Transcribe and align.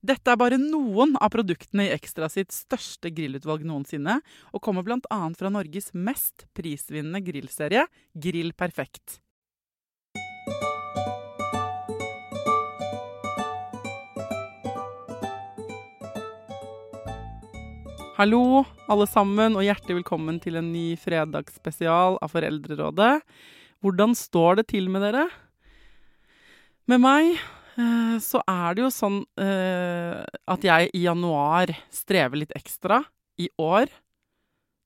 Dette 0.00 0.32
er 0.32 0.38
bare 0.40 0.56
noen 0.56 1.12
av 1.20 1.28
produktene 1.34 1.84
i 1.84 1.90
Ekstra 1.92 2.30
sitt 2.32 2.54
største 2.56 3.10
grillutvalg 3.12 3.66
noensinne, 3.68 4.14
og 4.48 4.62
kommer 4.64 4.80
bl.a. 4.86 5.18
fra 5.36 5.50
Norges 5.52 5.90
mest 5.92 6.46
prisvinnende 6.56 7.20
grillserie, 7.20 7.84
Grill 8.16 8.54
Perfekt. 8.56 9.18
Hallo, 18.16 18.64
alle 18.88 19.04
sammen, 19.08 19.52
og 19.52 19.68
hjertelig 19.68 20.00
velkommen 20.00 20.40
til 20.40 20.56
en 20.56 20.72
ny 20.72 20.96
fredagsspesial 21.00 22.16
av 22.24 22.32
Foreldrerådet. 22.32 23.14
Hvordan 23.84 24.16
står 24.16 24.62
det 24.62 24.70
til 24.72 24.88
med 24.92 25.04
dere? 25.04 25.28
Med 26.88 27.04
meg 27.04 27.36
så 28.22 28.42
er 28.48 28.76
det 28.76 28.84
jo 28.84 28.90
sånn 28.94 29.20
eh, 29.40 30.20
at 30.50 30.66
jeg 30.66 30.90
i 30.96 31.04
januar 31.04 31.72
strever 31.94 32.42
litt 32.42 32.54
ekstra. 32.58 33.02
I 33.40 33.48
år 33.60 33.92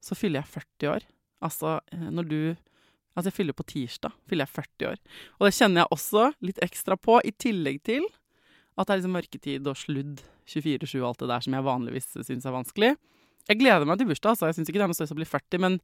så 0.04 0.16
fyller 0.18 0.42
jeg 0.42 0.52
40 0.58 0.90
år. 0.92 1.06
Altså, 1.44 1.78
eh, 1.92 2.08
når 2.10 2.30
du 2.30 2.38
Altså, 3.14 3.28
jeg 3.30 3.36
fyller 3.36 3.54
på 3.54 3.66
tirsdag. 3.70 4.14
Fyller 4.26 4.42
jeg 4.42 4.54
40 4.56 4.86
år. 4.88 4.96
Og 5.38 5.44
det 5.46 5.54
kjenner 5.54 5.84
jeg 5.84 5.94
også 5.94 6.22
litt 6.42 6.56
ekstra 6.66 6.96
på, 6.98 7.20
i 7.22 7.30
tillegg 7.30 7.76
til 7.86 8.08
at 8.74 8.88
det 8.88 8.90
er 8.90 8.98
liksom 8.98 9.14
mørketid 9.14 9.68
og 9.70 9.78
sludd 9.78 10.22
24-7 10.50 10.96
og 10.98 11.06
alt 11.12 11.22
det 11.22 11.28
der 11.30 11.44
som 11.46 11.54
jeg 11.54 11.66
vanligvis 11.68 12.08
syns 12.26 12.48
er 12.48 12.56
vanskelig. 12.56 12.88
Jeg 13.46 13.60
gleder 13.60 13.86
meg 13.86 14.00
til 14.00 14.08
bursdag, 14.10 14.34
altså. 14.34 14.48
Jeg 14.50 14.58
syns 14.58 14.72
ikke 14.72 14.80
det 14.80 14.86
er 14.88 14.90
noe 14.90 14.98
stress 14.98 15.14
å 15.14 15.18
bli 15.20 15.28
40, 15.30 15.62
men 15.62 15.78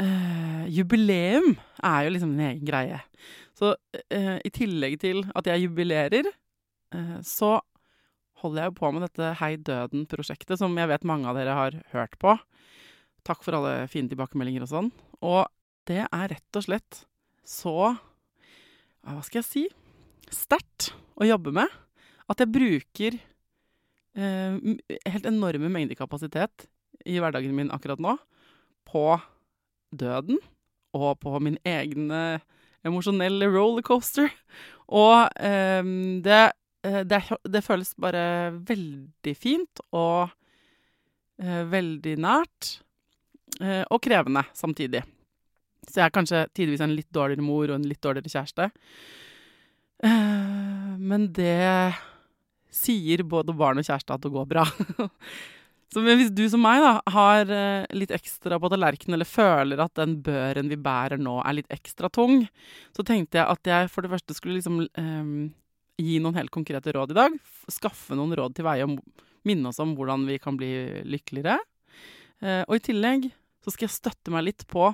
eh, 0.00 0.64
jubileum 0.72 1.54
er 1.84 2.06
jo 2.06 2.12
liksom 2.14 2.34
en 2.36 2.44
egen 2.50 2.66
greie. 2.68 3.00
Så 3.58 3.72
uh, 3.74 4.36
i 4.46 4.50
tillegg 4.54 5.00
til 5.02 5.24
at 5.34 5.48
jeg 5.50 5.64
jubilerer, 5.64 6.28
uh, 6.94 7.16
så 7.26 7.56
holder 8.42 8.62
jeg 8.62 8.70
jo 8.70 8.76
på 8.78 8.90
med 8.94 9.02
dette 9.02 9.32
Hei 9.40 9.56
Døden-prosjektet, 9.66 10.60
som 10.60 10.76
jeg 10.78 10.90
vet 10.92 11.06
mange 11.08 11.26
av 11.26 11.38
dere 11.38 11.56
har 11.58 11.78
hørt 11.94 12.14
på. 12.22 12.36
Takk 13.26 13.42
for 13.42 13.58
alle 13.58 13.88
fine 13.90 14.10
tilbakemeldinger 14.10 14.64
og 14.64 14.70
sånn. 14.70 14.92
Og 15.26 15.42
det 15.90 16.04
er 16.06 16.30
rett 16.30 16.58
og 16.58 16.64
slett 16.64 17.02
så 17.48 17.74
Hva 19.08 19.22
skal 19.24 19.40
jeg 19.40 19.48
si? 19.48 19.64
Sterkt 20.34 20.90
å 21.18 21.26
jobbe 21.26 21.54
med. 21.56 21.72
At 22.28 22.42
jeg 22.42 22.52
bruker 22.52 23.16
eh, 23.16 24.58
helt 25.08 25.28
enorme 25.28 25.70
mengder 25.72 25.96
kapasitet 25.96 26.66
i 27.08 27.16
hverdagen 27.16 27.54
min 27.56 27.72
akkurat 27.72 28.02
nå 28.02 28.18
på 28.88 29.04
døden 29.90 30.38
og 30.96 31.18
på 31.20 31.38
min 31.44 31.58
egen 31.68 32.10
emosjonelle 32.86 33.48
rollercoaster. 33.52 34.32
Og 34.88 35.28
eh, 35.44 35.92
det, 36.24 36.42
det, 37.10 37.22
det, 37.44 37.64
føles 37.64 37.92
bare 38.00 38.24
veldig 38.68 39.34
fint 39.36 39.82
og 39.92 40.30
eh, 41.42 41.64
veldig 41.68 42.16
nært. 42.24 42.78
Eh, 43.60 43.84
og 43.90 44.02
krevende 44.04 44.44
samtidig. 44.56 45.02
Så 45.88 46.00
jeg 46.00 46.08
er 46.08 46.14
kanskje 46.14 46.44
tidvis 46.56 46.82
en 46.84 46.94
litt 46.94 47.10
dårligere 47.14 47.44
mor 47.44 47.70
og 47.70 47.78
en 47.78 47.88
litt 47.88 48.02
dårligere 48.04 48.32
kjæreste. 48.32 48.70
men 50.98 51.24
det 51.34 51.94
sier 52.70 53.24
både 53.26 53.54
barn 53.56 53.80
og 53.80 53.86
kjæreste 53.86 54.14
at 54.14 54.22
det 54.22 54.30
går 54.30 54.44
bra. 54.46 54.66
Så 55.88 56.02
hvis 56.04 56.32
du 56.36 56.42
som 56.52 56.60
meg 56.60 56.82
da, 56.84 56.90
har 57.14 57.48
litt 57.96 58.12
ekstra 58.12 58.58
på 58.60 58.68
tallerkenen, 58.68 59.16
eller 59.16 59.28
føler 59.28 59.80
at 59.80 59.94
den 59.96 60.18
børen 60.24 60.68
vi 60.68 60.76
bærer 60.76 61.20
nå 61.20 61.38
er 61.40 61.56
litt 61.56 61.72
ekstra 61.72 62.10
tung, 62.12 62.42
så 62.92 63.04
tenkte 63.06 63.40
jeg 63.40 63.48
at 63.48 63.70
jeg 63.72 63.88
for 63.92 64.04
det 64.04 64.12
første 64.12 64.36
skulle 64.36 64.58
liksom 64.58 64.82
um, 64.84 65.48
gi 65.96 66.18
noen 66.20 66.36
helt 66.36 66.52
konkrete 66.52 66.92
råd 66.92 67.14
i 67.14 67.18
dag. 67.22 67.40
Skaffe 67.72 68.18
noen 68.18 68.36
råd 68.36 68.58
til 68.58 68.68
veie 68.68 68.84
og 68.84 69.00
minne 69.48 69.72
oss 69.72 69.80
om 69.80 69.96
hvordan 69.96 70.28
vi 70.28 70.36
kan 70.42 70.60
bli 70.60 70.70
lykkeligere. 71.08 71.56
Uh, 72.44 72.62
og 72.68 72.76
i 72.76 72.84
tillegg 72.90 73.30
så 73.64 73.72
skal 73.72 73.88
jeg 73.88 73.96
støtte 73.96 74.34
meg 74.34 74.44
litt 74.44 74.68
på 74.68 74.90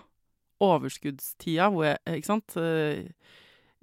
overskuddstida, 0.63 1.73
hvor 1.75 1.91
jeg 1.91 2.21
Ikke 2.21 2.31
sant? 2.31 2.55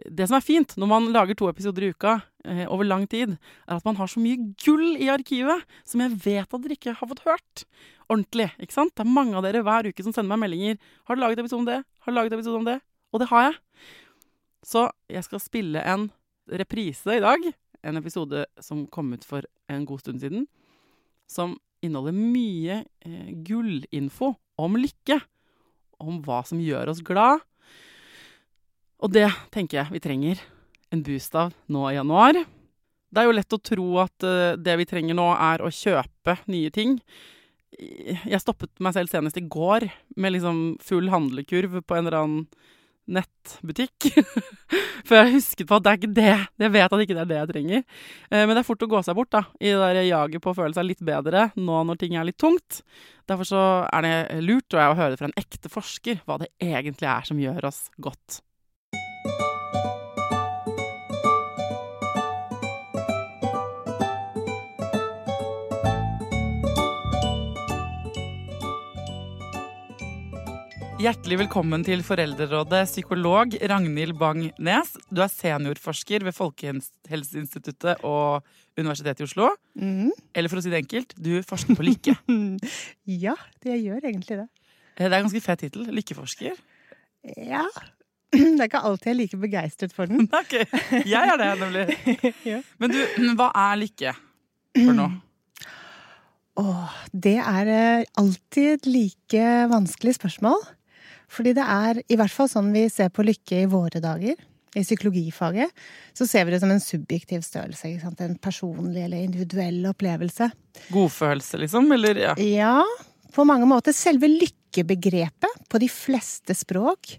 Det 0.10 0.28
som 0.30 0.38
er 0.38 0.46
fint 0.46 0.74
når 0.80 0.90
man 0.90 1.10
lager 1.14 1.38
to 1.38 1.50
episoder 1.52 1.86
i 1.86 1.92
uka 1.94 2.18
eh, 2.46 2.64
over 2.66 2.88
lang 2.88 3.08
tid, 3.10 3.36
er 3.68 3.78
at 3.78 3.88
man 3.88 3.98
har 4.00 4.10
så 4.12 4.22
mye 4.24 4.54
gull 4.64 4.96
i 4.98 5.10
arkivet 5.14 5.66
som 5.88 6.04
jeg 6.04 6.18
vet 6.24 6.48
at 6.48 6.64
dere 6.64 6.78
ikke 6.78 6.96
har 6.98 7.12
fått 7.12 7.26
hørt 7.28 7.66
ordentlig. 8.12 8.50
ikke 8.60 8.76
sant? 8.76 8.94
Det 8.96 9.06
er 9.06 9.12
mange 9.12 9.38
av 9.38 9.46
dere 9.46 9.64
hver 9.66 9.90
uke 9.90 10.06
som 10.06 10.14
sender 10.16 10.34
meg 10.34 10.46
meldinger. 10.46 10.78
'Har 11.06 11.16
du 11.16 11.22
laget 11.22 11.40
episode 11.40 11.60
om 11.60 11.70
det?' 11.70 11.84
Har 12.02 12.12
du 12.12 12.16
laget 12.16 12.34
episode 12.34 12.58
om 12.58 12.66
det? 12.66 12.80
Og 13.14 13.20
det 13.20 13.28
har 13.30 13.42
jeg. 13.44 13.56
Så 14.64 14.90
jeg 15.10 15.24
skal 15.24 15.40
spille 15.40 15.80
en 15.84 16.12
reprise 16.50 17.18
i 17.18 17.22
dag. 17.22 17.54
En 17.84 17.98
episode 17.98 18.46
som 18.60 18.88
kom 18.88 19.14
ut 19.14 19.24
for 19.26 19.42
en 19.70 19.86
god 19.86 20.00
stund 20.00 20.20
siden. 20.20 20.48
Som 21.28 21.60
inneholder 21.82 22.14
mye 22.14 22.86
eh, 23.06 23.32
gullinfo 23.44 24.36
om 24.58 24.76
lykke. 24.76 25.22
Om 26.00 26.22
hva 26.26 26.42
som 26.46 26.60
gjør 26.60 26.90
oss 26.90 27.02
glad 27.02 27.42
og 29.02 29.14
det 29.14 29.28
tenker 29.54 29.82
jeg 29.82 29.96
vi 29.96 30.04
trenger 30.04 30.42
en 30.92 31.04
boost 31.06 31.36
av 31.40 31.54
nå 31.72 31.86
i 31.90 31.96
januar. 31.96 32.38
Det 33.12 33.22
er 33.22 33.28
jo 33.28 33.36
lett 33.36 33.56
å 33.56 33.62
tro 33.64 33.88
at 34.04 34.28
uh, 34.28 34.58
det 34.60 34.78
vi 34.80 34.88
trenger 34.88 35.18
nå, 35.18 35.28
er 35.36 35.64
å 35.64 35.72
kjøpe 35.74 36.38
nye 36.52 36.72
ting. 36.74 37.00
Jeg 37.82 38.44
stoppet 38.44 38.72
meg 38.84 38.96
selv 38.96 39.12
senest 39.12 39.40
i 39.40 39.48
går 39.48 39.88
med 40.20 40.36
liksom 40.36 40.62
full 40.84 41.10
handlekurv 41.12 41.80
på 41.88 41.98
en 41.98 42.06
eller 42.06 42.20
annen 42.20 42.46
nettbutikk. 43.12 44.12
For 45.08 45.18
jeg 45.18 45.34
husket 45.34 45.68
på 45.68 45.80
at 45.80 45.86
det 45.86 45.92
er 45.92 46.00
ikke 46.00 46.12
det. 46.20 46.36
Jeg 46.62 46.74
vet 46.76 46.94
at 46.94 47.04
ikke 47.04 47.18
det 47.18 47.24
er 47.24 47.32
det 47.32 47.40
jeg 47.40 47.52
trenger. 47.56 47.82
Uh, 48.30 48.44
men 48.44 48.54
det 48.54 48.62
er 48.62 48.70
fort 48.70 48.86
å 48.86 48.92
gå 48.92 49.02
seg 49.08 49.18
bort 49.18 49.34
da, 49.34 49.44
i 49.60 49.74
det 49.74 49.82
der 49.82 50.04
jaget 50.06 50.44
på 50.44 50.54
å 50.54 50.60
føle 50.62 50.78
seg 50.78 50.88
litt 50.92 51.04
bedre 51.08 51.50
nå 51.58 51.82
når 51.90 52.00
ting 52.04 52.20
er 52.20 52.28
litt 52.28 52.40
tungt. 52.40 52.84
Derfor 53.32 53.48
så 53.48 53.66
er 53.88 54.08
det 54.08 54.16
lurt 54.46 54.76
å 54.76 54.94
høre 55.00 55.18
fra 55.18 55.32
en 55.32 55.40
ekte 55.40 55.72
forsker 55.72 56.24
hva 56.28 56.40
det 56.44 56.52
egentlig 56.62 57.10
er 57.12 57.28
som 57.28 57.40
gjør 57.40 57.72
oss 57.72 57.86
godt. 58.00 58.42
Hjertelig 71.02 71.40
velkommen 71.40 71.82
til 71.82 72.04
Foreldrerådet, 72.06 72.84
psykolog 72.86 73.56
Ragnhild 73.72 74.14
Bang-Nes. 74.20 74.90
Du 75.10 75.24
er 75.24 75.32
seniorforsker 75.34 76.22
ved 76.28 76.36
Folkehelseinstituttet 76.38 78.04
og 78.06 78.44
Universitetet 78.78 79.24
i 79.24 79.26
Oslo. 79.26 79.48
Mm. 79.74 80.12
Eller 80.38 80.52
for 80.52 80.60
å 80.60 80.62
si 80.62 80.70
det 80.70 80.84
enkelt, 80.84 81.16
du 81.18 81.40
forsker 81.48 81.80
på 81.80 81.86
lykke. 81.88 82.14
Ja, 83.24 83.34
det 83.66 83.80
gjør 83.80 84.06
egentlig 84.12 84.38
det. 84.44 84.46
Det 85.00 85.08
er 85.08 85.16
en 85.18 85.26
ganske 85.26 85.42
fet 85.42 85.64
tittel. 85.64 85.88
Lykkeforsker. 85.90 86.60
Ja. 87.50 87.64
Det 88.36 88.60
er 88.60 88.68
ikke 88.68 88.84
alltid 88.92 89.10
jeg 89.10 89.16
er 89.16 89.20
like 89.24 89.40
begeistret 89.42 89.96
for 89.96 90.12
den. 90.12 90.28
Takk, 90.36 90.54
Jeg 91.02 91.32
er 91.32 91.42
det, 91.42 91.48
nemlig. 91.64 91.88
Ja. 92.52 92.60
Men 92.78 92.94
du, 92.94 93.00
hva 93.40 93.50
er 93.64 93.82
lykke 93.82 94.14
for 94.78 95.00
noe? 95.00 95.10
Åh, 96.62 96.94
det 97.26 97.40
er 97.42 97.74
eh, 97.74 98.06
alltid 98.22 98.70
et 98.76 98.88
like 98.92 99.50
vanskelig 99.72 100.20
spørsmål. 100.20 100.62
Fordi 101.32 101.54
det 101.56 101.64
er 101.64 102.02
i 102.12 102.18
hvert 102.20 102.34
fall 102.36 102.50
sånn 102.52 102.72
vi 102.76 102.88
ser 102.92 103.12
på 103.14 103.24
lykke 103.26 103.62
i 103.64 103.70
våre 103.72 104.02
dager. 104.04 104.36
I 104.76 104.84
psykologifaget 104.86 105.72
så 106.16 106.24
ser 106.28 106.46
vi 106.48 106.54
det 106.54 106.62
som 106.64 106.72
en 106.72 106.80
subjektiv 106.84 107.42
størrelse. 107.44 107.90
Ikke 107.90 108.06
sant? 108.06 108.22
En 108.24 108.38
personlig 108.40 109.04
eller 109.04 109.24
individuell 109.26 109.82
opplevelse. 109.90 110.48
Godfølelse, 110.96 111.60
liksom? 111.66 111.90
Eller 111.92 112.20
ja. 112.24 112.36
Ja, 112.40 112.78
på 113.36 113.44
mange 113.48 113.68
måter. 113.68 113.96
Selve 113.96 114.30
lykkebegrepet 114.32 115.66
på 115.72 115.80
de 115.84 115.90
fleste 115.92 116.56
språk 116.56 117.18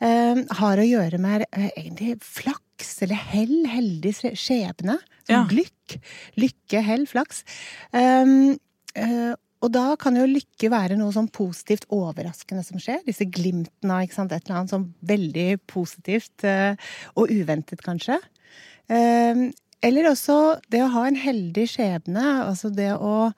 eh, 0.00 0.40
har 0.60 0.80
å 0.80 0.88
gjøre 0.88 1.20
med 1.20 1.44
eh, 1.50 1.68
egentlig 1.76 2.16
flaks 2.24 2.94
eller 3.04 3.20
hell, 3.32 3.58
heldig 3.72 4.14
skjebne. 4.32 4.96
Som 5.26 5.34
Ja. 5.36 5.44
glykk. 5.50 5.98
Lykke, 6.40 6.80
hell, 6.86 7.04
flaks. 7.10 7.42
Um, 7.92 8.56
eh, 8.96 9.34
og 9.66 9.72
da 9.74 9.96
kan 9.98 10.14
jo 10.14 10.28
lykke 10.30 10.70
være 10.70 10.96
noe 10.98 11.10
sånn 11.14 11.26
positivt 11.34 11.88
overraskende 11.94 12.62
som 12.62 12.78
skjer. 12.78 13.00
Disse 13.06 13.26
glimtene 13.26 13.98
av 13.98 14.04
et 14.06 14.36
eller 14.38 14.58
annet 14.60 14.72
sånn 14.72 14.88
veldig 15.10 15.48
positivt 15.66 16.46
eh, 16.46 16.78
og 17.18 17.32
uventet, 17.34 17.82
kanskje. 17.82 18.20
Um, 18.86 19.48
eller 19.82 20.12
også 20.12 20.36
det 20.70 20.84
å 20.84 20.92
ha 20.94 21.06
en 21.08 21.18
heldig 21.18 21.64
skjebne. 21.72 22.26
Altså 22.46 22.70
det 22.70 22.92
å 22.94 23.32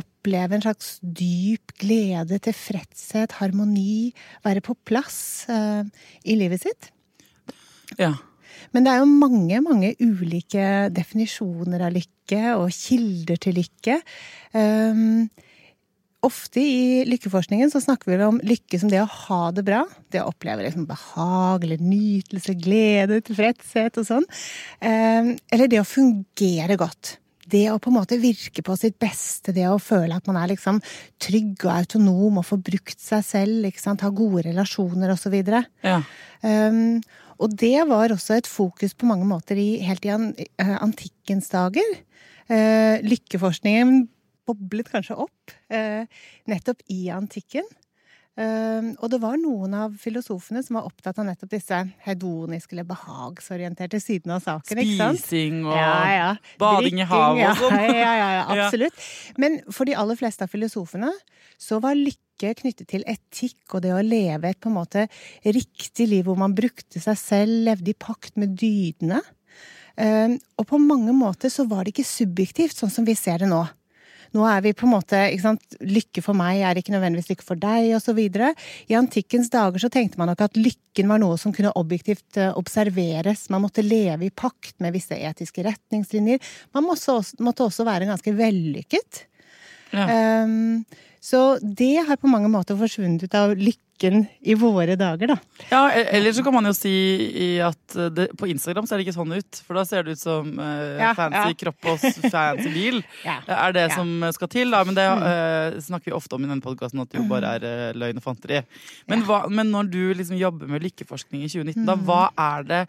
oppleve 0.00 0.56
en 0.58 0.64
slags 0.64 0.96
dyp 1.02 1.76
glede, 1.78 2.40
tilfredshet, 2.42 3.36
harmoni. 3.38 4.10
Være 4.46 4.64
på 4.66 4.74
plass 4.88 5.20
eh, 5.50 5.86
i 6.26 6.36
livet 6.40 6.66
sitt. 6.66 6.90
ja. 8.00 8.16
Men 8.74 8.84
det 8.84 8.90
er 8.92 9.00
jo 9.00 9.06
mange, 9.08 9.60
mange 9.64 9.88
ulike 9.98 10.64
definisjoner 10.94 11.82
av 11.86 11.94
lykke 11.94 12.42
og 12.58 12.68
kilder 12.74 13.38
til 13.42 13.56
lykke. 13.58 13.96
Um, 14.54 15.30
ofte 16.26 16.60
i 16.60 17.04
lykkeforskningen 17.08 17.70
så 17.72 17.80
snakker 17.82 18.10
vi 18.10 18.18
om 18.24 18.40
lykke 18.44 18.80
som 18.80 18.90
det 18.92 19.00
å 19.02 19.08
ha 19.08 19.40
det 19.56 19.64
bra. 19.66 19.84
Det 20.12 20.22
å 20.22 20.28
oppleve 20.32 20.66
liksom 20.66 20.86
behag 20.88 21.64
eller 21.64 21.80
nytelse, 21.82 22.54
glede, 22.60 23.22
tilfredshet 23.24 24.00
og 24.00 24.08
sånn. 24.08 24.28
Um, 24.82 25.34
eller 25.52 25.70
det 25.70 25.80
å 25.80 25.88
fungere 25.88 26.76
godt. 26.80 27.16
Det 27.50 27.64
å 27.72 27.80
på 27.82 27.90
en 27.90 27.96
måte 27.96 28.20
virke 28.20 28.62
på 28.62 28.76
sitt 28.78 28.98
beste, 29.02 29.54
det 29.56 29.66
å 29.66 29.80
føle 29.82 30.14
at 30.14 30.28
man 30.30 30.38
er 30.38 30.52
liksom 30.52 30.78
trygg 31.22 31.64
og 31.64 31.72
autonom 31.80 32.38
og 32.38 32.46
får 32.46 32.62
brukt 32.68 33.00
seg 33.02 33.24
selv, 33.26 33.66
ikke 33.66 33.82
sant? 33.82 34.04
ha 34.06 34.12
gode 34.14 34.46
relasjoner 34.50 35.16
osv. 35.16 35.40
ja. 35.40 35.98
Um, 36.40 37.00
og 37.40 37.56
det 37.56 37.78
var 37.88 38.12
også 38.12 38.36
et 38.36 38.48
fokus 38.48 38.92
på 38.92 39.08
mange 39.08 39.24
måter 39.24 39.56
i, 39.56 39.80
helt 39.80 40.04
i 40.04 40.12
eh, 40.12 40.72
antikkens 40.76 41.48
dager. 41.48 41.94
Uh, 42.50 43.00
lykkeforskningen 43.00 44.02
boblet 44.48 44.88
kanskje 44.92 45.16
opp 45.26 45.54
eh, 45.72 46.06
nettopp 46.50 46.82
i 46.92 47.08
antikken. 47.14 47.66
Um, 48.40 48.92
og 49.02 49.10
det 49.12 49.18
var 49.20 49.34
noen 49.36 49.72
av 49.74 49.96
filosofene 50.00 50.62
som 50.64 50.78
var 50.78 50.86
opptatt 50.88 51.18
av 51.18 51.26
nettopp 51.26 51.50
disse 51.50 51.76
hedoniske 52.06 52.72
eller 52.72 52.86
behagsorienterte 52.88 53.98
sidene 54.00 54.36
av 54.38 54.44
saken. 54.46 54.78
Spising 54.80 55.58
og 55.66 55.74
Ja, 55.74 55.90
ja. 56.14 56.28
bading 56.62 57.02
i 57.02 57.08
havet 57.10 57.50
og 57.50 57.58
sånn. 57.58 57.74
Ja, 57.98 58.12
ja, 58.14 58.14
ja, 58.16 58.28
Ja. 58.56 58.68
absolutt. 58.68 59.02
Men 59.36 59.58
for 59.68 59.84
de 59.90 59.96
aller 59.98 60.16
fleste 60.16 60.46
av 60.46 60.52
filosofene 60.54 61.10
så 61.60 61.80
var 61.84 61.98
lykke 61.98 62.54
knyttet 62.62 62.88
til 62.94 63.04
etikk 63.10 63.74
og 63.76 63.82
det 63.84 63.92
å 63.98 64.00
leve 64.06 64.54
et 64.54 64.60
på 64.62 64.70
en 64.70 64.78
måte 64.78 65.04
riktig 65.44 66.06
liv 66.08 66.24
hvor 66.30 66.38
man 66.40 66.54
brukte 66.56 67.02
seg 67.02 67.18
selv, 67.20 67.58
levde 67.66 67.92
i 67.92 67.98
pakt 67.98 68.38
med 68.40 68.54
dydene. 68.56 69.20
Um, 70.00 70.38
og 70.56 70.64
på 70.70 70.78
mange 70.80 71.12
måter 71.12 71.52
så 71.52 71.66
var 71.68 71.84
det 71.84 71.92
ikke 71.92 72.08
subjektivt, 72.08 72.78
sånn 72.78 72.94
som 72.94 73.04
vi 73.04 73.18
ser 73.18 73.42
det 73.42 73.50
nå. 73.50 73.66
Nå 74.36 74.44
er 74.46 74.62
vi 74.62 74.72
på 74.76 74.86
en 74.86 74.92
måte, 74.94 75.20
sant, 75.42 75.76
Lykke 75.82 76.22
for 76.22 76.38
meg 76.38 76.62
er 76.62 76.78
ikke 76.78 76.94
nødvendigvis 76.94 77.32
lykke 77.32 77.46
for 77.46 77.60
deg, 77.60 77.90
osv. 77.96 78.20
I 78.20 78.98
antikkens 78.98 79.50
dager 79.52 79.82
så 79.82 79.90
tenkte 79.92 80.20
man 80.20 80.30
nok 80.30 80.44
at 80.46 80.58
lykken 80.58 81.10
var 81.10 81.22
noe 81.22 81.38
som 81.40 81.54
kunne 81.56 81.72
objektivt 81.78 82.38
eh, 82.38 82.52
observeres. 82.58 83.48
Man 83.50 83.64
måtte 83.64 83.84
leve 83.86 84.28
i 84.28 84.32
pakt 84.34 84.76
med 84.82 84.94
visse 84.94 85.18
etiske 85.18 85.64
retningslinjer. 85.66 86.42
Man 86.76 86.86
måtte 86.86 87.18
også, 87.18 87.40
måtte 87.42 87.66
også 87.66 87.86
være 87.88 88.10
ganske 88.10 88.34
vellykket. 88.38 89.24
Ja. 89.90 90.06
Um, 90.46 90.84
så 91.20 91.58
det 91.60 92.06
har 92.06 92.20
på 92.20 92.30
mange 92.30 92.48
måter 92.52 92.78
forsvunnet 92.78 93.26
ut 93.26 93.34
av 93.36 93.56
lykken 94.00 94.26
i 94.40 94.54
våre 94.54 94.96
dager, 94.96 95.26
da. 95.28 95.36
Ja, 95.70 95.90
e- 95.92 96.08
eller 96.16 96.32
så 96.32 96.42
kan 96.42 96.54
man 96.54 96.64
jo 96.64 96.72
si 96.72 97.58
at 97.60 97.96
eh, 97.96 98.08
det, 98.10 98.28
på 98.38 98.48
Instagram 98.48 98.86
ser 98.88 98.96
det 98.98 99.04
ikke 99.06 99.16
sånn 99.16 99.32
ut. 99.36 99.60
For 99.66 99.74
da 99.76 99.84
ser 99.84 100.04
det 100.06 100.12
ut 100.16 100.20
som 100.22 100.48
uh, 100.58 100.96
Ja, 100.98 101.12
fancy 101.14 101.52
ja. 101.52 101.58
kropp 101.60 101.84
og 101.92 102.00
fancy 102.30 102.70
bil. 102.72 103.02
Ja. 103.24 103.38
Er 103.68 103.72
det 103.76 103.84
som 103.92 104.08
skal 104.32 104.48
til, 104.50 104.70
da. 104.72 104.82
Men 104.84 104.96
det 104.96 105.04
eh, 105.04 105.78
snakker 105.84 106.10
vi 106.10 106.16
ofte 106.16 106.34
om 106.38 106.44
i 106.44 106.48
denne 106.48 106.64
podkasten, 106.64 107.00
at 107.02 107.10
det 107.12 107.20
jo 107.20 107.26
bare 107.30 107.54
er 107.58 107.66
uh, 107.66 107.98
løgn 107.98 108.20
og 108.20 108.24
fanteri. 108.24 108.62
Men, 109.10 109.24
hva, 109.28 109.42
men 109.52 109.70
når 109.74 109.90
du 109.92 110.00
liksom 110.16 110.38
jobber 110.40 110.70
med 110.70 110.84
lykkeforskning 110.86 111.44
i 111.44 111.50
2019, 111.52 111.84
da, 111.86 111.96
Mm. 112.00 112.04
hva 112.06 112.22
er 112.38 112.62
det 112.64 112.80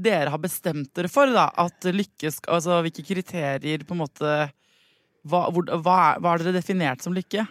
dere 0.00 0.30
har 0.32 0.40
bestemt 0.40 0.92
dere 0.96 1.08
for? 1.12 1.26
da? 1.30 1.50
At 1.60 1.84
lykke 1.84 2.30
Altså 2.48 2.80
hvilke 2.82 3.04
kriterier 3.04 3.84
på 3.84 3.94
en 3.94 4.00
måte 4.00 4.30
hva, 5.24 5.40
hvor, 5.52 5.64
hva, 5.82 5.96
er, 6.14 6.20
hva 6.22 6.32
har 6.34 6.42
dere 6.42 6.54
definert 6.56 7.02
som 7.04 7.14
lykke? 7.16 7.44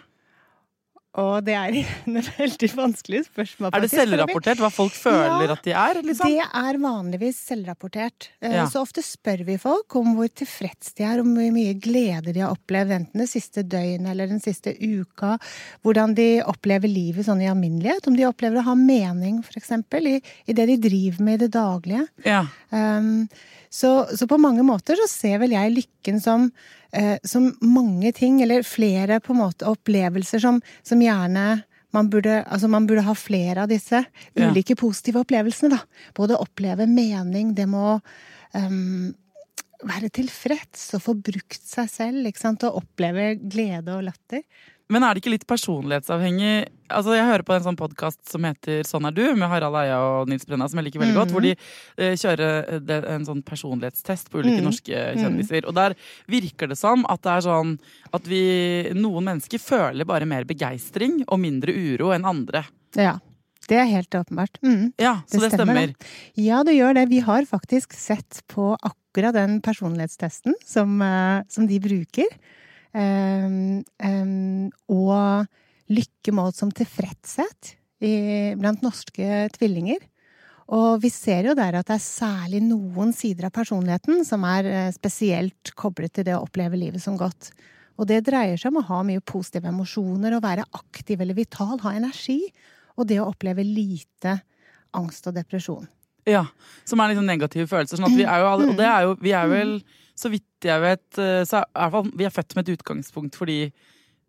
Og 1.20 1.44
det 1.46 1.54
er 1.54 1.76
et 2.18 2.28
veldig 2.38 2.68
vanskelig 2.74 3.20
spørsmål. 3.28 3.70
Er 3.76 3.84
det 3.84 3.90
selvrapportert 3.92 4.58
hva 4.62 4.70
folk 4.74 4.96
føler 4.98 5.46
Ja, 5.46 5.54
at 5.54 5.62
de 5.66 5.74
er? 5.78 6.00
Liksom? 6.02 6.32
Det 6.32 6.46
er 6.60 6.78
vanligvis 6.82 7.38
selvrapportert. 7.52 8.28
Eh, 8.42 8.56
Ja. 8.58 8.64
Så 8.70 8.82
ofte 8.82 9.02
spør 9.04 9.44
vi 9.46 9.56
folk 9.62 9.94
om 10.00 10.14
hvor 10.18 10.28
tilfreds 10.42 10.92
de 10.98 11.06
er, 11.06 11.22
om 11.22 11.30
hvor 11.36 11.54
mye 11.54 11.76
glede 11.78 12.34
de 12.34 12.42
har 12.42 12.54
opplevd 12.54 12.96
enten 12.98 13.22
det 13.22 13.28
siste 13.30 13.62
døgnet 13.62 14.10
eller 14.10 14.30
den 14.34 14.42
siste 14.42 14.74
uka. 14.74 15.36
Hvordan 15.86 16.14
de 16.18 16.28
opplever 16.42 16.90
livet 16.90 17.28
sånn 17.28 17.42
i 17.44 17.50
alminnelighet. 17.50 18.06
Om 18.10 18.18
de 18.18 18.26
opplever 18.28 18.62
å 18.62 18.68
ha 18.72 18.74
mening, 18.78 19.42
for 19.46 19.58
eksempel, 19.60 20.06
i, 20.16 20.20
i 20.50 20.56
det 20.56 20.66
de 20.72 20.80
driver 20.88 21.22
med 21.30 21.38
i 21.38 21.44
det 21.46 21.52
daglige. 21.54 22.06
Ja. 22.26 22.44
Um, 22.74 23.28
så, 23.74 24.04
så 24.14 24.26
på 24.30 24.38
mange 24.38 24.62
måter 24.66 24.98
så 24.98 25.06
ser 25.10 25.40
vel 25.42 25.54
jeg 25.56 25.72
lykken 25.78 26.20
som, 26.22 26.50
som 27.26 27.48
mange 27.60 28.12
ting, 28.14 28.40
eller 28.44 28.62
flere 28.62 29.20
på 29.20 29.34
en 29.34 29.40
måte 29.40 29.66
opplevelser 29.66 30.42
som, 30.42 30.60
som 30.86 31.02
gjerne 31.02 31.64
man 31.94 32.10
burde, 32.10 32.40
altså 32.50 32.68
man 32.70 32.86
burde 32.90 33.04
ha 33.06 33.14
flere 33.14 33.64
av 33.64 33.70
disse 33.70 34.04
Ja. 34.34 34.48
ulike 34.50 34.74
positive 34.76 35.22
opplevelsene, 35.22 35.76
da. 35.76 36.10
Både 36.16 36.38
oppleve 36.38 36.88
mening, 36.90 37.54
det 37.54 37.68
må 37.70 38.00
um, 38.54 39.14
være 39.84 40.10
tilfreds 40.10 40.88
og 40.96 41.04
få 41.04 41.14
brukt 41.14 41.62
seg 41.62 41.90
selv, 41.90 42.26
ikke 42.26 42.42
sant, 42.42 42.64
og 42.66 42.82
oppleve 42.82 43.34
glede 43.38 43.94
og 43.94 44.08
latter. 44.08 44.42
Men 44.92 45.02
er 45.02 45.14
det 45.16 45.22
ikke 45.22 45.32
litt 45.32 45.46
personlighetsavhengig? 45.48 46.66
Altså, 46.92 47.14
Jeg 47.16 47.24
hører 47.24 47.42
på 47.48 47.54
en 47.56 47.64
sånn 47.64 47.78
podkast 47.78 48.20
som 48.28 48.44
heter 48.44 48.82
Sånn 48.84 49.06
er 49.08 49.14
du, 49.16 49.22
med 49.34 49.48
Harald 49.48 49.74
Eia 49.80 49.96
og 50.20 50.28
Nils 50.28 50.44
Brenna, 50.44 50.66
som 50.68 50.78
jeg 50.78 50.90
liker 50.90 51.00
veldig 51.00 51.16
godt. 51.16 51.32
Hvor 51.32 51.40
de 51.46 51.54
eh, 51.54 52.12
kjører 52.20 52.68
eh, 52.76 53.06
en 53.14 53.24
sånn 53.24 53.40
personlighetstest 53.42 54.28
på 54.30 54.42
ulike 54.42 54.60
Mm. 54.60 54.66
norske 54.68 55.02
kjendiser. 55.18 55.64
Og 55.66 55.74
der 55.74 55.94
virker 56.28 56.68
det 56.68 56.76
som 56.78 57.06
at 57.08 57.22
det 57.24 57.32
er 57.32 57.46
sånn 57.48 57.78
at 58.12 58.28
vi 58.28 58.42
Noen 58.94 59.24
mennesker 59.30 59.58
føler 59.58 60.04
bare 60.04 60.28
mer 60.28 60.44
begeistring 60.44 61.22
og 61.28 61.40
mindre 61.40 61.72
uro 61.72 62.12
enn 62.12 62.24
andre. 62.28 62.66
Ja. 62.94 63.16
Det 63.64 63.78
er 63.80 63.88
helt 63.88 64.10
åpenbart. 64.12 64.58
Mm. 64.60 64.92
Ja, 65.00 65.22
så 65.24 65.40
det, 65.40 65.48
Det 65.48 65.56
stemmer, 65.56 65.78
stemmer. 65.88 65.94
Ja, 66.36 66.58
det 66.62 66.74
gjør 66.76 66.94
det. 66.98 67.08
Vi 67.08 67.20
har 67.24 67.46
faktisk 67.48 67.94
sett 67.96 68.42
på 68.52 68.74
akkurat 68.76 69.32
den 69.32 69.62
personlighetstesten 69.64 70.52
som, 70.62 71.00
eh, 71.00 71.40
som 71.48 71.66
de 71.66 71.78
bruker. 71.80 72.28
Ehm, 72.94 73.82
ehm, 73.98 74.70
og 74.88 75.46
lykke 75.94 76.34
målt 76.34 76.58
som 76.58 76.70
tilfredshet 76.72 77.74
i, 78.04 78.54
blant 78.58 78.84
norske 78.84 79.48
tvillinger. 79.56 80.00
Og 80.74 81.02
vi 81.02 81.10
ser 81.12 81.50
jo 81.50 81.56
der 81.58 81.76
at 81.76 81.90
det 81.90 81.98
er 81.98 82.04
særlig 82.04 82.62
noen 82.64 83.12
sider 83.12 83.50
av 83.50 83.54
personligheten 83.56 84.22
som 84.24 84.46
er 84.48 84.68
eh, 84.70 84.92
spesielt 84.94 85.74
koblet 85.76 86.14
til 86.14 86.28
det 86.28 86.36
å 86.38 86.44
oppleve 86.46 86.78
livet 86.80 87.02
som 87.04 87.18
godt. 87.20 87.50
Og 88.00 88.08
det 88.10 88.22
dreier 88.26 88.56
seg 88.58 88.72
om 88.72 88.80
å 88.80 88.88
ha 88.88 89.02
mye 89.06 89.22
positive 89.22 89.68
emosjoner, 89.70 90.34
å 90.34 90.42
være 90.42 90.64
aktiv 90.74 91.20
eller 91.20 91.36
vital, 91.36 91.76
ha 91.84 91.92
energi. 91.94 92.40
Og 92.96 93.06
det 93.10 93.20
å 93.20 93.28
oppleve 93.28 93.66
lite 93.66 94.38
angst 94.94 95.28
og 95.28 95.36
depresjon. 95.36 95.86
Ja, 96.24 96.46
Som 96.88 97.02
er 97.02 97.12
liksom 97.12 97.26
negative 97.28 97.68
følelser. 97.68 97.98
Sånn 97.98 98.08
at 98.08 98.16
vi 98.16 98.24
er 98.24 98.40
jo 98.40 98.48
alle, 98.48 98.70
og 98.72 98.78
det 98.78 98.88
er 98.88 99.04
jo, 99.04 99.14
vi 99.20 99.34
er 99.36 99.50
vel, 99.50 99.74
så 100.18 100.30
vidt 100.32 100.68
jeg 100.68 100.82
vet, 100.82 101.06
eh, 101.18 101.42
så 101.48 101.62
er, 101.62 101.66
i 101.66 101.80
hvert 101.82 101.96
fall, 101.96 102.12
vi 102.18 102.26
er 102.28 102.34
født 102.34 102.56
med 102.56 102.68
et 102.68 102.78
utgangspunkt 102.78 103.38
fordi 103.38 103.58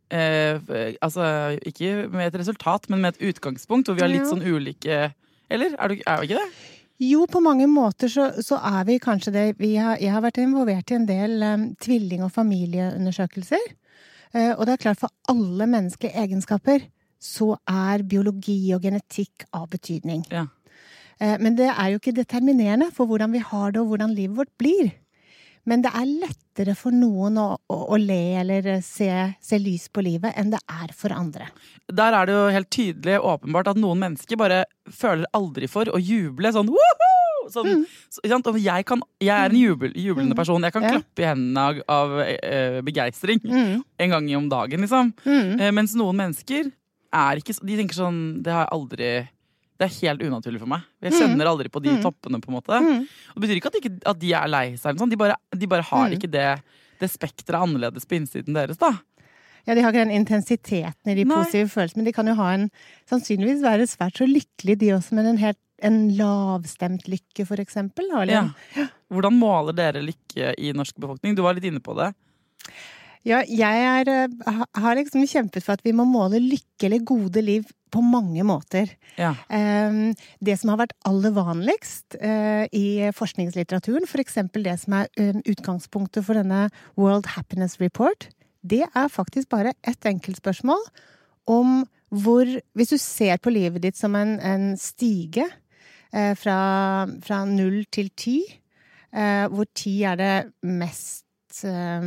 eh, 0.10 0.96
Altså 1.04 1.58
ikke 1.66 2.08
med 2.12 2.30
et 2.30 2.40
resultat, 2.42 2.90
men 2.90 3.04
med 3.04 3.16
et 3.16 3.30
utgangspunkt 3.30 3.90
hvor 3.90 3.98
vi 3.98 4.06
har 4.06 4.12
litt 4.12 4.30
sånn 4.30 4.44
ulike 4.46 5.12
Eller? 5.50 5.78
Er, 5.78 5.94
du, 5.94 6.02
er 6.02 6.22
vi 6.22 6.32
ikke 6.32 6.42
det? 6.42 6.50
Jo, 7.02 7.26
på 7.28 7.42
mange 7.44 7.68
måter 7.68 8.08
så, 8.12 8.30
så 8.40 8.56
er 8.64 8.86
vi 8.88 9.02
kanskje 9.04 9.34
det. 9.36 9.46
Vi 9.60 9.74
har, 9.76 9.98
jeg 10.00 10.14
har 10.16 10.24
vært 10.24 10.40
involvert 10.40 10.92
i 10.94 10.96
en 10.96 11.08
del 11.10 11.44
um, 11.44 11.66
tvilling- 11.84 12.24
og 12.24 12.32
familieundersøkelser. 12.32 13.66
Uh, 14.32 14.54
og 14.56 14.64
det 14.64 14.76
er 14.76 14.84
klart, 14.86 15.02
for 15.02 15.12
alle 15.28 15.68
menneskelige 15.68 16.16
egenskaper 16.24 16.86
så 17.20 17.58
er 17.68 18.06
biologi 18.08 18.72
og 18.76 18.88
genetikk 18.88 19.44
av 19.52 19.68
betydning. 19.76 20.24
Ja. 20.32 20.46
Uh, 21.20 21.36
men 21.44 21.60
det 21.60 21.68
er 21.74 21.92
jo 21.92 22.00
ikke 22.00 22.16
determinerende 22.16 22.88
for 22.96 23.12
hvordan 23.12 23.36
vi 23.36 23.44
har 23.44 23.76
det, 23.76 23.84
og 23.84 23.92
hvordan 23.92 24.16
livet 24.16 24.40
vårt 24.40 24.56
blir. 24.56 24.94
Men 25.66 25.82
det 25.82 25.92
er 25.98 26.06
lettere 26.06 26.76
for 26.78 26.94
noen 26.94 27.38
å, 27.42 27.46
å, 27.74 27.78
å 27.96 27.98
le 27.98 28.20
eller 28.42 28.68
se, 28.86 29.10
se 29.42 29.58
lys 29.58 29.88
på 29.90 30.04
livet 30.06 30.36
enn 30.38 30.52
det 30.54 30.60
er 30.70 30.94
for 30.94 31.10
andre. 31.16 31.48
Der 31.92 32.14
er 32.14 32.30
det 32.30 32.36
jo 32.38 32.44
helt 32.54 32.70
tydelig 32.74 33.18
åpenbart 33.26 33.72
at 33.74 33.80
noen 33.82 34.00
mennesker 34.04 34.38
bare 34.38 34.64
føler 34.94 35.26
aldri 35.34 35.68
for 35.72 35.90
å 35.90 35.98
juble 36.02 36.52
sånn 36.54 36.70
woho! 36.70 37.12
Sånn, 37.54 37.84
sant? 38.26 38.48
Og 38.50 38.56
jeg, 38.58 38.86
kan, 38.90 39.04
jeg 39.22 39.30
er 39.30 39.52
en 39.54 39.60
jubel, 39.60 39.92
jublende 40.02 40.34
person. 40.38 40.64
Jeg 40.66 40.74
kan 40.74 40.82
Ja. 40.88 40.96
klappe 40.96 41.22
i 41.22 41.28
hendene 41.30 41.62
av, 41.62 41.82
av 41.94 42.16
eh, 42.26 42.80
begeistring 42.82 43.38
Mm. 43.46 43.84
en 44.02 44.10
gang 44.16 44.30
om 44.40 44.48
dagen, 44.50 44.82
liksom. 44.82 45.12
Mm. 45.26 45.60
Eh, 45.62 45.72
mens 45.72 45.94
noen 45.94 46.18
mennesker 46.18 46.72
er 47.14 47.38
ikke 47.38 47.54
De 47.64 47.78
tenker 47.78 47.96
sånn 47.96 48.18
Det 48.44 48.52
har 48.52 48.66
jeg 48.66 48.74
aldri 48.76 49.10
Det 49.78 49.86
er 49.90 49.96
helt 50.08 50.22
unaturlig 50.24 50.60
for 50.62 50.72
meg. 50.72 50.86
Jeg 51.04 51.12
kjenner 51.18 51.50
aldri 51.52 51.68
på 51.70 51.82
de 51.84 51.90
Mm. 51.92 52.02
toppene, 52.04 52.40
på 52.40 52.48
en 52.48 52.56
måte. 52.56 52.78
Mm. 52.80 53.02
Og 53.36 53.42
det 53.42 53.44
betyr 53.44 53.60
ikke 53.60 53.72
at, 53.72 53.80
ikke 53.82 54.08
at 54.08 54.20
de 54.20 54.32
er 54.34 54.48
lei 54.48 54.76
seg, 54.80 54.96
de, 54.98 55.18
bare, 55.18 55.36
de 55.52 55.68
bare 55.68 55.84
har 55.84 56.08
Mm. 56.10 56.14
ikke 56.16 56.32
det, 56.32 56.62
det 57.00 57.10
spekteret 57.12 57.60
annerledes 57.62 58.06
på 58.08 58.16
innsiden 58.16 58.54
deres, 58.56 58.78
da. 58.78 58.94
Ja, 59.68 59.74
de 59.74 59.82
har 59.82 59.92
ikke 59.92 60.06
den 60.06 60.14
intensiteten 60.26 61.10
i 61.12 61.16
de 61.16 61.26
Nei. 61.26 61.36
positive 61.36 61.68
følelsene, 61.68 61.98
men 61.98 62.06
de 62.06 62.14
kan 62.14 62.28
jo 62.28 62.36
ha 62.36 62.54
en 62.54 62.70
Sannsynligvis 63.10 63.62
være 63.66 63.88
svært 63.90 64.16
så 64.16 64.28
lykkelige, 64.30 64.78
de 64.78 64.92
også, 64.94 65.12
men 65.14 65.26
en 65.26 65.38
helt 65.38 65.58
en 65.84 66.16
lavstemt 66.16 67.04
lykke, 67.12 67.46
for 67.46 67.58
eksempel. 67.58 68.06
Ja. 68.30 68.48
Hvordan 69.12 69.38
måler 69.38 69.76
dere 69.76 70.02
lykke 70.02 70.54
i 70.58 70.72
norsk 70.72 70.96
befolkning? 70.96 71.36
Du 71.36 71.42
var 71.44 71.54
litt 71.54 71.66
inne 71.66 71.82
på 71.84 71.94
det. 71.98 72.14
Ja, 73.26 73.42
jeg 73.50 73.86
er, 73.90 74.10
eh, 74.12 74.64
har 74.78 74.96
liksom 75.00 75.26
kjempet 75.26 75.66
for 75.66 75.74
at 75.74 75.84
vi 75.86 75.96
må 75.98 76.06
måle 76.06 76.38
lykke 76.38 76.86
eller 76.86 77.02
gode 77.02 77.42
liv 77.42 77.66
på 77.96 78.04
mange 78.04 78.44
måter. 78.46 78.92
Ja. 79.18 79.34
Eh, 79.50 80.14
Det 80.44 80.60
som 80.60 80.70
har 80.70 80.84
vært 80.84 80.96
aller 81.06 81.32
vanligst 81.32 82.18
eh, 82.20 82.68
i 82.72 83.12
forskningslitteraturen, 83.16 84.08
for 84.08 84.22
eksempel 84.22 84.64
det 84.64 84.78
som 84.82 84.94
er 85.00 85.10
eh, 85.18 85.34
utgangspunktet 85.46 86.26
for 86.26 86.38
denne 86.38 86.70
World 86.96 87.26
Happiness 87.36 87.80
Report, 87.82 88.30
det 88.66 88.84
er 88.86 89.10
faktisk 89.10 89.50
bare 89.50 89.74
ett 89.84 90.06
enkelt 90.06 90.42
spørsmål 90.42 90.82
om 91.48 91.86
hvor 92.16 92.46
Hvis 92.78 92.94
du 92.94 92.98
ser 93.02 93.38
på 93.42 93.52
livet 93.52 93.82
ditt 93.82 93.98
som 93.98 94.14
en, 94.16 94.38
en 94.40 94.78
stige 94.78 95.44
fra, 96.14 97.10
fra 97.26 97.40
null 97.50 97.82
til 97.92 98.12
ti, 98.16 98.38
hvor 99.12 99.66
ti 99.76 99.98
er 100.06 100.16
det 100.16 100.36
mest 100.64 101.25
eh, 101.64 102.02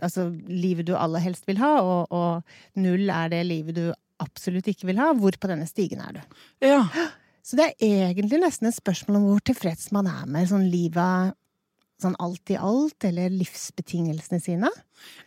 Altså 0.00 0.28
livet 0.48 0.86
du 0.88 0.94
aller 0.96 1.20
helst 1.20 1.44
vil 1.46 1.58
ha, 1.60 1.74
og, 1.82 2.08
og 2.14 2.80
null 2.80 3.10
er 3.10 3.28
det 3.34 3.42
livet 3.46 3.74
du 3.76 3.84
absolutt 4.22 4.66
ikke 4.70 4.86
vil 4.88 4.98
ha. 5.02 5.12
Hvor 5.18 5.36
på 5.36 5.50
denne 5.50 5.66
stigen 5.68 6.00
er 6.00 6.16
du? 6.20 6.20
ja. 6.64 6.82
Så 7.44 7.58
det 7.60 7.74
er 7.84 8.06
egentlig 8.08 8.38
nesten 8.40 8.70
et 8.70 8.76
spørsmål 8.78 9.18
om 9.18 9.24
hvor 9.28 9.40
tilfreds 9.44 9.90
man 9.92 10.06
er 10.08 10.22
med 10.32 10.48
sånn 10.48 10.62
livet 10.72 11.34
sånn 12.00 12.14
alt 12.24 12.48
i 12.48 12.56
alt, 12.56 13.04
eller 13.04 13.28
livsbetingelsene 13.36 14.40
sine. 14.40 14.70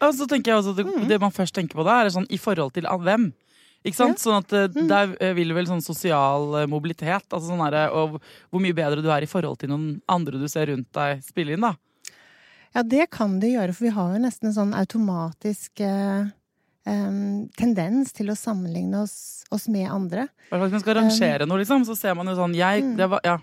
Ja, 0.02 0.10
så 0.12 0.26
tenker 0.30 0.52
jeg 0.52 0.64
også 0.64 0.74
at 0.74 0.80
det, 0.82 0.86
Mm. 0.88 1.08
det 1.08 1.20
man 1.22 1.32
først 1.32 1.54
tenker 1.54 1.78
på 1.78 1.86
da, 1.86 2.00
er 2.02 2.10
sånn 2.10 2.26
i 2.34 2.38
forhold 2.42 2.74
til 2.74 2.90
hvem. 2.90 3.28
Ikke 3.86 3.96
sant? 3.96 4.18
Sånn 4.20 4.40
at 4.42 4.52
eh, 4.52 4.68
Mm. 4.68 4.88
Der 4.90 5.16
eh, 5.22 5.34
vil 5.38 5.54
vel 5.54 5.68
sånn 5.70 5.82
sosial 5.86 6.56
eh, 6.64 6.66
mobilitet, 6.66 7.30
altså 7.30 7.48
sånn 7.54 7.62
derre, 7.70 7.92
og 7.94 8.18
hvor 8.52 8.60
mye 8.62 8.74
bedre 8.74 9.02
du 9.06 9.10
er 9.14 9.22
i 9.22 9.30
forhold 9.30 9.60
til 9.60 9.70
noen 9.70 10.02
andre 10.10 10.40
du 10.42 10.48
ser 10.48 10.68
rundt 10.74 10.92
deg, 10.92 11.22
spille 11.24 11.54
inn, 11.54 11.62
da. 11.62 11.76
Ja, 12.76 12.84
det 12.84 13.10
kan 13.16 13.40
det 13.40 13.54
gjøre, 13.54 13.74
for 13.74 13.88
vi 13.88 13.94
har 13.96 14.14
jo 14.16 14.24
nesten 14.24 14.50
en 14.52 14.58
sånn 14.58 14.74
automatisk 14.78 15.80
eh, 15.86 16.28
tendens 17.60 18.14
til 18.16 18.32
å 18.32 18.38
sammenligne 18.38 19.02
oss, 19.04 19.44
oss 19.52 19.68
med 19.72 19.90
andre. 19.92 20.28
Hvis 20.52 20.72
man 20.78 20.84
skal 20.84 21.00
rangere 21.02 21.48
noe, 21.48 21.60
liksom, 21.64 21.84
så 21.88 21.96
ser 22.00 22.16
man 22.16 22.30
jo 22.32 22.38
sånn 22.40 22.56
jeg, 22.56 22.84
Mm. 22.84 22.98
det 22.98 23.08
var, 23.12 23.20
ja. 23.28 23.38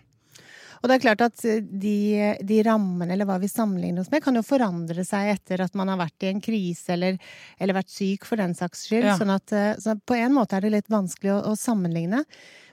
Og 0.85 0.89
det 0.91 0.97
er 0.99 1.03
klart 1.05 1.23
at 1.25 1.45
eh, 1.49 1.61
de, 1.65 2.37
de 2.45 2.63
rammene, 2.63 3.13
eller 3.15 3.25
hva 3.29 3.39
vi 3.41 3.49
sammenligner 3.49 4.03
oss 4.03 4.11
med, 4.13 4.23
kan 4.23 4.37
jo 4.37 4.43
forandre 4.45 5.05
seg 5.05 5.31
etter 5.33 5.63
at 5.65 5.75
man 5.75 5.89
har 5.89 5.97
vært 6.01 6.27
i 6.27 6.29
en 6.33 6.43
krise, 6.45 6.93
eller, 6.93 7.17
eller 7.59 7.75
vært 7.79 7.89
syk 7.93 8.25
for 8.29 8.37
den 8.41 8.53
saks 8.55 8.87
skyld. 8.89 9.09
Ja. 9.09 9.17
Sånn 9.21 9.33
at 9.33 9.53
eh, 9.57 9.75
så 9.81 9.97
på 9.97 10.17
en 10.19 10.37
måte 10.37 10.57
er 10.59 10.67
det 10.67 10.75
litt 10.77 10.93
vanskelig 10.93 11.33
å, 11.33 11.41
å 11.53 11.57
sammenligne. 11.57 12.25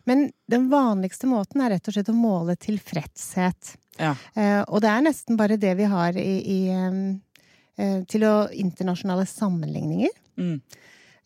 Men 0.10 0.31
den 0.50 0.70
vanligste 0.72 1.29
måten 1.29 1.62
er 1.62 1.75
rett 1.75 1.88
og 1.88 1.96
slett 1.96 2.10
å 2.12 2.17
måle 2.17 2.55
tilfredshet. 2.60 3.75
Ja. 4.00 4.15
Eh, 4.36 4.62
og 4.62 4.81
det 4.84 4.89
er 4.91 5.05
nesten 5.05 5.38
bare 5.39 5.60
det 5.62 5.75
vi 5.79 5.89
har 5.89 6.17
i, 6.17 6.31
i 6.41 6.60
eh, 6.72 8.00
til 8.10 8.25
å 8.27 8.36
internasjonale 8.50 9.27
sammenligninger. 9.29 10.15
Mm. 10.41 10.58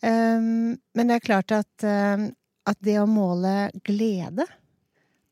Eh, 0.02 0.50
men 0.98 1.08
det 1.08 1.20
er 1.20 1.26
klart 1.26 1.56
at, 1.56 1.86
at 1.86 2.84
det 2.84 3.00
å 3.02 3.10
måle 3.10 3.72
glede 3.86 4.48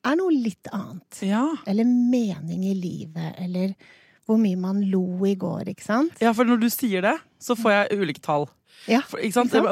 er 0.04 0.20
noe 0.20 0.36
litt 0.36 0.68
annet. 0.72 1.22
Ja. 1.24 1.46
Eller 1.68 1.88
mening 1.88 2.66
i 2.68 2.76
livet, 2.76 3.36
eller 3.40 3.76
hvor 4.28 4.40
mye 4.40 4.60
man 4.60 4.82
lo 4.88 5.26
i 5.28 5.36
går, 5.36 5.74
ikke 5.74 5.86
sant? 5.86 6.20
ja, 6.24 6.32
for 6.36 6.48
når 6.48 6.62
du 6.62 6.70
sier 6.72 7.04
det, 7.04 7.18
så 7.44 7.58
får 7.60 7.74
jeg 7.76 8.04
ulike 8.04 8.24
tall. 8.24 8.48
Ja? 8.88 9.00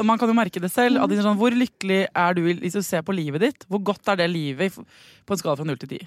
Man 0.02 0.18
kan 0.18 0.28
jo 0.28 0.34
merke 0.34 0.60
det 0.60 0.70
selv. 0.72 1.02
At 1.02 1.10
sånn, 1.10 1.36
hvor 1.36 1.52
lykkelig 1.52 2.06
er 2.14 2.34
du 2.34 2.42
hvis 2.48 2.72
du 2.72 2.82
ser 2.82 3.02
på 3.02 3.14
livet 3.14 3.40
ditt? 3.40 3.66
Hvor 3.68 3.82
godt 3.92 4.08
er 4.08 4.16
det 4.16 4.30
livet 4.32 4.72
på 4.72 5.32
en 5.36 5.40
skala 5.40 5.56
fra 5.56 5.64
null 5.68 5.76
til 5.76 5.88
ti? 5.88 6.00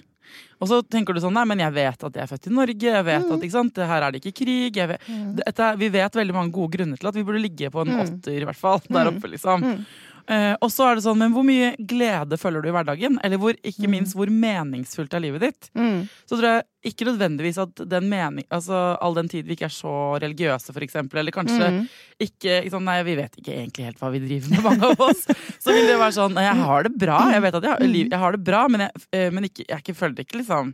Og 0.59 0.67
så 0.67 0.81
tenker 0.81 1.13
du 1.13 1.19
sånn, 1.21 1.35
nei, 1.37 1.45
men 1.45 1.59
jeg 1.61 1.71
vet 1.75 2.03
at 2.03 2.13
jeg 2.17 2.23
er 2.23 2.27
født 2.31 2.47
i 2.49 2.53
Norge, 2.55 2.87
jeg 2.89 3.05
vet 3.05 3.29
at 3.31 3.43
ikke 3.45 3.51
sant, 3.55 3.77
her 3.77 4.01
er 4.07 4.11
det 4.11 4.23
ikke 4.23 4.33
krig. 4.41 4.75
Jeg 4.75 4.87
vet, 4.89 5.01
Mm. 5.07 5.35
dette, 5.37 5.67
vi 5.77 5.87
vet 5.89 6.11
veldig 6.17 6.33
mange 6.33 6.51
gode 6.51 6.71
grunner 6.77 6.97
til 6.97 7.07
at 7.07 7.13
vi 7.15 7.23
burde 7.23 7.41
ligge 7.43 7.69
på 7.71 7.81
en 7.85 7.93
Mm. 7.93 8.01
åtter, 8.01 8.41
i 8.41 8.45
hvert 8.45 8.55
fall. 8.57 8.81
Der 8.89 9.05
Mm. 9.11 9.17
oppe, 9.17 9.29
liksom. 9.31 9.85
Mm. 10.27 10.33
Eh, 10.51 10.55
og 10.61 10.69
så 10.73 10.87
er 10.91 10.95
det 10.95 11.03
sånn, 11.05 11.17
men 11.21 11.31
hvor 11.35 11.43
mye 11.45 11.75
glede 11.77 12.37
føler 12.41 12.61
du 12.63 12.69
i 12.69 12.73
hverdagen? 12.75 13.19
Eller 13.23 13.37
hvor, 13.37 13.53
ikke 13.63 13.85
Mm. 13.87 13.91
minst, 13.95 14.15
hvor 14.15 14.27
meningsfullt 14.31 15.13
er 15.13 15.19
livet 15.21 15.41
ditt? 15.41 15.69
Mm. 15.77 16.07
Så 16.25 16.37
tror 16.39 16.47
jeg 16.49 16.63
ikke 16.93 17.05
nødvendigvis 17.09 17.57
at 17.61 17.75
den 17.89 18.09
mening, 18.09 18.45
altså 18.51 18.97
all 19.01 19.13
den 19.17 19.27
tid 19.29 19.45
vi 19.45 19.55
ikke 19.55 19.65
er 19.69 19.73
så 19.73 20.19
religiøse, 20.21 20.73
for 20.73 20.81
eksempel, 20.85 21.19
eller 21.19 21.31
kanskje 21.31 21.69
Mm. 21.71 21.89
ikke, 22.19 22.69
sånn, 22.71 22.83
Nei, 22.85 23.01
vi 23.03 23.15
vet 23.15 23.35
ikke 23.37 23.53
egentlig 23.57 23.85
helt 23.85 23.99
hva 23.99 24.11
vi 24.11 24.19
driver 24.19 24.49
med, 24.49 24.63
mange 24.63 24.83
av 24.91 24.99
oss. 25.01 25.25
Så 25.63 25.73
vil 25.73 25.87
det 25.87 25.97
være 25.97 26.13
sånn 26.13 26.35
Jeg 26.35 26.55
har 26.55 26.83
det 26.83 26.97
bra, 26.97 27.19
jeg 27.31 27.41
vet 27.41 27.55
at 27.55 27.63
jeg 27.63 27.71
har, 27.71 27.79
jeg 27.79 28.19
har 28.19 28.31
det 28.31 28.43
bra, 28.43 28.67
men 28.67 28.81
jeg, 28.81 28.91
eh, 29.13 29.29
men 29.31 29.43
ikke, 29.49 29.65
jeg 29.67 29.95
føler 29.95 30.21
ikke 30.25 30.41
liksom 30.43 30.73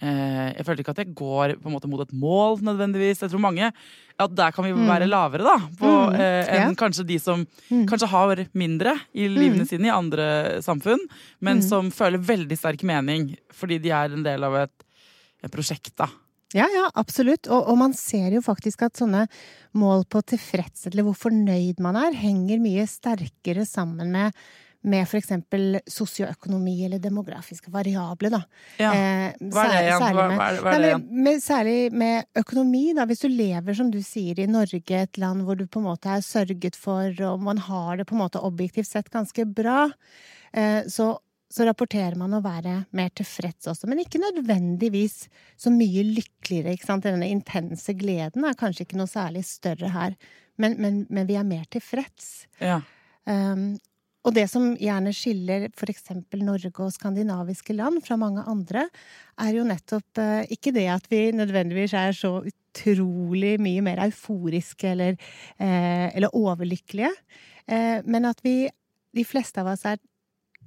Jeg 0.00 0.64
føler 0.64 0.80
ikke 0.80 0.94
at 0.94 1.00
jeg 1.04 1.14
går 1.14 1.52
på 1.60 1.68
en 1.68 1.74
måte 1.74 1.88
mot 1.90 2.00
et 2.00 2.12
mål, 2.16 2.60
nødvendigvis. 2.64 3.20
Jeg 3.20 3.30
tror 3.30 3.42
mange 3.44 3.66
at 4.20 4.34
der 4.36 4.50
kan 4.52 4.64
vi 4.64 4.72
være 4.72 5.06
lavere, 5.08 5.44
da. 5.44 5.58
På, 5.80 5.90
Mm, 6.10 6.14
eh, 6.14 6.46
enn 6.56 6.70
ja. 6.70 6.74
kanskje 6.74 7.06
de 7.06 7.18
som 7.18 7.46
Mm. 7.70 7.86
kanskje 7.86 8.08
har 8.08 8.46
mindre 8.54 8.94
i 9.14 9.28
livene 9.28 9.62
Mm. 9.64 9.68
sine 9.68 9.86
i 9.86 9.90
andre 9.90 10.60
samfunn, 10.62 10.98
men 11.40 11.58
Mm. 11.58 11.62
som 11.68 11.90
føler 11.90 12.18
veldig 12.18 12.56
sterk 12.58 12.82
mening 12.82 13.36
fordi 13.52 13.78
de 13.80 13.90
er 13.90 14.12
en 14.12 14.22
del 14.22 14.42
av 14.44 14.54
et, 14.56 14.84
et 15.44 15.50
prosjekt, 15.50 15.94
da. 15.96 16.06
Ja, 16.52 16.66
ja, 16.66 16.90
absolutt. 16.96 17.46
Og, 17.48 17.68
og 17.68 17.78
man 17.78 17.92
ser 17.92 18.30
jo 18.32 18.40
faktisk 18.40 18.82
at 18.82 18.94
sånne 18.94 19.28
mål 19.72 20.04
på 20.10 20.20
tilfredshet, 20.24 20.92
eller 20.92 21.04
hvor 21.04 21.14
fornøyd 21.30 21.78
man 21.78 21.94
er, 21.96 22.12
henger 22.12 22.58
mye 22.58 22.86
sterkere 22.88 23.64
sammen 23.64 24.10
med 24.10 24.32
med 24.82 25.04
eksempel 25.18 25.80
sosioøkonomi 25.92 26.84
eller 26.86 26.98
demografiske 27.02 27.68
variabler, 27.72 28.30
da. 28.32 28.40
Ja. 28.80 28.92
Eh, 28.96 29.34
Hva 29.52 29.64
er 29.66 29.72
det 29.74 29.80
igjen? 29.84 30.00
særlig 30.00 30.26
med- 30.30 30.38
hva 30.38 30.46
er, 30.48 30.60
hva 30.64 30.72
er 30.72 30.78
det 30.80 30.88
igjen? 30.90 31.06
med, 31.26 31.42
særlig 31.44 31.92
med 31.92 32.24
økonomi, 32.36 32.94
da. 32.96 33.04
Hvis 33.06 33.20
du 33.20 33.28
lever, 33.28 33.74
som 33.76 33.90
du 33.90 33.98
sier, 34.02 34.38
i 34.40 34.46
Norge, 34.46 34.90
et 35.02 35.18
land 35.18 35.42
hvor 35.44 35.56
du 35.58 35.66
på 35.66 35.80
en 35.82 35.88
måte 35.90 36.06
er 36.08 36.20
sørget 36.24 36.76
for, 36.76 37.12
og 37.28 37.40
man 37.42 37.58
har 37.58 37.96
det 37.98 38.06
på 38.06 38.14
en 38.16 38.22
måte 38.22 38.40
objektivt 38.42 38.86
sett 38.88 39.10
ganske 39.10 39.44
bra, 39.54 39.90
eh, 40.54 40.82
så, 40.88 41.18
så 41.50 41.66
rapporterer 41.68 42.16
man 42.16 42.32
å 42.32 42.42
være 42.42 42.86
mer 42.92 43.10
tilfreds 43.10 43.66
også. 43.68 43.86
Men 43.86 43.98
ikke 44.00 44.22
nødvendigvis 44.22 45.28
så 45.58 45.68
mye 45.70 46.04
lykkeligere, 46.08 46.72
ikke 46.72 46.86
sant. 46.86 47.04
Denne 47.04 47.28
intense 47.28 47.92
gleden 47.98 48.44
er 48.48 48.54
kanskje 48.56 48.86
ikke 48.86 48.96
noe 48.96 49.10
særlig 49.12 49.44
større 49.44 49.90
her, 49.92 50.16
men, 50.56 50.76
men, 50.80 51.06
men 51.10 51.26
vi 51.26 51.36
er 51.36 51.44
mer 51.44 51.64
tilfreds. 51.70 52.46
Ja. 52.60 52.80
Um, 53.26 53.78
og 54.20 54.34
det 54.36 54.46
som 54.52 54.72
gjerne 54.76 55.12
skiller 55.16 55.68
eksempel 55.88 56.42
Norge 56.44 56.72
og 56.76 56.92
skandinaviske 56.92 57.72
land 57.76 58.02
fra 58.04 58.18
mange 58.20 58.44
andre, 58.50 58.86
er 59.40 59.54
jo 59.56 59.64
nettopp 59.64 60.20
eh, 60.20 60.50
ikke 60.52 60.74
det 60.76 60.86
at 60.92 61.06
vi 61.08 61.22
nødvendigvis 61.32 61.94
er 61.96 62.12
så 62.16 62.34
utrolig 62.44 63.54
mye 63.62 63.84
mer 63.84 64.02
euforiske 64.04 64.92
eller, 64.92 65.16
eh, 65.56 66.08
eller 66.12 66.36
overlykkelige, 66.36 67.12
eh, 67.66 68.04
men 68.04 68.28
at 68.28 68.44
vi, 68.44 68.68
de 69.16 69.24
fleste 69.24 69.64
av 69.64 69.72
oss, 69.72 69.86
er 69.88 70.02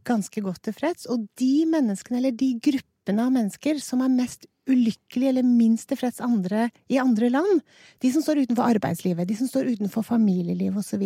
ganske 0.03 0.41
godt 0.43 0.65
tilfreds. 0.67 1.05
Og 1.13 1.27
de 1.39 1.53
menneskene, 1.69 2.19
eller 2.19 2.35
de 2.35 2.55
gruppene 2.57 2.92
gruppene 3.03 3.25
av 3.25 3.31
mennesker 3.33 3.79
som 3.81 4.01
er 4.01 4.09
mest 4.09 4.45
ulykkelige 4.69 5.27
eller 5.33 5.43
minst 5.43 5.89
tilfreds 5.89 6.21
andre 6.23 6.69
i 6.89 6.97
andre 6.97 7.27
land. 7.29 7.61
De 7.99 8.11
som 8.13 8.21
står 8.23 8.45
utenfor 8.45 8.63
arbeidslivet, 8.77 9.27
de 9.27 9.35
som 9.35 9.47
står 9.47 9.73
utenfor 9.75 10.03
familieliv 10.07 10.77
osv. 10.79 11.03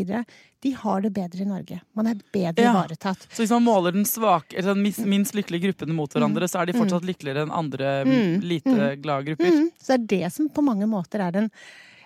De 0.61 0.71
har 0.77 1.01
det 1.01 1.11
bedre 1.15 1.41
i 1.41 1.45
Norge. 1.49 1.81
Man 1.95 2.05
er 2.07 2.15
bedre 2.31 2.61
Ja. 2.63 2.73
ivaretatt. 2.73 3.25
Så 3.33 3.41
hvis 3.41 3.49
man 3.49 3.63
måler 3.63 3.93
den 3.93 4.05
svake, 4.05 4.53
eller 4.57 4.75
den 4.75 4.83
minst 5.09 5.33
lykkelige 5.33 5.73
gruppene 5.73 5.93
mot 5.95 6.11
hverandre, 6.13 6.47
så 6.47 6.61
er 6.61 6.65
de 6.67 6.73
fortsatt 6.73 7.01
lykkeligere 7.03 7.47
enn 7.47 7.51
andre 7.51 8.05
Mm. 8.05 8.41
lite 8.41 9.01
glade 9.01 9.25
grupper? 9.25 9.51
Mm, 9.51 9.71
så 9.81 9.97
det 9.97 10.21
er 10.21 10.27
det 10.27 10.33
som 10.33 10.49
på 10.49 10.61
mange 10.63 10.85
måter 10.85 11.19
er 11.19 11.31
den 11.31 11.51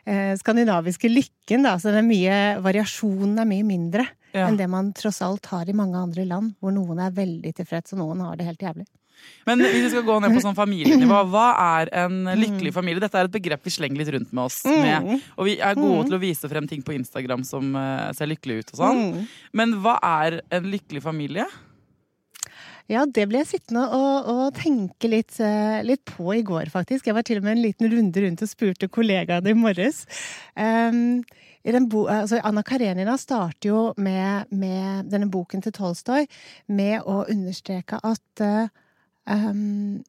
eh, 0.08 0.36
skandinaviske 0.36 1.10
lykken. 1.14 1.64
Da. 1.64 1.76
Så 1.78 1.94
er 1.94 2.02
mye, 2.02 2.60
variasjonen 2.64 3.38
er 3.40 3.46
mye 3.46 3.64
mindre 3.64 4.08
Ja. 4.34 4.48
enn 4.48 4.56
det 4.58 4.68
man 4.70 4.94
tross 4.94 5.22
alt 5.22 5.46
har 5.48 5.68
i 5.70 5.74
mange 5.74 5.96
andre 5.96 6.26
land, 6.26 6.56
hvor 6.62 6.72
noen 6.72 6.98
er 7.06 7.12
veldig 7.12 7.54
tilfreds, 7.54 7.92
og 7.94 8.00
noen 8.00 8.22
har 8.22 8.36
det 8.38 8.46
helt 8.48 8.60
jævlig. 8.60 8.88
Men 9.48 9.64
hvis 9.64 9.88
vi 9.88 9.90
skal 9.94 10.04
gå 10.06 10.16
ned 10.22 10.36
på 10.36 10.42
sånn 10.44 10.58
familienivå, 10.58 11.22
hva 11.34 11.48
er 11.82 11.90
en 12.04 12.20
Mm. 12.26 12.38
lykkelig 12.44 12.74
familie? 12.76 13.02
Dette 13.02 13.18
er 13.18 13.26
et 13.30 13.34
begrep 13.34 13.64
vi 13.66 13.74
slenger 13.74 13.98
litt 14.04 14.12
rundt 14.14 14.32
med 14.34 14.44
oss 14.44 14.60
med. 14.66 15.22
Og 15.38 15.48
vi 15.50 15.56
er 15.60 15.76
gode 15.80 16.06
til 16.10 16.18
å 16.18 16.22
vise 16.22 16.50
frem 16.52 16.68
ting 16.70 16.84
på 16.86 16.94
Instagram 16.94 17.44
som 17.48 17.76
eh, 17.76 18.12
ser 18.18 18.30
lykkelig 18.30 18.60
ut 18.62 18.72
og 18.76 18.80
sånn. 18.84 19.02
Mm. 19.16 19.28
Men 19.58 19.76
hva 19.82 19.98
er 20.04 20.42
en 20.54 20.70
lykkelig 20.72 21.02
familie? 21.04 21.48
Ja, 22.92 23.06
det 23.08 23.24
ble 23.30 23.40
jeg 23.40 23.48
sittende 23.54 23.86
og, 23.96 24.28
og 24.28 24.56
tenke 24.58 25.08
litt, 25.08 25.38
eh, 25.40 25.80
litt 25.88 26.02
på 26.10 26.34
i 26.36 26.42
går, 26.44 26.68
faktisk. 26.74 27.08
Jeg 27.08 27.16
var 27.16 27.24
til 27.24 27.40
og 27.40 27.46
med 27.46 27.56
en 27.56 27.64
liten 27.64 27.88
runde 27.94 28.24
rundt 28.26 28.42
og 28.44 28.50
spurte 28.52 28.90
kollegaene 28.92 29.54
i 29.54 29.56
morges. 29.56 30.02
Um, 30.60 31.22
i 31.64 31.72
den 31.72 31.86
bo 31.92 32.08
altså 32.10 32.40
Anna 32.44 32.64
Karenina 32.66 33.14
starter 33.22 33.70
jo 33.70 33.82
med, 34.02 34.50
med 34.50 35.12
denne 35.14 35.30
boken 35.32 35.62
til 35.64 35.72
Tolstoy 35.78 36.26
med 36.74 37.06
å 37.06 37.22
understreke 37.30 38.00
at 38.02 38.42
eh, 38.44 38.72
um, 39.30 40.00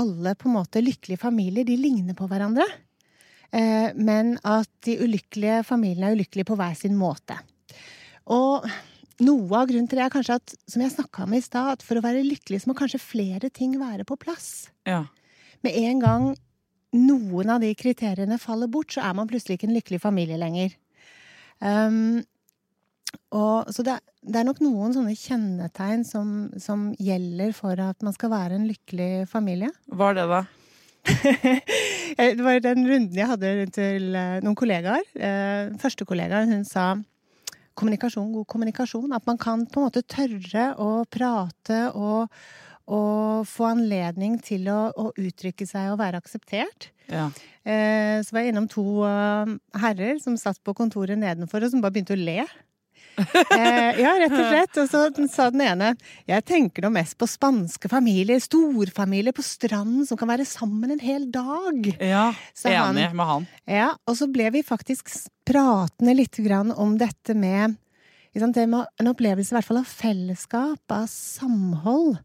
alle 0.00 0.34
på 0.38 0.48
en 0.50 0.56
måte 0.58 0.82
lykkelige 0.82 1.22
familier, 1.22 1.66
de 1.66 1.76
ligner 1.78 2.16
på 2.18 2.28
hverandre. 2.30 2.66
Uh, 3.54 3.94
men 3.94 4.34
at 4.42 4.70
de 4.86 4.98
ulykkelige 5.04 5.62
familiene 5.68 6.10
er 6.10 6.18
ulykkelige 6.18 6.48
på 6.50 6.58
hver 6.58 6.74
sin 6.78 6.98
måte. 6.98 7.38
Og 8.32 8.66
noe 9.22 9.60
av 9.60 9.68
grunnen 9.70 9.86
til 9.90 10.00
det 10.00 10.06
er 10.06 10.14
kanskje 10.14 10.38
at, 10.40 10.54
som 10.70 10.82
jeg 10.82 10.94
snakka 10.94 11.26
om 11.26 11.36
i 11.36 11.42
stad, 11.44 11.76
at 11.76 11.84
for 11.86 12.00
å 12.00 12.04
være 12.04 12.24
lykkelig 12.26 12.64
så 12.64 12.72
må 12.72 12.78
kanskje 12.78 13.02
flere 13.02 13.50
ting 13.54 13.76
være 13.80 14.06
på 14.08 14.18
plass. 14.20 14.70
Ja. 14.88 15.04
Med 15.64 15.76
en 15.84 16.02
gang 16.02 16.32
noen 16.94 17.50
av 17.50 17.62
de 17.62 17.72
kriteriene 17.78 18.38
faller 18.42 18.70
bort, 18.70 18.94
så 18.94 19.04
er 19.06 19.14
man 19.18 19.28
plutselig 19.30 19.58
ikke 19.58 19.68
en 19.70 19.76
lykkelig 19.76 20.00
familie 20.02 20.38
lenger. 20.40 20.74
Um, 21.58 22.22
og, 23.34 23.70
så 23.74 23.82
det, 23.86 23.96
det 24.22 24.40
er 24.40 24.46
nok 24.48 24.60
noen 24.64 24.94
sånne 24.94 25.14
kjennetegn 25.18 26.04
som, 26.06 26.28
som 26.60 26.88
gjelder 26.98 27.54
for 27.56 27.78
at 27.82 28.02
man 28.06 28.14
skal 28.16 28.30
være 28.32 28.58
en 28.58 28.68
lykkelig 28.68 29.26
familie. 29.30 29.70
Hva 29.90 30.10
er 30.12 30.20
det, 30.20 30.26
da? 30.30 30.42
det 32.34 32.44
var 32.44 32.60
den 32.64 32.86
runden 32.88 33.18
jeg 33.18 33.28
hadde 33.28 33.50
rundt 33.60 33.74
til 33.76 34.14
eh, 34.18 34.38
noen 34.44 34.56
kollegaer. 34.58 35.04
Eh, 35.14 35.74
Første 35.82 36.06
kollegaen, 36.08 36.52
hun 36.54 36.64
sa 36.68 36.94
kommunikasjon, 37.78 38.32
god 38.38 38.46
kommunikasjon. 38.50 39.12
At 39.16 39.26
man 39.28 39.38
kan 39.40 39.66
på 39.66 39.82
en 39.82 39.88
måte 39.88 40.04
tørre 40.06 40.70
å 40.80 40.90
prate 41.10 41.80
og, 41.98 42.32
og 42.86 43.46
få 43.50 43.70
anledning 43.74 44.38
til 44.46 44.68
å, 44.72 44.80
å 44.94 45.10
uttrykke 45.18 45.66
seg 45.68 45.92
og 45.92 46.00
være 46.02 46.22
akseptert. 46.22 46.90
Ja. 47.10 47.28
Eh, 47.66 48.20
Så 48.24 48.32
var 48.32 48.44
jeg 48.46 48.54
innom 48.54 48.70
to 48.70 49.02
eh, 49.08 49.56
herrer 49.82 50.22
som 50.22 50.38
satt 50.40 50.62
på 50.64 50.76
kontoret 50.78 51.18
nedenfor, 51.20 51.66
og 51.66 51.74
som 51.74 51.82
bare 51.84 51.98
begynte 51.98 52.16
å 52.16 52.22
le. 52.22 52.44
Eh, 53.54 54.00
ja, 54.00 54.12
rett 54.18 54.32
og 54.34 54.46
slett. 54.50 54.78
Og 54.82 54.88
så 54.90 55.28
sa 55.30 55.46
den 55.54 55.62
ene 55.62 55.92
Jeg 56.26 56.44
tenker 56.48 56.82
nå 56.82 56.90
mest 56.94 57.16
på 57.20 57.28
spanske 57.30 57.88
familier, 57.92 58.40
storfamilier 58.42 59.34
på 59.36 59.44
stranden 59.46 60.06
som 60.08 60.18
kan 60.18 60.28
være 60.32 60.46
sammen 60.48 60.90
en 60.96 61.02
hel 61.02 61.28
dag. 61.30 61.92
ja. 62.00 62.26
Han- 62.64 62.96
Enig 62.98 63.14
med 63.14 63.26
han. 63.26 63.46
Ja, 63.70 63.92
og 64.08 64.16
så 64.18 64.26
ble 64.32 64.50
vi 64.50 64.62
faktisk 64.66 65.12
pratende 65.46 66.16
litt 66.16 66.36
grann 66.42 66.72
om 66.72 66.96
dette 66.98 67.34
med 67.36 67.76
det 68.34 68.66
med 68.66 68.86
en 68.98 69.06
opplevelse 69.12 69.52
i 69.52 69.56
hvert 69.60 69.66
fall 69.68 69.78
av 69.78 69.86
fellesskap, 69.86 70.80
av 70.90 71.04
samhold. 71.06 72.16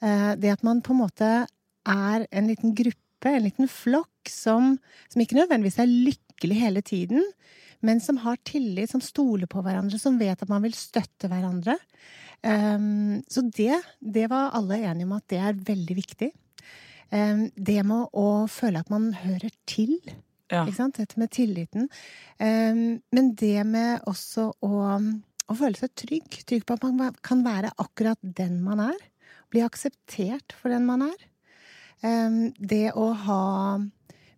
Eh, 0.00 0.36
Det 0.38 0.52
at 0.52 0.62
man 0.62 0.80
på 0.82 0.92
en 0.94 1.00
måte 1.02 1.30
er 1.88 2.26
en 2.30 2.46
liten 2.46 2.74
gruppe, 2.78 3.26
en 3.26 3.42
liten 3.42 3.66
flokk, 3.66 4.28
som, 4.30 4.76
som 5.10 5.22
ikke 5.24 5.34
nødvendigvis 5.40 5.80
er 5.82 5.90
lykkelig 5.90 6.60
hele 6.60 6.82
tiden, 6.86 7.24
men 7.80 8.00
som 8.00 8.18
har 8.24 8.38
tillit, 8.46 8.90
som 8.90 9.02
stoler 9.04 9.46
på 9.50 9.62
hverandre, 9.62 9.98
som 10.00 10.18
vet 10.18 10.42
at 10.42 10.50
man 10.50 10.64
vil 10.64 10.74
støtte 10.76 11.30
hverandre. 11.30 11.76
Um, 12.42 13.20
så 13.30 13.42
det, 13.42 13.80
det 13.98 14.28
var 14.30 14.54
alle 14.54 14.80
enige 14.82 15.06
om 15.06 15.16
at 15.16 15.26
det 15.30 15.40
er 15.42 15.60
veldig 15.68 15.98
viktig. 15.98 16.30
Um, 17.10 17.46
det 17.54 17.80
med 17.86 18.10
å 18.18 18.28
føle 18.50 18.82
at 18.82 18.90
man 18.92 19.12
hører 19.24 19.54
til. 19.70 19.96
Ja. 20.48 20.64
Dette 20.64 21.20
med 21.20 21.30
tilliten. 21.34 21.88
Um, 22.40 23.00
men 23.14 23.32
det 23.38 23.62
med 23.68 24.06
også 24.08 24.50
å, 24.64 24.72
å 24.98 25.58
føle 25.58 25.78
seg 25.78 25.94
trygg. 25.98 26.40
Trygg 26.48 26.66
på 26.66 26.78
at 26.78 26.86
man 26.88 27.18
kan 27.26 27.44
være 27.46 27.74
akkurat 27.78 28.18
den 28.22 28.58
man 28.64 28.82
er. 28.88 28.98
Bli 29.52 29.62
akseptert 29.64 30.54
for 30.56 30.74
den 30.74 30.86
man 30.88 31.06
er. 31.08 31.20
Det 31.98 32.92
å 32.94 33.06
ha 33.24 33.44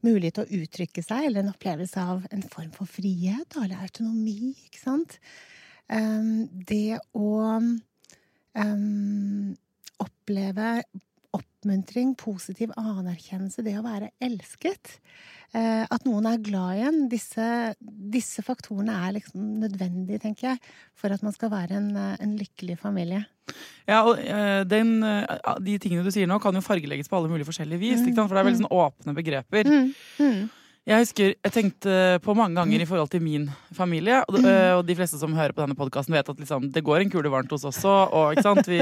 mulighet 0.07 0.39
til 0.39 0.47
å 0.47 0.63
uttrykke 0.65 1.05
seg, 1.05 1.27
eller 1.29 1.45
en 1.45 1.53
opplevelse 1.53 2.05
av 2.15 2.27
en 2.31 2.45
form 2.53 2.73
for 2.77 2.91
frihet, 2.91 3.57
eller 3.61 3.83
autonomi, 3.85 4.55
ikke 4.69 4.83
sant. 4.83 5.19
Um, 5.91 6.47
det 6.69 7.01
å 7.19 7.31
um, 7.59 9.55
oppleve 10.01 10.73
oppmuntring, 11.37 12.15
positiv 12.19 12.73
anerkjennelse, 12.79 13.63
det 13.67 13.77
å 13.79 13.85
være 13.85 14.11
elsket. 14.23 14.97
Eh, 15.53 15.85
at 15.85 16.07
noen 16.07 16.27
er 16.31 16.43
glad 16.43 16.79
igjen. 16.79 17.01
Disse, 17.13 17.47
disse 17.81 18.43
faktorene 18.47 18.97
er 19.07 19.17
liksom 19.19 19.61
nødvendige, 19.63 20.23
tenker 20.25 20.53
jeg, 20.53 20.63
for 20.99 21.13
at 21.15 21.23
man 21.27 21.35
skal 21.37 21.53
være 21.53 21.79
en, 21.79 21.91
en 21.95 22.35
lykkelig 22.41 22.79
familie. 22.81 23.23
Ja, 23.91 24.05
og 24.07 24.21
eh, 24.23 24.63
den, 24.69 25.01
eh, 25.03 25.59
De 25.65 25.77
tingene 25.83 26.07
du 26.07 26.13
sier 26.15 26.31
nå, 26.31 26.39
kan 26.43 26.55
jo 26.55 26.65
fargelegges 26.65 27.11
på 27.11 27.19
alle 27.19 27.33
mulige 27.33 27.49
forskjellige 27.49 27.83
vis. 27.83 28.01
Ikke 28.05 28.17
sant? 28.21 28.31
For 28.31 28.37
det 28.37 28.43
er 28.43 28.51
veldig 28.51 28.63
sånn 28.63 28.75
åpne 28.81 29.15
begreper. 29.17 29.71
Mm. 29.71 30.49
Jeg 30.89 31.05
husker, 31.05 31.35
jeg 31.37 31.53
tenkte 31.55 31.95
på 32.25 32.35
mange 32.35 32.57
ganger 32.57 32.83
i 32.83 32.87
forhold 32.89 33.11
til 33.13 33.21
min 33.23 33.45
familie, 33.77 34.23
og, 34.25 34.39
og 34.41 34.81
de 34.89 34.97
fleste 34.97 35.21
som 35.21 35.35
hører 35.37 35.53
på 35.55 35.61
denne 35.61 35.77
podkasten, 35.79 36.17
vet 36.17 36.31
at 36.33 36.41
liksom, 36.41 36.71
det 36.73 36.83
går 36.83 37.05
en 37.05 37.13
kule 37.13 37.31
varmt 37.31 37.53
hos 37.53 37.67
oss 37.69 37.83
også. 37.85 37.93
Og? 38.17 38.65
Vi 38.67 38.81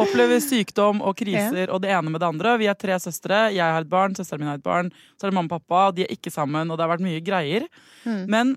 opplever 0.00 0.40
sykdom 0.40 1.02
og 1.02 1.18
kriser 1.18 1.72
og 1.74 1.82
det 1.82 1.90
ene 1.92 2.14
med 2.14 2.22
det 2.22 2.30
andre. 2.30 2.54
Vi 2.62 2.70
er 2.70 2.78
tre 2.78 2.96
søstre. 3.02 3.48
Jeg 3.52 3.66
har 3.66 3.84
et 3.84 3.90
barn, 3.90 4.14
søsteren 4.16 4.44
min 4.44 4.52
har 4.52 4.60
et 4.62 4.64
barn. 4.64 4.92
Så 5.18 5.26
er 5.26 5.32
det 5.32 5.38
mamma 5.40 5.50
og 5.50 5.58
pappa. 5.58 5.88
og 5.90 5.98
De 5.98 6.06
er 6.06 6.14
ikke 6.14 6.32
sammen, 6.32 6.70
og 6.70 6.78
det 6.78 6.86
har 6.86 6.94
vært 6.94 7.04
mye 7.04 7.24
greier. 7.26 7.66
Men 8.06 8.56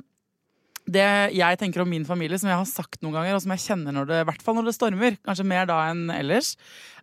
det 0.86 1.06
jeg 1.34 1.58
tenker 1.58 1.82
om 1.82 1.90
min 1.90 2.06
familie, 2.06 2.38
som 2.38 2.50
jeg 2.52 2.60
har 2.60 2.68
sagt 2.70 3.02
noen 3.02 3.16
ganger, 3.18 3.36
og 3.38 3.42
som 3.42 3.54
jeg 3.56 3.64
kjenner 3.64 3.96
når 3.96 4.10
det, 4.10 4.20
i 4.22 4.28
hvert 4.30 4.44
fall 4.46 4.58
når 4.60 4.68
det 4.70 4.76
stormer, 4.78 5.18
kanskje 5.26 5.46
mer 5.50 5.66
da 5.70 5.80
enn 5.90 6.04
ellers, 6.14 6.52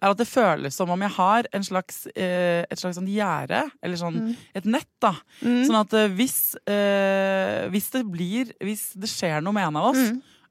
er 0.03 0.11
at 0.13 0.19
det 0.21 0.27
føles 0.31 0.75
som 0.79 0.91
om 0.91 1.03
jeg 1.03 1.15
har 1.17 1.49
en 1.55 1.67
slags, 1.67 2.05
eh, 2.15 2.63
et 2.71 2.79
slags 2.79 2.99
sånn 2.99 3.11
gjerde, 3.11 3.65
eller 3.83 3.99
sånn 3.99 4.21
et 4.55 4.65
nett, 4.71 4.91
da. 5.03 5.15
Sånn 5.67 5.81
at 5.81 5.93
eh, 5.99 6.11
hvis, 6.15 6.55
eh, 6.67 7.67
hvis 7.75 7.91
det 7.95 8.05
blir 8.07 8.53
Hvis 8.63 8.93
det 8.99 9.09
skjer 9.11 9.43
noe 9.43 9.55
med 9.55 9.67
en 9.67 9.77
av 9.81 9.91
oss, 9.93 9.99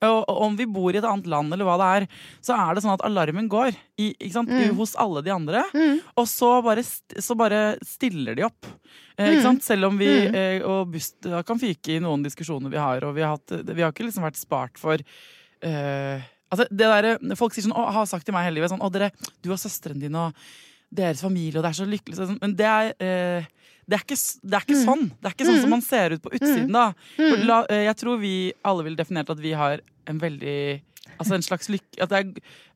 og, 0.02 0.24
og 0.26 0.42
om 0.48 0.58
vi 0.58 0.66
bor 0.66 0.94
i 0.94 1.00
et 1.00 1.06
annet 1.08 1.30
land, 1.30 1.54
eller 1.54 1.68
hva 1.68 1.78
det 1.82 1.90
er, 1.98 2.08
så 2.42 2.56
er 2.58 2.74
det 2.74 2.84
sånn 2.86 2.96
at 2.96 3.06
alarmen 3.06 3.50
går 3.52 3.76
i, 4.02 4.12
sant? 4.34 4.50
hos 4.78 4.96
alle 5.00 5.22
de 5.26 5.34
andre. 5.34 5.64
Og 6.18 6.28
så 6.30 6.56
bare, 6.66 6.84
så 6.86 7.38
bare 7.38 7.62
stiller 7.86 8.38
de 8.38 8.48
opp. 8.48 8.70
Eh, 9.18 9.38
sant? 9.44 9.64
Selv 9.66 9.92
om 9.92 10.00
vi 10.00 10.10
eh, 10.10 10.64
og 10.66 10.90
Bust 10.96 11.30
kan 11.48 11.62
fyke 11.62 11.96
i 11.96 12.02
noen 12.04 12.26
diskusjoner 12.26 12.74
vi 12.74 12.82
har, 12.82 13.06
og 13.06 13.16
vi 13.18 13.26
har, 13.26 13.38
hatt, 13.38 13.62
vi 13.70 13.84
har 13.84 13.94
ikke 13.94 14.08
liksom 14.08 14.26
vært 14.26 14.42
spart 14.42 14.82
for 14.82 15.02
eh, 15.02 16.30
altså 16.52 16.68
det 16.72 16.90
der, 16.90 17.38
Folk 17.40 17.56
sier 17.56 17.68
sånn, 17.68 17.78
å, 17.78 17.88
har 17.94 18.10
sagt 18.10 18.28
til 18.28 18.36
meg 18.36 18.48
hele 18.48 18.60
livet 18.60 18.74
sånn 18.74 18.84
Å, 18.84 18.92
dere, 18.94 19.12
du 19.44 19.52
og 19.54 19.62
søstrene 19.62 20.02
dine 20.02 20.28
og 20.30 20.46
deres 20.92 21.22
familie, 21.24 21.56
og 21.56 21.64
det 21.64 21.70
er 21.70 21.78
så 21.78 21.86
lykkelig. 21.88 22.18
Sånn, 22.20 22.40
men 22.42 22.56
det 22.60 22.68
er 22.68 22.90
eh, 23.00 23.46
det 23.91 23.97
er, 23.99 24.06
ikke, 24.06 24.19
det 24.47 24.58
er 24.58 24.63
ikke 24.67 24.77
sånn. 24.86 25.01
Det 25.19 25.27
er 25.30 25.34
ikke 25.36 25.49
sånn 25.49 25.60
som 25.65 25.73
man 25.75 25.84
ser 25.86 26.15
ut 26.15 26.21
på 26.23 26.32
utsiden. 26.38 26.71
da. 26.71 26.86
For 27.17 27.43
la, 27.49 27.58
eh, 27.69 27.84
jeg 27.89 27.97
tror 27.99 28.21
vi 28.21 28.36
alle 28.63 28.86
ville 28.88 28.99
definert 28.99 29.30
at 29.34 29.43
vi 29.43 29.51
har 29.58 29.84
en 30.10 30.21
veldig 30.23 30.62
Altså 31.21 31.36
en 31.36 31.43
slags 31.43 31.67
lykke 31.69 32.01
At 32.01 32.10
det 32.10 32.17
er 32.17 32.30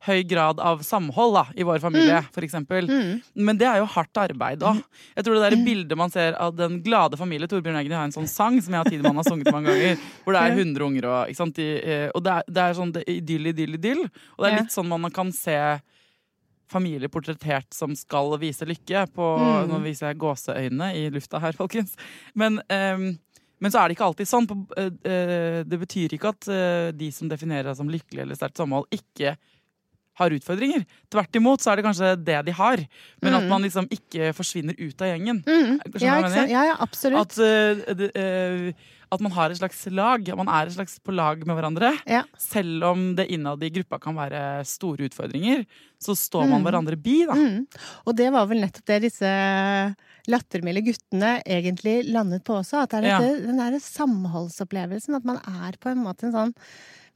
høy 0.06 0.20
grad 0.28 0.60
av 0.62 0.82
samhold 0.86 1.32
da, 1.34 1.44
i 1.56 1.64
vår 1.66 1.80
familie, 1.82 2.20
for 2.34 2.44
eksempel. 2.46 2.86
Men 3.34 3.58
det 3.58 3.66
er 3.66 3.80
jo 3.80 3.88
hardt 3.90 4.20
arbeid 4.22 4.62
òg. 4.62 4.82
Jeg 5.16 5.24
tror 5.26 5.34
det 5.38 5.48
der 5.50 5.64
bildet 5.66 5.98
man 5.98 6.12
ser 6.14 6.36
av 6.38 6.52
den 6.54 6.76
glade 6.84 7.18
familie 7.18 7.48
Torbjørn 7.50 7.80
Eggen 7.80 7.96
har 7.96 8.04
en 8.06 8.14
sånn 8.14 8.28
sang 8.30 8.60
som 8.62 8.76
jeg 8.76 8.84
og 8.84 8.90
Tidemann 8.92 9.16
har 9.18 9.26
sunget 9.26 9.50
mange 9.50 9.72
ganger, 9.72 9.98
hvor 10.22 10.36
det 10.36 10.42
er 10.44 10.54
100 10.62 10.86
unger 10.86 11.08
og 11.10 11.32
eh, 11.32 12.10
Og 12.14 12.22
det 12.22 12.36
er, 12.36 12.42
det 12.46 12.62
er 12.62 12.78
sånn 12.78 12.92
det, 12.94 13.02
idyll, 13.10 13.50
idyll, 13.50 13.74
idyll. 13.80 14.04
Og 14.36 14.44
det 14.44 14.52
er 14.52 14.58
litt 14.60 14.76
sånn 14.76 14.92
man 14.94 15.10
kan 15.10 15.32
se 15.34 15.58
familier 16.70 17.10
portrettert 17.12 17.74
som 17.74 17.94
skal 17.98 18.34
vise 18.42 18.66
lykke. 18.68 19.06
På, 19.14 19.34
Nå 19.68 19.80
viser 19.84 20.10
jeg 20.10 20.20
gåseøyne 20.22 20.92
i 20.98 21.06
lufta 21.14 21.40
her, 21.42 21.56
folkens. 21.56 21.96
Men, 22.34 22.60
um, 22.70 23.10
men 23.62 23.72
så 23.72 23.80
er 23.80 23.88
det 23.88 23.96
ikke 23.96 24.08
alltid 24.10 24.28
sånn. 24.28 24.48
På, 24.50 24.58
eh, 24.76 24.90
eh, 25.08 25.60
det 25.64 25.78
betyr 25.80 26.16
ikke 26.16 26.32
at 26.34 26.48
eh, 26.52 26.88
de 26.96 27.10
som 27.14 27.30
definerer 27.30 27.70
seg 27.70 27.80
som 27.80 27.92
lykkelige 27.92 28.26
eller 28.26 28.38
sterkt 28.38 28.60
samhold, 28.60 28.88
ikke 28.92 29.36
har 30.16 30.30
utfordringer. 30.32 30.84
Tvert 31.12 31.36
imot 31.36 31.60
så 31.60 31.72
er 31.72 31.76
det 31.76 31.84
kanskje 31.86 32.10
det 32.24 32.38
de 32.46 32.52
har. 32.56 32.82
Men 33.22 33.32
Mm. 33.32 33.38
at 33.42 33.48
man 33.50 33.62
liksom 33.62 33.88
ikke 33.92 34.32
forsvinner 34.34 34.74
ut 34.78 35.00
av 35.02 35.08
gjengen. 35.12 35.42
Mm. 35.44 35.80
Ja, 36.00 36.20
ja, 36.46 36.64
ja, 36.72 36.76
absolutt. 36.80 37.20
At, 37.20 37.38
uh, 37.38 37.94
det, 37.94 38.10
uh, 38.16 38.72
at 39.12 39.20
man 39.22 39.30
har 39.32 39.50
et 39.52 39.58
slags 39.60 39.84
lag. 39.92 40.26
Man 40.36 40.48
er 40.48 40.66
et 40.66 40.72
slags 40.74 40.98
på 40.98 41.14
lag 41.14 41.38
med 41.46 41.54
hverandre. 41.54 41.92
Ja. 42.10 42.24
Selv 42.36 42.82
om 42.88 43.14
det 43.14 43.28
innad 43.30 43.62
i 43.62 43.70
gruppa 43.70 44.00
kan 44.02 44.16
være 44.16 44.64
store 44.66 45.06
utfordringer, 45.06 45.64
så 46.02 46.16
står 46.16 46.48
man 46.48 46.60
Mm. 46.60 46.66
hverandre 46.66 46.96
bi, 47.00 47.24
da. 47.24 47.34
Mm. 47.34 47.66
Og 48.06 48.16
det 48.16 48.32
var 48.32 48.46
vel 48.46 48.60
nettopp 48.64 48.84
det 48.86 49.02
disse 49.02 49.30
lattermilde 50.26 50.82
guttene 50.82 51.36
egentlig 51.46 52.08
landet 52.10 52.42
på 52.42 52.56
også. 52.58 52.82
At 52.82 52.90
det 52.90 53.04
er 53.04 53.20
dette, 53.20 53.46
den 53.46 53.58
derre 53.60 53.78
samholdsopplevelsen. 53.84 55.14
At 55.14 55.24
man 55.24 55.36
er 55.46 55.76
på 55.78 55.90
en 55.92 56.02
måte 56.02 56.24
en 56.24 56.32
sånn 56.32 56.54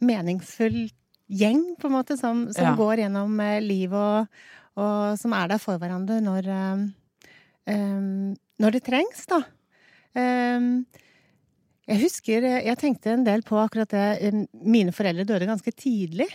meningsfull 0.00 0.90
gjeng, 1.30 1.62
på 1.80 1.88
en 1.88 1.94
måte, 1.94 2.16
som, 2.18 2.46
som 2.54 2.72
Ja. 2.72 2.74
går 2.78 3.04
gjennom 3.04 3.38
eh, 3.44 3.60
livet 3.62 3.94
og, 3.94 4.42
og 4.80 5.18
som 5.20 5.34
er 5.36 5.50
der 5.52 5.62
for 5.62 5.78
hverandre 5.78 6.20
når 6.24 6.50
um, 6.50 8.34
Når 8.60 8.76
det 8.76 8.82
trengs, 8.86 9.24
da. 9.30 9.40
Um, 10.14 10.86
jeg 11.86 12.00
husker 12.02 12.42
eh, 12.46 12.64
Jeg 12.66 12.78
tenkte 12.80 13.12
en 13.14 13.26
del 13.26 13.42
på 13.46 13.58
akkurat 13.62 13.90
det 13.94 14.32
Mine 14.62 14.94
foreldre 14.94 15.26
døde 15.28 15.46
ganske 15.48 15.72
tidlig. 15.74 16.28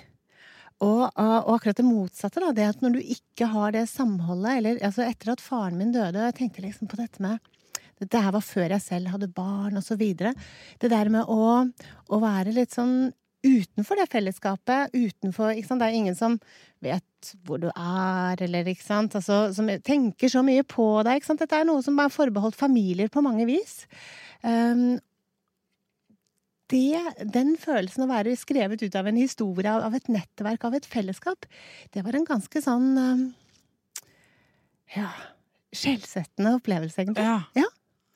Og, 0.83 1.05
og 1.07 1.51
akkurat 1.55 1.77
det 1.79 1.87
motsatte, 1.87 2.41
da. 2.43 2.51
Det 2.51 2.65
at 2.67 2.81
når 2.83 2.97
du 2.97 3.01
ikke 3.15 3.47
har 3.47 3.71
det 3.71 3.85
samholdet, 3.87 4.57
eller 4.59 4.81
altså 4.83 5.05
etter 5.07 5.31
at 5.31 5.43
faren 5.43 5.77
min 5.79 5.93
døde, 5.95 6.19
jeg 6.19 6.35
tenkte 6.35 6.65
liksom 6.65 6.89
på 6.91 6.99
dette 6.99 7.23
med 7.23 7.39
Dette 7.95 8.19
her 8.19 8.33
var 8.35 8.43
før 8.43 8.73
jeg 8.73 8.83
selv 8.83 9.07
hadde 9.13 9.29
barn, 9.31 9.79
videre. 9.95 10.33
Det 10.83 10.89
der 10.91 11.07
med 11.07 11.29
å, 11.31 11.63
å 12.11 12.17
være 12.19 12.51
litt 12.51 12.75
sånn 12.75 13.13
utenfor 13.45 13.99
det 13.99 14.07
fellesskapet, 14.11 14.95
utenfor 14.95 15.53
ikke 15.53 15.69
sant? 15.69 15.83
Det 15.83 15.89
er 15.89 15.97
ingen 15.99 16.17
som 16.17 16.37
vet 16.83 17.33
hvor 17.47 17.61
du 17.61 17.67
er, 17.71 18.41
eller 18.45 18.69
ikke 18.69 18.85
sant, 18.85 19.17
altså, 19.17 19.49
som 19.55 19.69
tenker 19.85 20.31
så 20.31 20.43
mye 20.45 20.65
på 20.67 20.85
deg. 21.05 21.19
Ikke 21.19 21.31
sant? 21.31 21.43
Dette 21.43 21.59
er 21.61 21.67
noe 21.69 21.83
som 21.85 21.99
er 22.01 22.13
forbeholdt 22.13 22.57
familier 22.57 23.11
på 23.13 23.23
mange 23.25 23.47
vis. 23.49 23.83
Um, 24.45 24.97
det, 26.73 26.97
den 27.33 27.53
følelsen 27.61 28.05
å 28.05 28.09
være 28.09 28.33
skrevet 28.41 28.81
ut 28.81 28.97
av 28.97 29.09
en 29.09 29.21
historie, 29.21 29.69
av, 29.69 29.93
et 29.93 30.09
nettverk, 30.09 30.65
av 30.65 30.77
et 30.77 30.89
fellesskap, 30.89 31.45
det 31.93 32.05
var 32.05 32.17
en 32.17 32.27
ganske 32.27 32.65
sånn 32.65 32.91
um, 32.97 33.25
Ja 34.97 35.13
skjellsettende 35.75 36.55
opplevelse, 36.59 37.01
egentlig. 37.01 37.25
Ja. 37.25 37.39
Ja. 37.57 37.69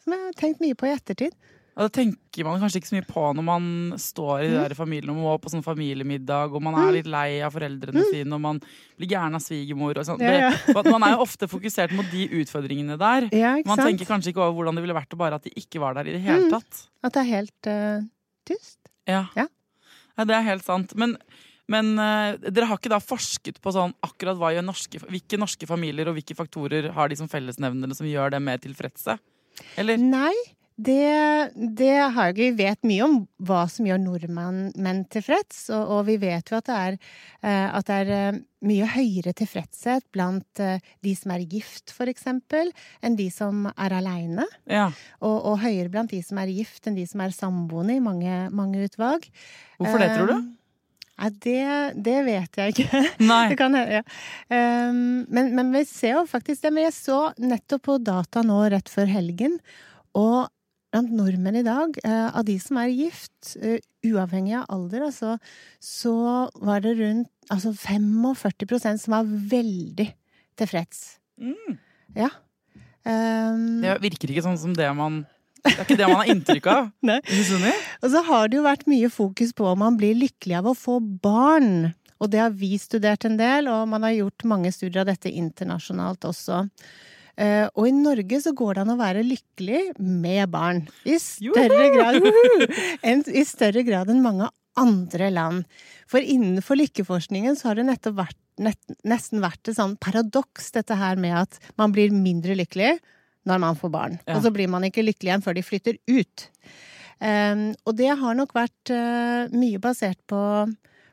Som 0.04 0.16
jeg 0.16 0.26
har 0.26 0.38
tenkt 0.40 0.64
mye 0.64 0.78
på 0.78 0.88
i 0.88 0.94
ettertid. 0.96 1.36
Og 1.80 1.88
det 1.88 1.96
tenker 1.96 2.44
man 2.44 2.60
kanskje 2.60 2.82
ikke 2.82 2.90
så 2.90 2.96
mye 2.98 3.08
på 3.08 3.22
når 3.38 3.46
man 3.48 3.68
står 4.04 4.42
i 4.44 4.48
mm. 4.52 4.56
der 4.58 4.74
familien 4.76 5.14
og 5.14 5.20
må 5.22 5.36
på 5.40 5.52
sånn 5.54 5.64
familiemiddag, 5.64 6.52
og 6.52 6.64
man 6.66 6.76
er 6.76 6.92
litt 6.98 7.08
lei 7.08 7.40
av 7.46 7.54
foreldrene 7.56 8.04
sine, 8.10 8.36
og 8.36 8.42
man 8.44 8.60
blir 9.00 9.14
gæren 9.14 9.38
av 9.40 9.44
svigermor 9.46 10.02
og 10.02 10.08
sånn. 10.10 10.20
Ja, 10.20 10.50
ja. 10.50 10.84
Man 10.90 11.06
er 11.08 11.16
jo 11.16 11.24
ofte 11.24 11.48
fokusert 11.48 11.96
mot 11.96 12.10
de 12.12 12.26
utfordringene 12.42 13.00
der. 13.00 13.30
Ja, 13.32 13.54
Man 13.64 13.80
sant? 13.80 13.88
tenker 13.94 14.10
kanskje 14.12 14.34
ikke 14.34 14.44
over 14.44 14.58
hvordan 14.60 14.76
det 14.76 14.84
ville 14.84 14.98
vært 14.98 15.16
bare 15.24 15.40
at 15.40 15.48
de 15.48 15.54
ikke 15.56 15.80
var 15.80 15.96
der 15.96 16.12
i 16.12 16.18
det 16.18 16.24
hele 16.26 16.50
Mm. 16.50 16.52
tatt. 16.58 16.84
At 17.04 17.16
det 17.16 17.22
er 17.24 17.30
helt 17.30 17.72
uh, 17.72 18.04
tyst. 18.48 18.80
Ja. 19.08 19.24
Ja. 19.40 19.48
Ja, 20.18 20.28
det 20.28 20.36
er 20.36 20.46
helt 20.52 20.68
sant. 20.68 20.94
Men, 21.00 21.16
men 21.72 21.96
uh, 21.96 22.36
dere 22.44 22.68
har 22.68 22.80
ikke 22.80 22.92
da 22.92 23.00
forsket 23.00 23.64
på 23.64 23.72
sånn 23.72 23.96
akkurat 24.04 24.40
norske, 24.68 25.00
hvilke 25.08 25.40
norske 25.40 25.68
familier 25.68 26.12
og 26.12 26.20
hvilke 26.20 26.36
faktorer 26.36 26.92
har 26.92 27.08
de 27.08 27.16
som 27.16 27.32
fellesnevnere 27.32 27.96
som 27.96 28.08
gjør 28.08 28.36
dem 28.36 28.44
mer 28.44 28.60
tilfredse? 28.60 29.16
Eller? 29.80 30.00
Nei, 30.00 30.36
det, 30.80 31.52
det 31.56 31.96
har. 32.16 32.34
Vi 32.34 32.52
vet 32.56 32.86
mye 32.88 33.04
om 33.04 33.16
hva 33.44 33.66
som 33.68 33.88
gjør 33.88 34.00
nordmenn 34.00 35.02
tilfreds, 35.12 35.66
og, 35.76 35.96
og 35.96 36.06
vi 36.08 36.16
vet 36.22 36.52
jo 36.52 36.60
at 36.60 36.70
det 36.70 36.76
er, 36.78 37.00
eh, 37.44 37.66
at 37.76 37.88
det 37.90 37.98
er 37.98 38.12
eh, 38.16 38.38
mye 38.70 38.86
høyere 38.94 39.34
tilfredshet 39.36 40.06
blant 40.16 40.62
eh, 40.64 40.80
de 41.04 41.16
som 41.20 41.34
er 41.36 41.44
gift, 41.52 41.92
for 41.96 42.08
eksempel, 42.12 42.72
enn 43.04 43.18
de 43.20 43.28
som 43.34 43.66
er 43.74 43.96
aleine. 43.98 44.46
Ja. 44.72 44.86
Og, 45.20 45.36
og 45.52 45.58
høyere 45.66 45.92
blant 45.92 46.14
de 46.16 46.22
som 46.24 46.40
er 46.40 46.54
gift 46.54 46.88
enn 46.88 46.96
de 46.96 47.04
som 47.10 47.26
er 47.26 47.36
samboende 47.36 47.98
i 47.98 48.04
mange, 48.04 48.38
mange 48.56 48.86
utvalg. 48.88 49.28
Hvorfor 49.82 50.00
det, 50.00 50.14
tror 50.16 50.32
du? 50.32 50.48
Nei, 51.20 51.32
det, 51.44 51.66
det 52.08 52.16
vet 52.30 52.62
jeg 52.62 52.76
ikke. 52.78 53.02
Nei. 53.34 53.42
Det 53.52 53.58
kan 53.60 53.76
ja. 53.76 54.00
Um, 54.48 55.28
men, 55.28 55.52
men 55.58 55.76
vi 55.76 55.84
ser 55.90 56.16
jo 56.22 56.24
faktisk 56.30 56.64
det. 56.64 56.72
Men 56.72 56.88
jeg 56.88 56.96
så 56.96 57.20
nettopp 57.36 57.84
på 57.90 57.98
data 58.00 58.46
nå 58.48 58.62
rett 58.72 58.88
før 58.92 59.12
helgen, 59.12 59.60
og 60.16 60.48
blant 60.94 61.12
nordmenn 61.14 61.60
i 61.60 61.66
dag, 61.66 61.98
eh, 62.04 62.28
av 62.36 62.46
de 62.48 62.58
som 62.62 62.80
er 62.82 62.90
gift, 62.90 63.56
eh, 63.62 63.80
uavhengig 64.06 64.56
av 64.58 64.66
alder, 64.70 65.06
altså, 65.10 65.38
så 65.80 66.50
var 66.56 66.82
det 66.82 66.98
rundt 67.00 67.30
altså 67.50 67.74
45% 67.74 69.02
som 69.02 69.16
var 69.18 69.26
veldig 69.26 70.08
tilfreds. 70.60 71.20
Mm. 71.40 71.78
Ja. 72.16 72.30
Um, 73.06 73.82
Det 73.82 73.96
virker 74.04 74.30
ikke 74.30 74.44
sånn 74.44 74.60
som 74.60 74.74
det 74.76 74.90
man 74.94 75.26
Det 75.64 75.72
er 75.72 75.86
ikke 75.86 75.98
det 75.98 76.08
man 76.08 76.22
har 76.22 76.30
inntrykk 76.32 76.68
av. 76.72 76.92
Og 78.04 78.12
så 78.14 78.22
har 78.24 78.48
det 78.48 78.60
jo 78.60 78.64
vært 78.64 78.86
mye 78.88 79.10
fokus 79.12 79.52
på 79.56 79.66
om 79.68 79.82
man 79.82 79.98
blir 80.00 80.16
lykkelig 80.16 80.60
av 80.62 80.70
å 80.72 80.78
få 80.78 81.00
barn. 81.04 81.94
Og 82.20 82.32
det 82.32 82.40
har 82.40 82.54
vi 82.56 82.78
studert 82.80 83.26
en 83.28 83.38
del, 83.40 83.68
og 83.72 83.88
man 83.92 84.04
har 84.08 84.16
gjort 84.16 84.48
mange 84.48 84.72
studier 84.76 85.04
av 85.04 85.10
dette 85.12 85.32
internasjonalt 85.32 86.28
også. 86.28 86.66
Eh, 87.40 87.66
og 87.72 87.88
i 87.88 87.94
Norge 87.96 88.42
så 88.44 88.52
går 88.58 88.76
det 88.76 88.84
an 88.84 88.94
å 88.96 89.00
være 89.00 89.24
lykkelig 89.24 89.84
med 90.00 90.50
barn. 90.52 90.84
I 91.08 91.16
større 91.24 91.86
grad, 91.94 92.26
enn, 93.08 93.24
I 93.32 93.46
større 93.48 93.86
grad 93.88 94.12
enn 94.12 94.26
mange 94.26 94.50
andre 94.80 95.30
land. 95.32 95.80
For 96.10 96.24
innenfor 96.24 96.80
lykkeforskningen 96.80 97.56
så 97.60 97.70
har 97.70 97.80
det 97.80 97.88
nettopp 97.88 98.18
vært, 98.20 98.40
nett, 98.60 98.80
nesten 99.08 99.44
vært 99.44 99.72
et 99.72 99.80
sånn 99.80 99.96
paradoks, 100.04 100.74
dette 100.76 101.00
her 101.00 101.20
med 101.22 101.38
at 101.46 101.60
man 101.80 101.96
blir 101.96 102.12
mindre 102.12 102.58
lykkelig 102.60 102.98
når 103.48 103.64
man 103.64 103.80
får 103.80 103.94
barn. 103.94 104.20
Ja. 104.26 104.36
Og 104.38 104.44
så 104.44 104.52
blir 104.54 104.70
man 104.72 104.86
ikke 104.88 105.06
lykkelig 105.06 105.32
igjen 105.32 105.46
før 105.46 105.56
de 105.58 105.66
flytter 105.66 106.00
ut. 106.12 106.48
Um, 107.20 107.70
og 107.88 107.96
det 108.00 108.12
har 108.20 108.36
nok 108.38 108.54
vært 108.56 108.92
uh, 108.96 109.52
mye 109.52 109.80
basert 109.84 110.20
på, 110.30 110.42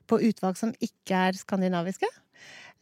på 0.06 0.20
utvalg 0.28 0.58
som 0.58 0.74
ikke 0.82 1.28
er 1.30 1.38
skandinaviske. 1.38 2.10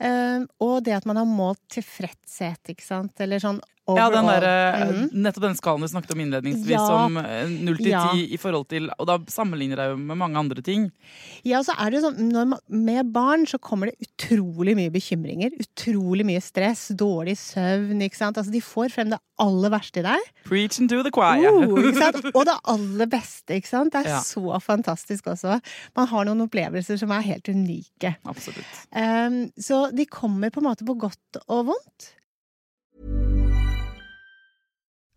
Um, 0.03 0.49
og 0.65 0.83
det 0.87 0.97
at 0.97 1.07
man 1.09 1.21
har 1.21 1.29
målt 1.29 1.63
tilfredshet, 1.73 2.73
ikke 2.75 2.87
sant. 2.87 3.15
Eller 3.23 3.43
sånn 3.43 3.61
Ja, 3.87 4.09
den 4.09 4.25
der, 4.25 4.45
mm 4.87 4.93
-hmm. 4.95 5.09
nettopp 5.13 5.43
den 5.43 5.57
skalaen 5.57 5.83
du 5.83 5.89
snakket 5.89 6.13
om 6.15 6.21
innledningsvis, 6.21 6.71
Ja. 6.71 7.05
om 7.05 7.17
eh, 7.19 7.49
0 7.49 7.77
til 7.77 7.85
10 7.85 7.91
Ja. 7.91 8.13
i 8.15 8.37
forhold 8.39 8.69
til 8.69 8.89
Og 8.99 9.07
da 9.07 9.19
sammenligner 9.29 9.77
jeg 9.77 9.91
jo 9.91 9.97
med 9.97 10.17
mange 10.17 10.39
andre 10.39 10.63
ting. 10.63 10.91
Ja, 11.45 11.61
så 11.63 11.73
er 11.79 11.91
det 11.91 12.01
jo 12.01 12.11
sånn 12.11 12.33
når 12.33 12.47
man, 12.47 12.59
Med 12.69 13.13
barn 13.13 13.45
så 13.47 13.59
kommer 13.59 13.87
det 13.91 13.97
utrolig 14.01 14.75
mye 14.75 14.91
bekymringer. 14.91 15.51
Utrolig 15.61 16.25
mye 16.25 16.41
stress, 16.41 16.89
dårlig 16.97 17.37
søvn, 17.37 18.01
ikke 18.01 18.17
sant. 18.17 18.37
Altså 18.39 18.51
de 18.53 18.61
får 18.61 18.91
frem 18.91 19.11
det 19.11 19.19
aller 19.39 19.71
verste 19.71 19.99
i 20.01 20.03
deg. 20.03 20.21
Preaching 20.45 20.89
to 20.89 21.03
the 21.03 21.11
choir. 21.11 21.43
Sant? 22.01 22.25
Og 22.35 22.45
det 22.47 22.57
aller 22.65 23.07
beste, 23.07 23.55
ikke 23.55 23.69
sant. 23.69 23.93
Det 23.93 24.07
er 24.07 24.09
Ja. 24.09 24.21
så 24.21 24.61
fantastisk 24.63 25.27
også. 25.27 25.61
Man 25.95 26.07
har 26.07 26.25
noen 26.25 26.41
opplevelser 26.49 26.97
som 26.99 27.11
er 27.11 27.21
helt 27.21 27.49
unike. 27.49 28.17
Absolutt. 28.25 28.65
Um, 28.97 29.51
så 29.59 29.95
de 29.95 30.07
kommer 30.07 30.51
på 30.51 30.61
en 30.61 30.69
måte 30.71 30.85
på 30.87 30.97
godt 30.99 31.43
og 31.49 31.67
vondt. 31.67 32.15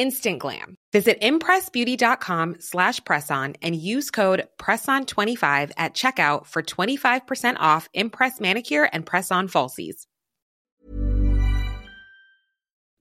Instant 0.00 0.40
glam. 0.40 0.76
Visit 0.92 1.20
impressbeauty.com 1.20 2.56
slash 2.58 3.00
presson 3.00 3.54
and 3.62 3.76
use 3.76 4.10
code 4.10 4.46
PRESSON25 4.62 5.72
at 5.76 5.94
checkout 5.94 6.46
for 6.46 6.62
25% 6.62 7.56
off 7.58 7.88
Impress 7.92 8.40
Manicure 8.40 8.88
and 8.92 9.04
Press-On 9.04 9.48
Falsies. 9.48 10.06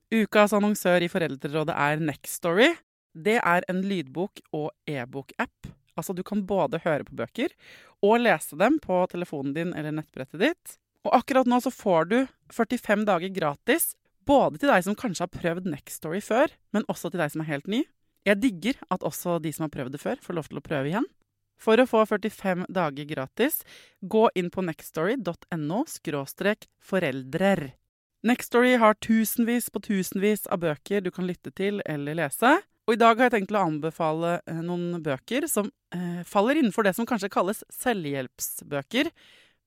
Ukas 0.10 0.54
annonsør 0.58 1.04
i 1.06 1.08
Foreldrerådet 1.08 1.76
er 1.78 2.00
Next 2.02 2.34
Story. 2.34 2.72
Det 3.14 3.38
er 3.38 3.66
en 3.70 3.84
lydbok- 3.86 4.42
og 4.52 4.72
e-bok-app. 4.90 5.70
Altså 5.98 6.16
du 6.18 6.24
kan 6.24 6.42
både 6.50 6.82
høre 6.84 7.06
på 7.06 7.16
bøker 7.20 7.54
og 8.02 8.20
lese 8.24 8.58
dem 8.58 8.80
på 8.82 9.04
telefonen 9.12 9.54
din 9.54 9.74
eller 9.78 9.94
nettbrettet 9.94 10.42
ditt. 10.42 10.80
Og 11.06 11.14
akkurat 11.20 11.48
nå 11.48 11.60
så 11.64 11.72
får 11.72 12.10
du 12.10 12.18
45 12.52 13.06
dager 13.08 13.32
gratis, 13.36 13.94
både 14.28 14.60
til 14.60 14.72
deg 14.72 14.84
som 14.86 14.98
kanskje 14.98 15.26
har 15.26 15.34
prøvd 15.34 15.70
Next 15.70 16.02
Story 16.02 16.20
før, 16.24 16.52
men 16.76 16.88
også 16.92 17.12
til 17.12 17.22
deg 17.22 17.34
som 17.34 17.44
er 17.46 17.52
helt 17.52 17.70
ny. 17.72 17.84
Jeg 18.28 18.42
digger 18.44 18.80
at 18.92 19.06
også 19.06 19.40
de 19.44 19.54
som 19.56 19.66
har 19.66 19.74
prøvd 19.74 19.96
det 19.96 20.04
før, 20.04 20.20
får 20.22 20.38
lov 20.38 20.50
til 20.50 20.60
å 20.60 20.66
prøve 20.66 20.92
igjen. 20.92 21.08
For 21.60 21.80
å 21.82 21.88
få 21.90 22.06
45 22.08 22.70
dager 22.72 23.08
gratis, 23.08 23.62
gå 24.00 24.30
inn 24.40 24.48
på 24.52 24.64
nextstory.no 24.64 25.84
foreldrer. 26.92 27.64
Nextstory 28.24 28.76
har 28.80 28.98
tusenvis 29.00 29.70
på 29.72 29.82
tusenvis 29.84 30.48
av 30.52 30.64
bøker 30.64 31.04
du 31.04 31.12
kan 31.12 31.28
lytte 31.28 31.52
til 31.56 31.84
eller 31.86 32.18
lese. 32.20 32.58
Og 32.88 32.96
i 32.96 33.00
dag 33.00 33.20
har 33.20 33.30
jeg 33.30 33.36
tenkt 33.38 33.54
å 33.54 33.62
anbefale 33.62 34.40
eh, 34.50 34.64
noen 34.66 34.98
bøker 35.04 35.46
som 35.52 35.70
eh, 35.96 36.24
faller 36.28 36.58
innenfor 36.60 36.88
det 36.88 36.96
som 36.98 37.06
kanskje 37.08 37.30
kalles 37.32 37.62
selvhjelpsbøker. 37.76 39.12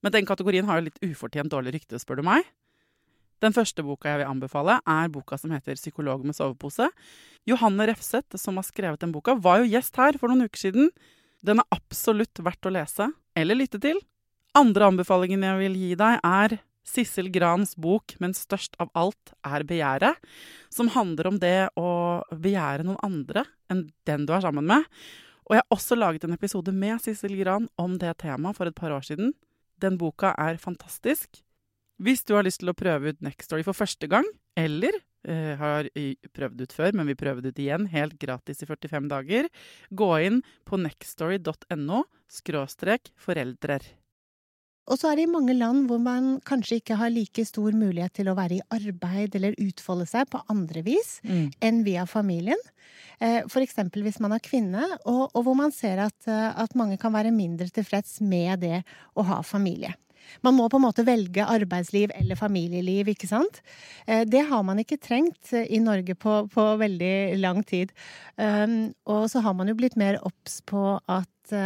Men 0.03 0.15
den 0.17 0.27
kategorien 0.27 0.67
har 0.67 0.81
jo 0.81 0.89
litt 0.89 0.99
ufortjent 1.07 1.53
dårlig 1.53 1.77
rykte, 1.77 2.01
spør 2.03 2.19
du 2.19 2.27
meg. 2.27 2.49
Den 3.43 3.55
første 3.55 3.83
boka 3.83 4.07
jeg 4.13 4.21
vil 4.21 4.31
anbefale, 4.31 4.79
er 4.87 5.11
boka 5.11 5.37
som 5.39 5.51
heter 5.51 5.75
'Psykolog 5.75 6.25
med 6.25 6.35
sovepose'. 6.35 6.91
Johanne 7.47 7.89
Refseth, 7.89 8.37
som 8.39 8.55
har 8.55 8.63
skrevet 8.63 9.01
den 9.01 9.13
boka, 9.13 9.35
var 9.35 9.59
jo 9.59 9.71
gjest 9.71 9.97
her 9.97 10.19
for 10.19 10.29
noen 10.29 10.47
uker 10.47 10.71
siden. 10.71 10.91
Den 11.43 11.59
er 11.59 11.67
absolutt 11.75 12.39
verdt 12.39 12.63
å 12.67 12.71
lese 12.71 13.13
eller 13.35 13.59
lytte 13.59 13.81
til. 13.81 13.99
Andre 14.55 14.93
anbefalingen 14.93 15.43
jeg 15.43 15.59
vil 15.59 15.75
gi 15.75 15.95
deg, 15.97 16.21
er 16.23 16.61
Sissel 16.85 17.31
Grans 17.31 17.75
bok 17.75 18.15
'Men 18.21 18.33
størst 18.33 18.77
av 18.79 18.91
alt 18.95 19.35
er 19.45 19.65
begjæret', 19.65 20.23
som 20.71 20.89
handler 20.89 21.27
om 21.27 21.39
det 21.39 21.71
å 21.77 22.23
begjære 22.31 22.85
noen 22.85 23.03
andre 23.03 23.47
enn 23.69 23.91
den 24.05 24.27
du 24.27 24.33
er 24.35 24.43
sammen 24.43 24.67
med. 24.67 24.85
Og 25.51 25.57
jeg 25.57 25.63
har 25.63 25.77
også 25.77 25.99
laget 25.99 26.25
en 26.25 26.35
episode 26.35 26.73
med 26.73 27.01
Sissel 27.01 27.37
Gran 27.37 27.69
om 27.77 27.99
det 27.99 28.19
temaet 28.19 28.57
for 28.57 28.67
et 28.67 28.75
par 28.75 28.91
år 28.91 29.03
siden. 29.03 29.35
Den 29.81 29.99
boka 29.99 30.35
er 30.39 30.57
fantastisk. 30.57 31.43
Hvis 32.03 32.25
du 32.27 32.35
har 32.35 32.43
lyst 32.47 32.63
til 32.63 32.73
å 32.73 32.77
prøve 32.77 33.13
ut 33.13 33.23
Next 33.23 33.47
Story 33.47 33.63
for 33.67 33.79
første 33.79 34.09
gang, 34.11 34.27
eller 34.59 34.97
eh, 35.23 35.55
har 35.61 35.87
prøvd 36.35 36.65
ut 36.65 36.75
før, 36.75 36.97
men 36.99 37.07
vil 37.13 37.19
prøve 37.21 37.45
det 37.45 37.55
ut 37.55 37.63
igjen, 37.63 37.87
helt 37.93 38.19
gratis 38.21 38.65
i 38.65 38.69
45 38.69 39.07
dager, 39.13 39.49
gå 39.95 40.13
inn 40.27 40.43
på 40.67 40.81
nextstory.no 40.83 42.05
skråstrek 42.33 43.13
foreldrer. 43.21 43.87
Og 44.91 44.99
så 44.99 45.13
er 45.13 45.21
det 45.21 45.29
i 45.29 45.31
mange 45.31 45.55
land 45.55 45.87
hvor 45.87 46.01
man 46.03 46.41
kanskje 46.47 46.81
ikke 46.81 46.99
har 46.99 47.13
like 47.15 47.45
stor 47.47 47.71
mulighet 47.71 48.17
til 48.19 48.33
å 48.33 48.35
være 48.35 48.59
i 48.59 48.65
arbeid 48.75 49.37
eller 49.39 49.55
utfolde 49.63 50.09
seg 50.11 50.27
på 50.33 50.41
andre 50.51 50.83
vis 50.83 51.21
mm. 51.23 51.53
enn 51.63 51.83
via 51.87 52.03
familien. 52.11 52.59
F.eks. 53.23 53.53
for 53.53 53.63
eksempel 53.63 54.03
hvis 54.03 54.19
man 54.19 54.35
er 54.35 54.43
kvinne, 54.43 54.89
og, 55.07 55.29
og 55.31 55.47
hvor 55.47 55.55
man 55.55 55.71
ser 55.71 56.03
at, 56.03 56.19
eh, 56.27 56.49
at 56.51 56.75
mange 56.75 56.99
kan 56.99 57.15
være 57.15 57.31
mindre 57.31 57.71
tilfreds 57.71 58.19
med 58.27 58.67
det 58.67 58.83
å 59.15 59.23
ha 59.31 59.39
familie. 59.47 59.95
Man 60.47 60.57
må 60.59 60.69
på 60.71 60.81
en 60.81 60.87
måte 60.87 61.07
velge 61.07 61.47
arbeidsliv 61.47 62.13
eller 62.19 62.39
familieliv, 62.39 63.13
ikke 63.13 63.31
sant? 63.31 63.63
Eh, 64.07 64.25
det 64.29 64.47
har 64.51 64.65
man 64.67 64.83
ikke 64.83 65.01
trengt 65.03 65.53
i 65.53 65.81
Norge 65.83 66.17
på, 66.19 66.43
på 66.53 66.67
veldig 66.83 67.15
lang 67.41 67.63
tid. 67.67 67.93
Um, 68.37 68.93
og 69.07 69.29
så 69.33 69.43
har 69.45 69.57
man 69.59 69.71
jo 69.71 69.77
blitt 69.79 69.99
mer 70.01 70.21
obs 70.27 70.61
på 70.69 70.97
at 71.11 71.57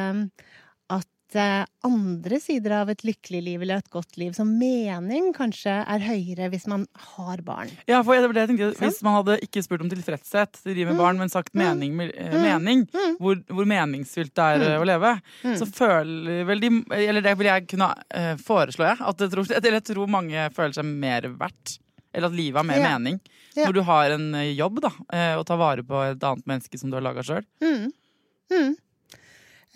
um, 1.35 1.65
andre 1.87 2.39
sider 2.41 2.73
av 2.79 2.91
et 2.93 3.03
lykkelig 3.07 3.41
liv 3.43 3.63
eller 3.63 3.81
et 3.81 3.91
godt 3.91 4.17
liv, 4.21 4.33
som 4.37 4.49
mening 4.59 5.33
kanskje 5.35 5.75
er 5.83 6.05
høyere 6.05 6.49
hvis 6.53 6.67
man 6.71 6.87
har 7.17 7.43
barn. 7.47 7.73
Ja, 7.91 8.03
for 8.07 8.15
det 8.15 8.45
jeg 8.45 8.51
tenkte, 8.53 8.71
Hvis 8.79 9.03
man 9.07 9.19
hadde 9.19 9.39
ikke 9.45 9.63
spurt 9.65 9.83
om 9.85 9.91
tilfredshet 9.91 10.61
til 10.63 10.77
de 10.77 10.87
med 10.87 10.97
mm. 10.97 11.01
barn, 11.01 11.19
men 11.19 11.33
sagt 11.33 11.55
mening, 11.59 11.97
mm. 11.97 12.05
Eh, 12.15 12.37
mening 12.43 12.87
mm. 12.93 13.17
Hvor, 13.23 13.41
hvor, 13.51 13.67
meningsfylt 13.67 14.35
det 14.37 14.47
er 14.47 14.63
mm. 14.63 14.85
å 14.85 14.87
leve, 14.93 15.13
mm. 15.43 15.57
så 15.59 15.67
føler 15.67 16.47
vel 16.49 16.63
de 16.63 16.71
Eller 17.01 17.25
det 17.25 17.35
vil 17.41 17.51
jeg 17.51 17.67
kunne 17.73 17.91
uh, 17.91 18.33
foreslå, 18.39 18.87
jeg. 18.93 19.03
At 19.03 19.27
jeg 19.27 19.35
tror, 19.35 19.51
jeg 19.51 19.85
tror 19.91 20.15
mange 20.19 20.49
føler 20.55 20.79
seg 20.79 20.87
mer 20.87 21.29
verdt. 21.35 21.79
Eller 22.15 22.31
at 22.31 22.39
livet 22.39 22.63
har 22.63 22.69
mer 22.69 22.81
ja. 22.81 22.95
mening. 22.95 23.21
Ja. 23.57 23.67
Når 23.67 23.77
du 23.77 23.85
har 23.89 24.15
en 24.15 24.27
eh, 24.37 24.55
jobb, 24.57 24.83
da, 24.85 24.91
og 25.37 25.47
tar 25.49 25.59
vare 25.61 25.85
på 25.85 26.01
et 26.05 26.25
annet 26.25 26.49
menneske 26.49 26.79
som 26.81 26.93
du 26.93 26.99
har 26.99 27.05
laga 27.05 27.25
sjøl. 27.25 27.45
Mm. 27.65 28.77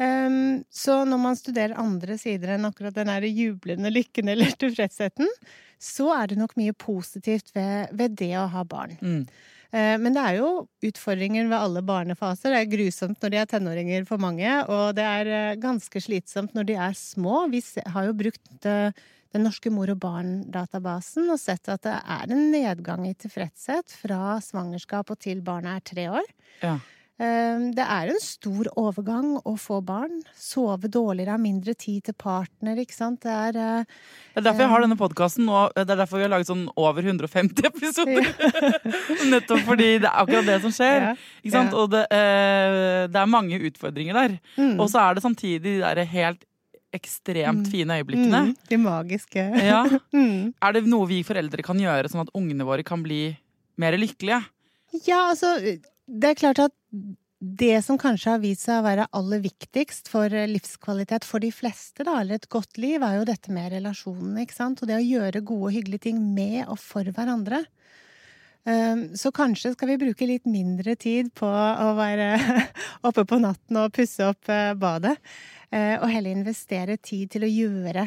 Um, 0.00 0.62
så 0.72 1.02
når 1.04 1.18
man 1.20 1.36
studerer 1.36 1.76
andre 1.76 2.16
sider 2.16 2.54
enn 2.54 2.64
akkurat 2.64 2.94
den 2.96 3.10
der 3.10 3.26
jublende 3.28 3.90
lykken 3.92 4.30
eller 4.32 4.54
tilfredsheten, 4.62 5.28
så 5.80 6.08
er 6.14 6.30
det 6.30 6.38
nok 6.40 6.56
mye 6.60 6.72
positivt 6.76 7.52
ved, 7.56 7.92
ved 7.96 8.16
det 8.20 8.32
å 8.40 8.46
ha 8.52 8.64
barn. 8.64 8.96
Mm. 9.00 9.22
Uh, 9.70 9.96
men 10.00 10.16
det 10.16 10.22
er 10.24 10.38
jo 10.40 10.50
utfordringer 10.88 11.50
ved 11.50 11.58
alle 11.58 11.82
barnefaser. 11.84 12.54
Det 12.54 12.62
er 12.62 12.72
grusomt 12.72 13.20
når 13.20 13.32
de 13.34 13.40
er 13.42 13.50
tenåringer 13.50 14.06
for 14.08 14.22
mange, 14.22 14.54
og 14.72 14.96
det 14.96 15.04
er 15.04 15.30
uh, 15.30 15.60
ganske 15.60 16.02
slitsomt 16.02 16.56
når 16.56 16.70
de 16.70 16.78
er 16.88 16.96
små. 16.96 17.44
Vi 17.52 17.60
har 17.92 18.08
jo 18.08 18.16
brukt 18.22 18.68
uh, 18.70 18.88
den 19.34 19.44
norske 19.46 19.70
mor 19.72 19.92
og 19.92 20.00
barn-databasen 20.02 21.28
og 21.30 21.38
sett 21.38 21.68
at 21.70 21.84
det 21.84 21.98
er 21.98 22.32
en 22.32 22.48
nedgang 22.54 23.04
i 23.06 23.12
tilfredshet 23.14 23.92
fra 24.00 24.38
svangerskap 24.42 25.12
og 25.12 25.20
til 25.22 25.44
barnet 25.44 25.76
er 25.76 25.86
tre 25.92 26.08
år. 26.22 26.32
Ja. 26.64 26.78
Ehm, 27.20 27.66
det 27.76 27.84
er 27.84 28.08
en 28.08 28.20
stor 28.22 28.70
overgang 28.80 29.34
å 29.44 29.52
få 29.60 29.80
barn. 29.84 30.22
Sove 30.40 30.88
dårligere, 30.88 31.34
ha 31.34 31.40
mindre 31.40 31.74
tid 31.76 32.06
til 32.08 32.16
partner, 32.16 32.78
ikke 32.80 32.96
sant. 32.96 33.20
Det 33.26 33.34
er 33.34 33.58
eh, 33.60 33.98
Det 34.32 34.40
er 34.40 34.46
derfor 34.46 34.64
jeg 34.64 34.72
har 34.72 34.84
denne 34.86 34.98
podkasten 35.00 35.44
nå. 35.48 35.66
Det 35.76 35.84
er 35.84 36.00
derfor 36.00 36.20
vi 36.20 36.24
har 36.24 36.32
laget 36.32 36.48
sånn 36.48 36.64
over 36.80 37.04
150 37.04 37.68
episoder. 37.68 38.24
Ja. 38.24 38.70
Nettopp 39.34 39.66
fordi 39.68 39.90
det 40.00 40.08
er 40.08 40.22
akkurat 40.22 40.48
det 40.48 40.60
som 40.64 40.72
skjer. 40.72 41.10
Ja. 41.10 41.16
Ikke 41.42 41.56
sant? 41.58 41.76
Ja. 41.76 41.82
Og 41.82 41.92
det, 41.92 42.06
eh, 42.08 43.02
det, 43.10 43.20
er 43.20 43.34
mange 43.36 43.60
utfordringer 43.68 44.20
der. 44.22 44.38
Mm. 44.56 44.78
Og 44.78 44.88
så 44.92 45.04
er 45.04 45.18
det 45.18 45.26
samtidig 45.26 45.60
de 45.66 45.76
der 45.84 46.02
helt 46.14 46.48
ekstremt 46.96 47.66
mm. 47.66 47.70
fine 47.70 48.00
øyeblikkene. 48.00 48.42
Mm. 48.48 48.56
De 48.72 48.80
magiske. 48.80 49.46
ja. 49.60 49.84
Mm. 50.10 50.50
Er 50.58 50.74
det 50.74 50.86
noe 50.88 51.06
vi 51.08 51.20
foreldre 51.24 51.62
kan 51.62 51.78
gjøre 51.78 52.08
sånn 52.10 52.24
at 52.24 52.32
ungene 52.36 52.64
våre 52.66 52.82
kan 52.86 53.04
bli 53.04 53.28
mer 53.80 53.94
lykkelige? 54.00 54.40
Ja, 55.06 55.30
altså 55.30 55.54
det 55.60 56.32
er 56.32 56.38
klart 56.38 56.58
at 56.64 56.74
det 57.40 57.82
som 57.82 57.96
kanskje 57.98 58.34
har 58.34 58.40
vist 58.42 58.66
seg 58.66 58.82
å 58.82 58.84
være 58.84 59.06
aller 59.16 59.40
viktigst 59.40 60.10
for 60.12 60.28
livskvalitet 60.28 61.24
for 61.24 61.40
de 61.40 61.48
fleste, 61.54 62.04
da, 62.04 62.18
eller 62.20 62.36
et 62.36 62.50
godt 62.52 62.76
liv, 62.80 63.00
er 63.00 63.16
jo 63.16 63.28
dette 63.28 63.52
med 63.54 63.72
relasjonene, 63.72 64.44
ikke 64.44 64.58
sant, 64.58 64.82
og 64.82 64.90
det 64.90 64.98
å 64.98 65.04
gjøre 65.04 65.40
gode 65.40 65.70
og 65.70 65.76
hyggelige 65.78 66.10
ting 66.10 66.20
med 66.34 66.66
og 66.66 66.76
for 66.82 67.08
hverandre. 67.08 67.62
Ehm, 68.68 69.06
så 69.16 69.32
kanskje 69.32 69.72
skal 69.72 69.94
vi 69.94 69.96
bruke 70.02 70.28
litt 70.28 70.44
mindre 70.44 70.98
tid 71.00 71.32
på 71.32 71.48
å 71.48 71.94
være 71.96 72.28
oppe 73.08 73.24
på 73.24 73.40
natten 73.40 73.80
og 73.80 73.96
pusse 73.96 74.28
opp 74.28 74.52
eh, 74.52 74.74
badet, 74.76 75.16
eh, 75.72 75.96
og 75.96 76.10
heller 76.12 76.36
investere 76.36 77.00
tid 77.00 77.32
til 77.32 77.48
å 77.48 77.52
gjøre 77.54 78.04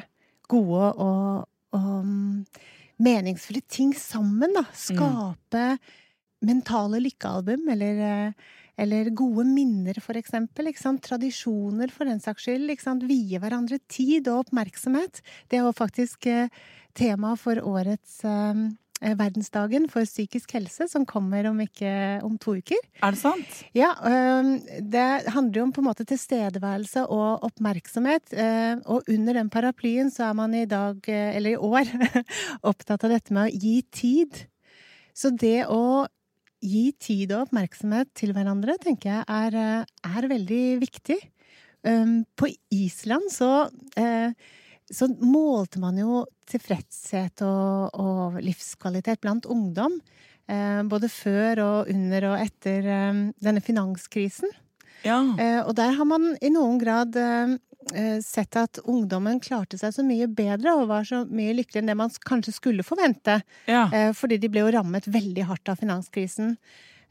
gode 0.54 0.93
og, 1.02 1.50
og 1.74 2.00
mm, 2.06 2.63
meningsfulle 3.02 3.65
ting 3.65 3.98
sammen, 3.98 4.54
da. 4.54 4.67
Mm. 4.69 4.80
Skape 4.86 5.67
mm 5.74 6.00
mentale 6.43 7.00
lykkealbum, 7.04 7.69
eller, 7.69 8.28
eh, 8.28 8.34
eller 8.80 9.10
gode 9.14 9.46
minner, 9.48 10.00
for 10.02 10.18
eksempel. 10.18 10.72
Tradisjoner, 10.74 11.92
for 11.94 12.10
den 12.10 12.22
saks 12.24 12.48
skyld. 12.48 12.72
Vie 13.08 13.42
hverandre 13.42 13.80
tid 13.88 14.28
og 14.32 14.48
oppmerksomhet. 14.48 15.22
Det 15.50 15.60
er 15.60 15.68
jo 15.68 15.76
faktisk 15.76 16.26
eh, 16.28 16.50
tema 16.98 17.36
for 17.40 17.62
årets 17.62 18.24
eh, 18.26 18.64
verdensdagen 19.04 19.90
for 19.92 20.08
psykisk 20.08 20.54
helse, 20.56 20.88
som 20.88 21.06
kommer 21.06 21.50
om, 21.50 21.60
ikke, 21.60 22.22
om 22.24 22.38
to 22.42 22.56
uker. 22.62 22.80
Er 23.04 23.14
det 23.14 23.20
sant? 23.20 23.58
Ja. 23.76 23.92
Det 24.80 25.08
handler 25.28 25.60
jo 25.60 25.66
om 25.68 25.74
på 25.76 25.84
en 25.84 25.90
måte 25.90 26.06
tilstedeværelse 26.08 27.04
og 27.12 27.44
oppmerksomhet. 27.44 28.32
Og 28.88 29.10
under 29.12 29.42
den 29.42 29.52
paraplyen 29.52 30.08
så 30.14 30.30
er 30.30 30.40
man 30.40 30.56
i 30.56 30.64
dag, 30.72 31.04
eller 31.10 31.52
i 31.52 31.60
år, 31.60 31.92
opptatt 32.72 33.04
av 33.04 33.12
dette 33.18 33.36
med 33.36 33.52
å 33.52 33.64
gi 33.66 33.82
tid. 33.92 34.46
Så 35.12 35.36
det 35.36 35.66
å 35.68 36.08
gi 36.63 36.88
tid 37.02 37.34
og 37.36 37.47
oppmerksomhet 37.47 38.12
til 38.17 38.34
hverandre, 38.36 38.78
tenker 38.82 39.12
jeg 39.12 39.23
er, 39.28 39.58
eh, 39.60 40.17
er 40.17 40.30
veldig 40.32 40.63
viktig. 40.84 41.19
Um, 41.84 42.21
på 42.39 42.47
Island 42.71 43.28
så, 43.28 43.67
eh, 43.99 44.32
så 44.88 45.10
målte 45.19 45.82
man 45.84 45.97
jo 45.99 46.21
tilfredshet 46.47 47.43
og, 47.43 47.91
og 47.99 48.38
livskvalitet 48.39 49.19
blant 49.19 49.45
ungdom. 49.45 49.97
Eh, 50.47 50.80
både 50.88 51.12
før 51.12 51.63
og 51.63 51.91
under 51.91 52.30
og 52.32 52.39
etter 52.39 52.88
denne 53.43 53.63
finanskrisen. 53.63 54.52
Ja. 55.04 55.19
Og 55.67 55.73
der 55.76 55.91
har 55.97 56.08
man 56.08 56.30
i 56.39 56.47
noen 56.47 56.78
grad 56.80 57.17
sett 58.24 58.56
at 58.60 58.80
ungdommen 58.89 59.39
klarte 59.43 59.78
seg 59.80 59.93
så 59.96 60.06
mye 60.06 60.28
bedre 60.32 60.76
og 60.78 60.89
var 60.91 61.06
så 61.08 61.24
mye 61.28 61.56
lykkeligere 61.58 61.84
enn 61.84 61.91
det 61.91 61.98
man 62.00 62.13
kanskje 62.28 62.56
skulle 62.56 62.86
forvente. 62.86 63.39
Ja. 63.69 63.86
Eh, 63.93 64.12
fordi 64.17 64.39
de 64.41 64.50
ble 64.52 64.63
jo 64.65 64.74
rammet 64.76 65.10
veldig 65.12 65.48
hardt 65.50 65.72
av 65.74 65.82
finanskrisen. 65.82 66.56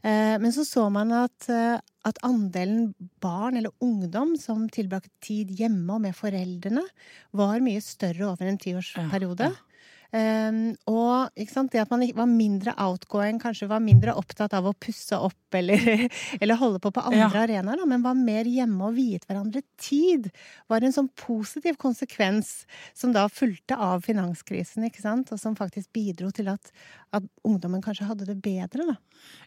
Eh, 0.03 0.35
men 0.41 0.53
så 0.55 0.65
så 0.67 0.87
man 0.93 1.13
at, 1.15 1.49
at 1.49 2.23
andelen 2.27 2.93
barn 3.23 3.59
eller 3.59 3.71
ungdom 3.83 4.35
som 4.39 4.65
tilbrakte 4.71 5.13
tid 5.23 5.53
hjemme 5.59 5.97
og 5.97 6.03
med 6.07 6.17
foreldrene, 6.17 6.83
var 7.31 7.63
mye 7.63 7.83
større 7.83 8.33
over 8.33 8.49
en 8.49 8.59
tiårsperiode. 8.61 9.51
Ja. 9.53 9.72
Um, 10.13 10.75
og 10.85 11.31
det 11.33 11.79
at 11.81 11.89
man 11.89 12.03
var 12.13 12.27
mindre 12.29 12.73
outgoing, 12.77 13.39
kanskje 13.41 13.65
var 13.71 13.81
mindre 13.81 14.13
opptatt 14.13 14.53
av 14.53 14.67
å 14.69 14.75
pusse 14.77 15.17
opp 15.17 15.33
eller, 15.57 16.07
eller 16.41 16.57
holde 16.57 16.81
på 16.81 16.91
på 16.93 17.01
andre 17.01 17.21
ja. 17.21 17.43
arenaer, 17.45 17.81
men 17.89 18.01
var 18.05 18.17
mer 18.17 18.45
hjemme 18.49 18.89
og 18.89 18.95
viet 18.97 19.25
hverandre 19.29 19.63
tid, 19.81 20.29
var 20.69 20.85
en 20.85 20.93
sånn 20.93 21.09
positiv 21.17 21.77
konsekvens 21.81 22.63
som 22.97 23.13
da 23.13 23.27
fulgte 23.29 23.77
av 23.77 24.05
finanskrisen, 24.05 24.85
ikke 24.89 25.01
sant? 25.01 25.31
og 25.33 25.41
som 25.41 25.57
faktisk 25.57 25.89
bidro 25.93 26.29
til 26.33 26.49
at, 26.53 26.73
at 27.13 27.25
ungdommen 27.45 27.81
kanskje 27.85 28.09
hadde 28.09 28.29
det 28.29 28.37
bedre. 28.41 28.85
da. 28.89 28.97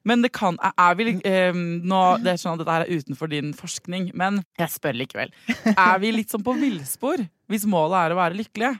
Men 0.06 0.22
det 0.22 0.32
kan 0.34 0.58
er 0.66 0.98
vi, 0.98 1.16
um, 1.18 1.62
nå, 1.86 2.02
Det 2.22 2.32
er 2.32 2.42
sånn 2.42 2.56
at 2.56 2.64
dette 2.64 2.78
er 2.80 3.02
utenfor 3.02 3.30
din 3.30 3.54
forskning, 3.54 4.10
men 4.14 4.42
jeg 4.58 4.74
spør 4.74 4.98
likevel. 5.02 5.34
Er 5.76 5.98
vi 6.02 6.14
litt 6.14 6.32
sånn 6.32 6.46
på 6.46 6.54
villspor 6.58 7.22
hvis 7.50 7.66
målet 7.70 7.98
er 8.00 8.14
å 8.14 8.18
være 8.18 8.38
lykkelige? 8.38 8.78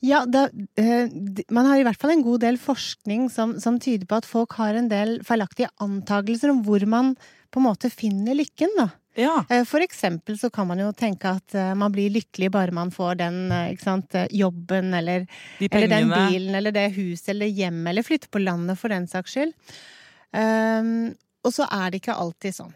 Ja, 0.00 0.24
det, 0.24 0.50
eh, 0.80 1.10
man 1.52 1.66
har 1.68 1.78
i 1.78 1.84
hvert 1.84 2.00
fall 2.00 2.14
en 2.14 2.24
god 2.24 2.40
del 2.40 2.56
forskning 2.60 3.28
som, 3.32 3.58
som, 3.60 3.76
tyder 3.80 4.08
på 4.08 4.16
at 4.16 4.28
folk 4.28 4.56
har 4.56 4.76
en 4.76 4.88
del 4.88 5.18
feilaktige 5.28 5.68
antakelser 5.84 6.52
om 6.54 6.62
hvor 6.64 6.84
man 6.88 7.12
på 7.52 7.60
en 7.60 7.66
måte 7.66 7.90
finner 7.92 8.38
lykken, 8.38 8.72
da. 8.78 8.88
Ja. 9.18 9.34
Eh, 9.52 9.66
for 9.68 9.84
eksempel 9.84 10.38
så 10.40 10.48
kan 10.54 10.70
man 10.70 10.80
jo 10.80 10.88
tenke 10.96 11.34
at 11.36 11.54
eh, 11.58 11.74
man 11.76 11.92
blir 11.92 12.12
lykkelig 12.14 12.48
bare 12.54 12.72
man 12.72 12.92
får 12.94 13.20
den 13.20 13.40
sant, 13.82 14.16
jobben 14.32 14.94
eller, 14.96 15.26
De 15.58 15.68
eller, 15.68 15.92
den 15.92 16.14
bilen 16.14 16.56
eller 16.56 16.72
det 16.72 16.86
huset 16.96 17.34
eller 17.34 17.50
hjemmet 17.52 17.92
eller 17.92 18.06
flytte 18.06 18.32
på 18.32 18.40
landet 18.40 18.80
for 18.80 18.92
den 18.92 19.08
saks 19.10 19.36
skyld. 19.36 19.52
Um, 20.30 21.10
og 21.42 21.52
så 21.52 21.66
er 21.74 21.90
det 21.90 22.00
ikke 22.00 22.16
alltid 22.22 22.54
sånn. 22.54 22.72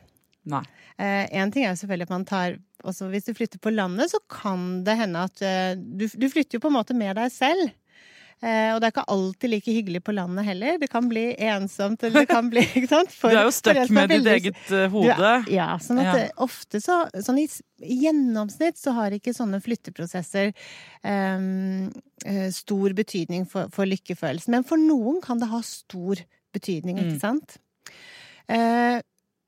Nei. 0.50 0.64
En 0.98 1.52
ting 1.54 1.64
er 1.64 1.72
jo 1.72 1.78
selvfølgelig 1.80 2.08
at 2.10 2.12
man 2.12 2.24
tar 2.28 2.56
altså 2.84 3.08
Hvis 3.12 3.28
du 3.28 3.34
flytter 3.36 3.60
på 3.62 3.72
landet, 3.74 4.12
så 4.12 4.20
kan 4.30 4.82
det 4.86 4.98
hende 4.98 5.24
at 5.28 5.40
uh, 5.44 5.72
du, 5.78 6.06
du, 6.06 6.28
flytter 6.30 6.58
jo 6.58 6.64
på 6.64 6.70
en 6.72 6.78
måte 6.78 6.96
med 6.96 7.16
deg 7.18 7.32
selv. 7.32 7.72
Uh, 8.42 8.74
og 8.74 8.80
det 8.82 8.88
er 8.88 8.92
ikke 8.92 9.04
alltid 9.14 9.50
like 9.52 9.72
hyggelig 9.72 10.00
på 10.04 10.14
landet 10.16 10.44
heller. 10.44 10.76
Det 10.82 10.90
kan 10.92 11.06
bli 11.08 11.22
ensomt, 11.46 12.02
eller 12.04 12.24
det 12.24 12.32
kan 12.32 12.50
bli 12.52 12.64
ikke 12.80 12.90
sant? 12.90 13.14
For, 13.14 13.32
du 13.32 13.40
er 13.40 13.48
jo 13.48 13.54
stuck 13.54 13.80
med 13.94 14.12
ditt 14.12 14.28
eget 14.34 14.60
uh, 14.74 14.84
hode. 14.92 15.14
Er, 15.16 15.48
ja, 15.54 15.68
sånn 15.80 16.02
at 16.02 16.10
ja. 16.10 16.26
ofte 16.44 16.82
så 16.84 17.04
Sånn 17.24 17.40
i, 17.40 17.46
i, 17.80 18.00
gjennomsnitt 18.04 18.80
så 18.80 18.96
har 18.98 19.14
ikke 19.16 19.32
sånne 19.36 19.62
flytteprosesser 19.64 20.52
um, 21.06 21.88
stor 22.52 22.94
betydning 22.96 23.48
for, 23.48 23.72
for, 23.72 23.88
lykkefølelsen. 23.88 24.58
Men 24.58 24.68
for 24.68 24.80
noen 24.80 25.22
kan 25.24 25.40
det 25.40 25.48
ha 25.52 25.62
stor 25.64 26.20
betydning, 26.54 27.00
ikke 27.00 27.16
mm. 27.16 27.22
sant? 27.22 27.58
Uh, 28.50 29.00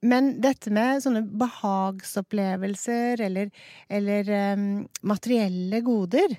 men 0.04 0.34
dette 0.44 0.72
med 0.74 1.02
sånne 1.04 1.22
behagsopplevelser 1.40 3.22
eller, 3.24 3.52
eller 3.88 4.32
um, 4.56 4.66
materielle 5.08 5.80
goder 5.86 6.36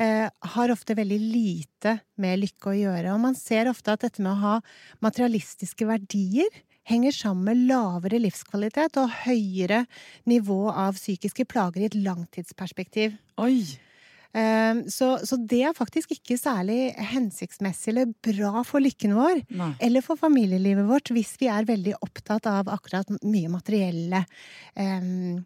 uh, 0.00 0.28
har 0.54 0.72
ofte 0.72 0.96
veldig 0.96 1.18
lite 1.20 1.98
med 2.22 2.40
lykke 2.40 2.72
å 2.72 2.78
gjøre. 2.78 3.12
Og 3.12 3.22
man 3.26 3.36
ser 3.38 3.70
ofte 3.70 3.92
at 3.92 4.06
dette 4.06 4.24
med 4.24 4.32
å 4.32 4.42
ha 4.44 4.54
materialistiske 5.04 5.88
verdier 5.88 6.62
henger 6.86 7.14
sammen 7.14 7.44
med 7.50 7.64
lavere 7.68 8.20
livskvalitet 8.22 8.98
og 9.02 9.14
høyere 9.24 9.84
nivå 10.30 10.68
av 10.70 10.96
psykiske 10.98 11.48
plager 11.50 11.82
i 11.82 11.90
et 11.90 11.98
langtidsperspektiv. 11.98 13.18
Oi! 13.42 13.85
Ehm, 14.34 14.82
så, 14.90 15.16
så, 15.26 15.38
det 15.38 15.62
er 15.68 15.76
faktisk 15.76 16.16
ikke 16.16 16.38
særlig 16.40 16.90
hensiktsmessig 17.12 17.92
eller 17.92 18.10
bra 18.24 18.64
for 18.66 18.84
lykken 18.84 19.14
vår. 19.16 19.44
Nei. 19.56 19.72
Eller 19.84 20.04
for 20.04 20.20
familielivet 20.20 20.88
vårt, 20.88 21.12
hvis 21.14 21.36
vi 21.40 21.50
er 21.52 21.68
veldig 21.68 21.96
opptatt 22.00 22.48
av 22.50 22.70
akkurat 22.72 23.10
mye 23.22 23.52
materielle 23.52 24.24
um, 24.74 25.44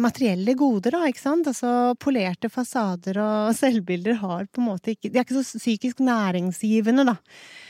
materielle 0.00 0.54
goder, 0.58 0.94
da, 0.94 1.02
ikke 1.08 1.22
sant. 1.22 1.48
Altså 1.50 1.94
polerte 2.00 2.50
fasader 2.52 3.18
og 3.22 3.52
selvbilder 3.60 4.18
har 4.22 4.48
på 4.50 4.62
en 4.62 4.70
måte 4.72 4.94
ikke 4.94 5.12
De 5.12 5.20
er 5.20 5.26
ikke 5.26 5.42
så 5.42 5.60
psykisk 5.60 6.02
næringsgivende, 6.04 7.06
da. 7.10 7.16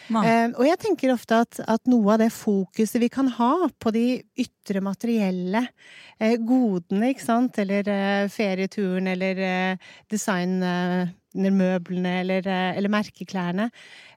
Eh, 0.04 0.50
og 0.52 0.66
jeg 0.68 0.76
tenker 0.82 1.14
ofte 1.14 1.38
at, 1.46 1.60
at, 1.64 1.80
noe 1.88 2.12
av 2.12 2.20
det 2.20 2.28
fokuset 2.34 3.00
vi 3.00 3.08
kan 3.12 3.30
ha 3.38 3.68
på 3.80 3.92
de 3.94 4.20
ytre 4.36 4.82
materielle 4.84 5.62
eh, 6.18 6.36
godene, 6.36 7.14
ikke 7.14 7.24
sant, 7.24 7.58
eller 7.62 7.88
eh, 7.88 8.28
ferieturen 8.32 9.08
eller 9.14 9.40
eh, 9.48 9.86
designmøblene 10.12 12.12
eller, 12.20 12.42
eh, 12.44 12.76
eller 12.76 12.92
merkeklærne, 12.92 13.70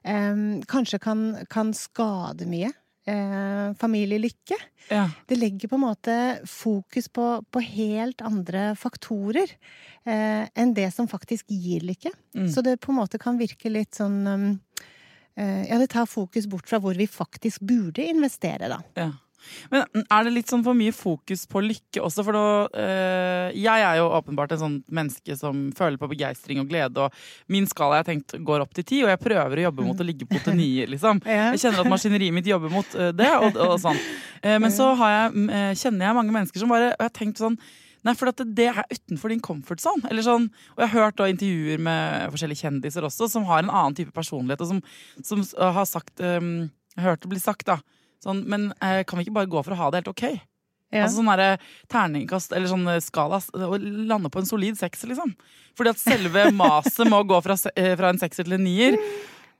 eh, 0.04 0.36
kanskje 0.68 1.00
kan, 1.00 1.24
kan 1.48 1.72
skade 1.76 2.44
mye 2.50 2.68
eh, 3.08 3.74
familielykke. 3.78 4.58
Ja. 4.88 5.06
Det 5.26 5.38
legger 5.38 5.70
på 5.70 5.78
en 5.78 5.84
måte 5.84 6.16
fokus 6.48 7.08
på, 7.12 7.26
på 7.50 7.62
helt 7.64 8.22
andre 8.24 8.70
faktorer 8.78 9.50
eh, 10.04 10.44
enn 10.48 10.74
det 10.76 10.88
som 10.94 11.08
faktisk 11.10 11.50
gir 11.52 11.86
lykke. 11.88 12.12
Mm. 12.36 12.48
Så 12.52 12.64
det 12.64 12.78
på 12.84 12.92
en 12.92 13.00
måte 13.00 13.20
kan 13.20 13.40
virke 13.40 13.72
litt 13.72 13.98
sånn 13.98 14.20
eh, 14.28 15.64
Ja, 15.68 15.78
det 15.78 15.92
tar 15.94 16.08
fokus 16.10 16.48
bort 16.50 16.68
fra 16.68 16.80
hvor 16.82 16.98
vi 16.98 17.06
faktisk 17.06 17.62
burde 17.62 18.04
investere, 18.04 18.70
da. 18.72 18.82
Ja. 18.98 19.10
Men 19.72 20.04
er 20.04 20.26
det 20.26 20.32
litt 20.34 20.50
sånn 20.50 20.64
for 20.66 20.76
mye 20.76 20.94
fokus 20.94 21.44
på 21.50 21.62
lykke 21.64 22.02
også? 22.04 22.24
For 22.26 22.36
da, 22.36 22.44
øh, 22.84 23.56
jeg 23.58 23.86
er 23.86 24.00
jo 24.00 24.10
åpenbart 24.18 24.54
en 24.54 24.62
sånn 24.62 24.76
menneske 24.94 25.36
som 25.38 25.68
føler 25.76 26.00
på 26.00 26.10
begeistring 26.10 26.62
og 26.62 26.70
glede. 26.70 27.06
Og 27.06 27.52
min 27.52 27.68
skala 27.70 28.00
jeg 28.00 28.08
tenkt 28.10 28.38
går 28.44 28.64
opp 28.64 28.76
til 28.76 28.86
ti, 28.88 29.02
og 29.04 29.12
jeg 29.12 29.22
prøver 29.22 29.62
å 29.62 29.66
jobbe 29.68 29.88
mot 29.88 30.04
å 30.04 30.08
ligge 30.08 30.28
på 30.28 30.40
til 30.44 30.58
nier. 30.58 30.90
Liksom. 30.90 31.22
Jeg 31.28 31.60
kjenner 31.62 31.82
at 31.82 31.90
maskineriet 31.90 32.34
mitt 32.34 32.48
jobber 32.48 32.72
mot 32.72 32.94
øh, 32.96 33.10
det, 33.16 33.28
og, 33.42 33.58
og 33.62 33.76
sånn. 33.82 33.98
Uh, 34.42 34.56
men 34.62 34.70
så 34.74 34.92
jeg, 34.94 35.44
uh, 35.50 35.72
kjenner 35.78 36.06
jeg 36.06 36.16
mange 36.16 36.34
mennesker 36.34 36.62
som 36.62 36.70
bare 36.70 36.92
Og 36.92 37.00
jeg 37.00 37.08
har 37.08 37.14
tenkt 37.16 37.40
sånn 37.42 37.56
Nei, 38.06 38.12
for 38.14 38.30
det 38.30 38.66
er 38.70 38.78
utenfor 38.92 39.32
din 39.32 39.40
comfort 39.42 39.82
zone. 39.82 40.06
Eller 40.08 40.22
sånn, 40.22 40.46
og 40.76 40.82
jeg 40.84 40.92
har 40.92 41.02
hørt 41.02 41.16
da, 41.18 41.26
intervjuer 41.28 41.80
med 41.82 42.30
forskjellige 42.30 42.62
kjendiser 42.62 43.04
også, 43.04 43.26
som 43.32 43.48
har 43.48 43.64
en 43.64 43.72
annen 43.72 43.96
type 43.98 44.14
personlighet, 44.14 44.62
og 44.62 44.70
som, 44.70 44.78
som 45.26 45.42
har 45.58 45.88
sagt 45.90 46.22
um, 46.22 46.68
Jeg 46.94 47.02
har 47.02 47.10
hørt 47.10 47.26
det 47.26 47.32
bli 47.34 47.42
sagt, 47.42 47.66
da 47.66 47.80
Sånn, 48.24 48.44
men 48.50 48.70
eh, 48.82 49.04
kan 49.06 49.18
vi 49.18 49.26
ikke 49.26 49.36
bare 49.36 49.50
gå 49.50 49.62
for 49.62 49.74
å 49.74 49.80
ha 49.82 49.90
det 49.90 50.02
helt 50.02 50.12
ok? 50.14 50.24
Ja. 50.88 51.04
Altså 51.04 51.18
sånn 51.18 51.28
derre 51.28 51.58
terningkast 51.92 52.54
eller 52.56 52.70
sånn 52.70 52.86
eh, 52.88 53.02
skala 53.04 53.42
Å 53.44 53.76
lande 53.78 54.30
på 54.32 54.40
en 54.40 54.48
solid 54.48 54.78
sekser, 54.80 55.10
liksom. 55.12 55.34
Fordi 55.76 55.92
at 55.92 56.00
selve 56.00 56.46
maset 56.56 57.04
med 57.04 57.18
å 57.20 57.26
gå 57.28 57.40
fra, 57.44 57.58
eh, 57.74 57.92
fra 57.98 58.12
en 58.12 58.20
sekser 58.20 58.48
til 58.48 58.56
en 58.56 58.64
nier 58.64 58.96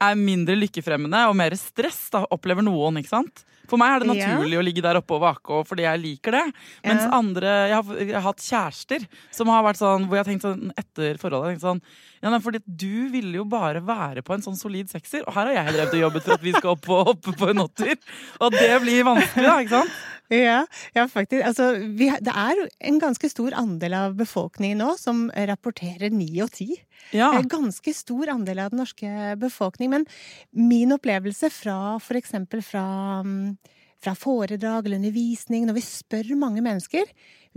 er 0.05 0.19
mindre 0.19 0.57
lykkefremmende 0.59 1.25
og 1.29 1.37
mer 1.39 1.57
stress, 1.59 2.07
da, 2.15 2.25
opplever 2.35 2.65
noen, 2.67 3.01
ikke 3.01 3.17
sant? 3.17 3.45
For 3.69 3.81
meg 3.81 3.95
er 3.95 4.03
det 4.03 4.09
naturlig 4.09 4.57
ja. 4.57 4.61
å 4.63 4.65
ligge 4.65 4.83
der 4.85 4.99
oppe 5.01 5.17
og 5.19 5.25
vake 5.27 5.63
fordi 5.69 5.85
jeg 5.85 6.01
liker 6.01 6.39
det. 6.39 6.45
Mens 6.87 7.05
ja. 7.05 7.11
andre 7.19 7.55
jeg 7.69 7.77
har, 7.77 7.99
jeg 8.01 8.15
har, 8.15 8.25
hatt 8.25 8.45
kjærester 8.45 9.09
som 9.35 9.51
har 9.53 9.67
vært 9.67 9.81
sånn 9.81 10.07
hvor 10.09 10.19
jeg 10.19 10.25
har 10.25 10.31
tenkt 10.31 10.47
sånn 10.47 10.71
etter 10.79 11.21
forholdet 11.21 11.59
jeg 11.59 11.65
sånn 11.67 11.83
ja, 12.19 12.33
nei, 12.33 12.41
fordi 12.43 12.63
Du 12.67 13.11
ville 13.13 13.37
jo 13.37 13.45
bare 13.49 13.83
være 13.85 14.25
på 14.27 14.35
en 14.35 14.43
sånn 14.43 14.57
solid 14.59 14.89
sekser, 14.91 15.23
og 15.27 15.37
her 15.37 15.53
har 15.53 15.61
jeg 15.61 15.77
drevet 15.77 15.99
og 15.99 16.05
jobbet 16.07 16.25
for 16.25 16.35
at 16.39 16.47
vi 16.47 16.55
skal 16.57 16.73
opp, 16.73 16.89
og, 16.91 17.13
opp 17.13 17.29
på 17.39 17.51
en 17.53 17.63
åtter. 17.63 17.95
Og 18.43 18.57
det 18.57 18.73
blir 18.83 19.05
vanskelig, 19.07 19.45
da. 19.47 19.55
ikke 19.63 19.77
sant? 19.77 20.01
Ja, 20.29 20.67
ja 20.95 21.07
faktisk. 21.09 21.45
Altså, 21.45 21.71
vi, 21.97 22.11
det 22.21 22.35
er 22.35 22.61
en 22.91 23.01
ganske 23.01 23.31
stor 23.33 23.57
andel 23.57 23.97
av 23.97 24.19
befolkningen 24.19 24.83
nå 24.83 24.93
som 25.01 25.27
rapporterer 25.33 26.13
ni 26.13 26.31
og 26.45 26.53
ti. 26.59 26.75
Ja. 27.17 27.33
Ganske 27.49 27.95
stor 27.97 28.35
andel 28.35 28.61
av 28.65 28.75
den 28.75 28.83
norske 28.83 29.35
befolkning. 29.41 29.93
Men 29.95 30.07
min 30.53 30.93
opplevelse 30.97 31.51
fra 31.55 31.97
eksempel 32.19 32.63
fra, 32.63 32.85
mm, 33.25 33.57
fra 34.05 34.15
foredrag 34.15 34.87
eller 34.87 35.01
undervisning, 35.01 35.67
når 35.67 35.81
vi 35.81 35.87
spør 35.87 36.35
mange 36.39 36.65
mennesker 36.65 37.09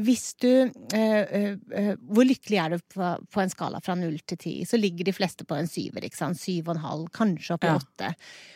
hvis 0.01 0.33
du 0.41 0.47
øh, 0.47 1.25
øh, 1.37 1.97
Hvor 1.99 2.23
lykkelig 2.25 2.57
er 2.57 2.69
du 2.69 2.77
på, 2.93 3.09
på, 3.33 3.41
en 3.41 3.51
skala 3.51 3.81
fra 3.83 3.95
null 3.99 4.17
til 4.25 4.37
ti? 4.39 4.53
Så 4.65 4.79
ligger 4.79 5.05
de 5.05 5.13
fleste 5.13 5.45
på 5.45 5.55
en 5.55 5.67
syver, 5.67 6.07
ikke 6.07 6.17
sant. 6.17 6.39
Syv 6.39 6.69
og 6.69 6.77
en 6.77 6.85
halv, 6.85 7.07
kanskje 7.13 7.53
opp 7.53 7.67
i 7.67 7.73
åtte. 7.75 8.13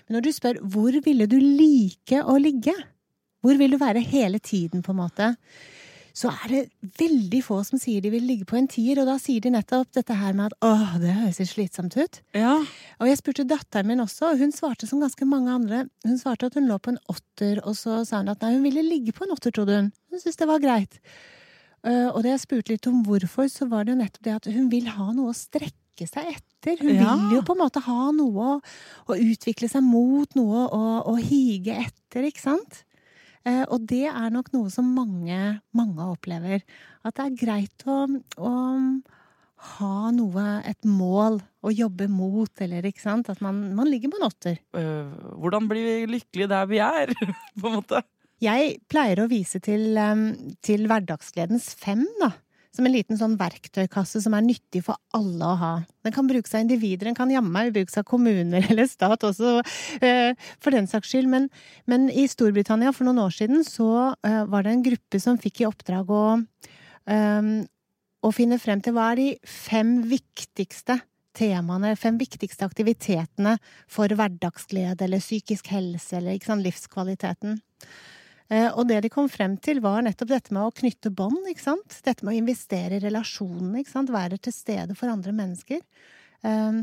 Men 0.08 0.18
når 0.18 0.26
du 0.26 0.32
spør 0.34 0.62
hvor 0.64 0.96
ville 1.06 1.28
du 1.30 1.38
like 1.38 2.24
å 2.24 2.38
ligge? 2.42 2.74
Hvor 3.46 3.62
vil 3.62 3.76
du 3.76 3.78
være 3.78 4.02
hele 4.02 4.42
tiden, 4.42 4.82
på 4.82 4.96
en 4.96 5.04
måte? 5.04 5.36
Så 6.16 6.32
er 6.32 6.48
det 6.48 6.92
veldig 6.96 7.42
få 7.44 7.58
som 7.68 7.80
sier 7.80 8.00
de 8.02 8.10
vil 8.14 8.24
ligge 8.24 8.48
på 8.48 8.56
en 8.56 8.70
tier, 8.72 9.02
og 9.02 9.10
da 9.10 9.18
sier 9.20 9.44
de 9.44 9.52
nettopp 9.52 9.92
dette 9.98 10.16
her 10.16 10.32
med 10.34 10.48
at 10.48 10.64
åh, 10.64 10.96
det 11.02 11.12
høres 11.12 11.42
litt 11.42 11.52
slitsomt 11.52 11.98
ut. 12.00 12.22
Ja. 12.38 12.56
Og 13.04 13.10
jeg 13.10 13.20
spurte 13.20 13.46
datteren 13.50 13.90
min 13.90 14.04
også, 14.04 14.32
og 14.32 14.40
hun 14.40 14.56
svarte 14.56 14.88
som 14.88 15.04
ganske 15.04 15.28
mange 15.28 15.52
andre. 15.52 15.84
Hun 16.08 16.18
svarte 16.22 16.48
at 16.48 16.56
hun 16.56 16.72
lå 16.72 16.80
på 16.80 16.94
en 16.94 17.02
åtter, 17.12 17.60
og 17.68 17.76
så 17.76 18.00
sa 18.08 18.24
hun 18.24 18.32
at 18.32 18.48
nei, 18.48 18.54
hun 18.56 18.64
ville 18.64 18.86
ligge 18.88 19.14
på 19.16 19.28
en 19.28 19.36
åtter, 19.36 19.52
trodde 19.54 19.82
hun. 19.82 19.92
Hun 20.10 20.24
syntes 20.24 20.40
det 20.40 20.50
var 20.50 20.64
greit. 20.64 20.98
Uh, 21.86 22.08
og 22.16 22.24
da 22.24 22.32
jeg 22.32 22.46
spurte 22.48 22.74
litt 22.74 22.90
om 22.90 23.04
hvorfor, 23.06 23.52
så 23.52 23.68
var 23.70 23.84
det 23.84 23.94
jo 23.94 24.00
nettopp 24.00 24.26
det 24.26 24.40
at 24.40 24.52
hun 24.56 24.72
vil 24.72 24.88
ha 24.96 25.12
noe 25.12 25.36
å 25.36 25.38
strekke 25.38 26.08
seg 26.08 26.32
etter. 26.32 26.80
Hun 26.80 26.96
ja. 26.96 27.12
vil 27.12 27.42
jo 27.42 27.46
på 27.46 27.60
en 27.60 27.64
måte 27.66 27.84
ha 27.84 28.10
noe 28.16 28.50
å, 28.56 28.58
å 29.12 29.20
utvikle 29.20 29.68
seg 29.70 29.84
mot, 29.84 30.32
noe 30.40 30.64
å, 30.72 30.84
å 31.12 31.20
hige 31.20 31.76
etter, 31.84 32.32
ikke 32.32 32.48
sant? 32.48 32.86
Eh, 33.46 33.64
og 33.70 33.86
det 33.90 34.08
er 34.10 34.32
nok 34.34 34.50
noe 34.56 34.72
som 34.74 34.88
mange, 34.96 35.38
mange 35.78 36.08
opplever. 36.16 36.64
At 37.06 37.18
det 37.20 37.28
er 37.28 37.38
greit 37.44 37.86
å, 37.86 38.06
å 38.42 38.54
ha 39.76 40.12
noe, 40.14 40.46
et 40.68 40.88
mål 40.88 41.40
å 41.66 41.74
jobbe 41.74 42.08
mot, 42.12 42.52
eller 42.62 42.88
ikke 42.90 43.04
sant? 43.04 43.30
At 43.32 43.42
man, 43.46 43.62
man 43.78 43.90
ligger 43.90 44.14
på 44.14 44.20
en 44.20 44.28
åtter. 44.28 44.60
Uh, 44.76 45.14
hvordan 45.42 45.70
blir 45.70 45.86
vi 45.86 46.18
lykkelige 46.18 46.52
der 46.52 46.70
vi 46.70 46.82
er, 46.84 47.14
på 47.62 47.70
en 47.70 47.80
måte? 47.80 48.02
Jeg 48.44 48.80
pleier 48.92 49.22
å 49.24 49.30
vise 49.32 49.62
til, 49.64 49.94
um, 49.96 50.28
til 50.66 50.90
hverdagsgledens 50.90 51.72
fem, 51.80 52.04
da. 52.20 52.34
Som 52.76 52.88
en 52.88 52.94
liten 52.94 53.20
sånn 53.20 53.38
verktøykasse 53.40 54.22
som 54.24 54.36
er 54.38 54.46
nyttig 54.46 54.84
for 54.86 55.00
alle 55.16 55.48
å 55.48 55.58
ha. 55.62 55.74
Den 56.06 56.16
kan 56.16 56.28
brukes 56.30 56.54
av 56.56 56.66
individer, 56.66 57.10
den 57.10 57.18
kan 57.18 57.32
jammen 57.34 57.72
brukes 57.76 57.98
av 58.00 58.06
kommuner 58.08 58.66
eller 58.70 58.90
stat 58.92 59.26
også, 59.28 59.58
eh, 60.02 60.36
for 60.60 60.76
den 60.76 60.90
saks 60.92 61.14
skyld. 61.14 61.32
Men, 61.32 61.50
men, 61.90 62.10
i 62.12 62.28
Storbritannia 62.32 62.94
for 62.96 63.08
noen 63.08 63.24
år 63.26 63.36
siden 63.36 63.66
så 63.68 63.90
eh, 64.26 64.44
var 64.52 64.66
det 64.66 64.76
en 64.76 64.86
gruppe 64.86 65.22
som 65.24 65.40
fikk 65.42 65.64
i 65.64 65.70
oppdrag 65.70 66.12
å, 66.12 66.24
um, 66.38 67.52
å 68.26 68.32
finne 68.36 68.60
frem 68.62 68.84
til 68.84 68.96
hva 68.96 69.12
er 69.14 69.22
de 69.22 69.30
fem 69.50 69.98
viktigste 70.10 71.00
temaene, 71.36 71.96
fem 72.00 72.18
viktigste 72.20 72.68
aktivitetene 72.68 73.58
for 73.92 74.12
hverdagsglede 74.12 75.08
eller 75.08 75.24
psykisk 75.24 75.70
helse 75.74 76.20
eller 76.20 76.40
sant, 76.44 76.64
livskvaliteten. 76.66 77.60
Eh, 78.54 78.68
og 78.78 78.86
det 78.90 79.02
de 79.06 79.12
kom 79.14 79.28
frem 79.32 79.56
til, 79.58 79.82
var 79.82 80.04
nettopp 80.06 80.30
dette 80.30 80.54
med 80.54 80.68
å 80.68 80.76
knytte 80.76 81.12
bånd. 81.14 81.48
ikke 81.50 81.64
sant? 81.64 82.00
Dette 82.06 82.26
med 82.26 82.36
å 82.36 82.40
investere 82.44 83.00
i 83.00 83.04
relasjonene. 83.04 83.82
ikke 83.82 83.96
sant? 83.96 84.14
Være 84.14 84.38
til 84.38 84.54
stede 84.54 84.98
for 84.98 85.10
andre 85.12 85.34
mennesker. 85.36 85.82
Eh, 86.46 86.80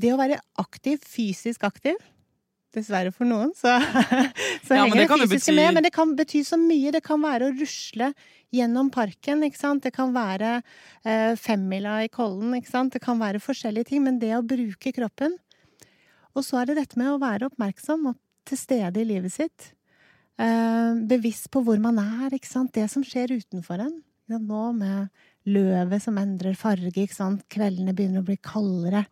det 0.00 0.14
å 0.14 0.20
være 0.20 0.40
aktiv, 0.62 1.02
fysisk 1.04 1.66
aktiv 1.68 1.98
Dessverre 2.70 3.10
for 3.10 3.26
noen, 3.26 3.50
så, 3.58 3.72
så 4.66 4.76
ja, 4.76 4.84
henger 4.84 5.00
det, 5.00 5.06
det 5.08 5.16
fysiske 5.32 5.50
bety... 5.50 5.54
med. 5.56 5.72
Men 5.74 5.86
det 5.88 5.90
kan 5.90 6.12
bety 6.14 6.42
så 6.46 6.58
mye. 6.60 6.92
Det 6.94 7.00
kan 7.02 7.18
være 7.18 7.48
å 7.48 7.54
rusle 7.56 8.12
gjennom 8.54 8.92
parken, 8.94 9.42
ikke 9.42 9.58
sant. 9.58 9.82
Det 9.82 9.90
kan 9.96 10.12
være 10.14 10.60
eh, 11.02 11.32
femmila 11.34 11.96
i 12.04 12.10
Kollen, 12.14 12.54
ikke 12.54 12.70
sant. 12.70 12.94
Det 12.94 13.02
kan 13.02 13.18
være 13.18 13.42
forskjellige 13.42 13.90
ting. 13.90 14.04
Men 14.06 14.22
det 14.22 14.36
å 14.38 14.44
bruke 14.46 14.94
kroppen 14.94 15.34
Og 16.38 16.46
så 16.46 16.60
er 16.60 16.70
det 16.70 16.78
dette 16.78 17.00
med 17.00 17.10
å 17.10 17.18
være 17.18 17.50
oppmerksom 17.50 18.12
og 18.12 18.20
til 18.46 18.62
stede 18.62 19.02
i 19.02 19.08
livet 19.08 19.34
sitt. 19.34 19.72
Eh, 20.40 21.00
bevisst 21.10 21.50
på 21.52 21.62
hvor 21.66 21.80
man 21.82 21.98
er, 22.00 22.32
ikke 22.32 22.48
sant. 22.48 22.72
Det 22.76 22.86
som 22.92 23.04
skjer 23.06 23.36
utenfor 23.36 23.82
en. 23.84 23.98
Nå 24.30 24.62
med 24.76 25.10
løvet 25.50 26.04
som 26.04 26.18
endrer 26.20 26.56
farge, 26.58 26.94
ikke 26.94 27.16
sant. 27.16 27.44
Kveldene 27.52 27.94
begynner 27.96 28.22
å 28.22 28.28
bli 28.28 28.38
kaldere. 28.40 29.04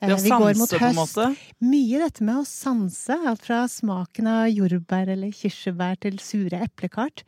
Det 0.00 0.14
å 0.16 0.38
mot 0.56 0.70
høst. 0.70 0.78
på 0.80 0.86
en 0.86 0.96
måte? 0.96 1.24
Mye 1.60 1.98
dette 2.00 2.24
med 2.24 2.38
å 2.40 2.46
sanse. 2.48 3.12
Alt 3.28 3.44
fra 3.44 3.66
smaken 3.68 4.30
av 4.32 4.46
jordbær 4.48 5.10
eller 5.12 5.34
kirsebær 5.36 5.98
til 6.00 6.16
sure 6.24 6.62
eplekart. 6.64 7.24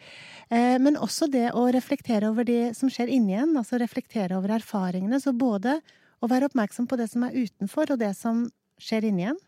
Eh, 0.49 0.79
men 0.81 0.97
også 0.97 1.29
det 1.29 1.51
å 1.53 1.67
reflektere 1.75 2.31
over 2.33 2.49
det 2.49 2.73
som 2.79 2.89
skjer 2.89 3.13
inni 3.13 3.37
en. 3.37 3.53
Altså 3.61 3.81
reflektere 3.81 4.39
over 4.39 4.57
erfaringene. 4.57 5.21
Så 5.21 5.37
både 5.37 5.81
å 6.23 6.31
være 6.31 6.49
oppmerksom 6.49 6.89
på 6.89 6.97
det 6.97 7.11
som 7.13 7.27
er 7.27 7.37
utenfor, 7.37 7.93
og 7.93 8.01
det 8.01 8.15
som 8.17 8.47
skjer 8.81 9.11
inni 9.11 9.29
en. 9.35 9.41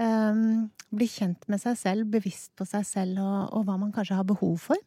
Um, 0.00 0.70
bli 0.96 1.06
kjent 1.10 1.44
med 1.50 1.60
seg 1.60 1.76
selv, 1.78 2.08
bevisst 2.10 2.54
på 2.58 2.64
seg 2.68 2.86
selv 2.88 3.20
og, 3.20 3.52
og, 3.52 3.66
hva 3.66 3.76
man 3.78 3.92
kanskje 3.94 4.16
har 4.16 4.26
behov 4.26 4.56
for. 4.62 4.80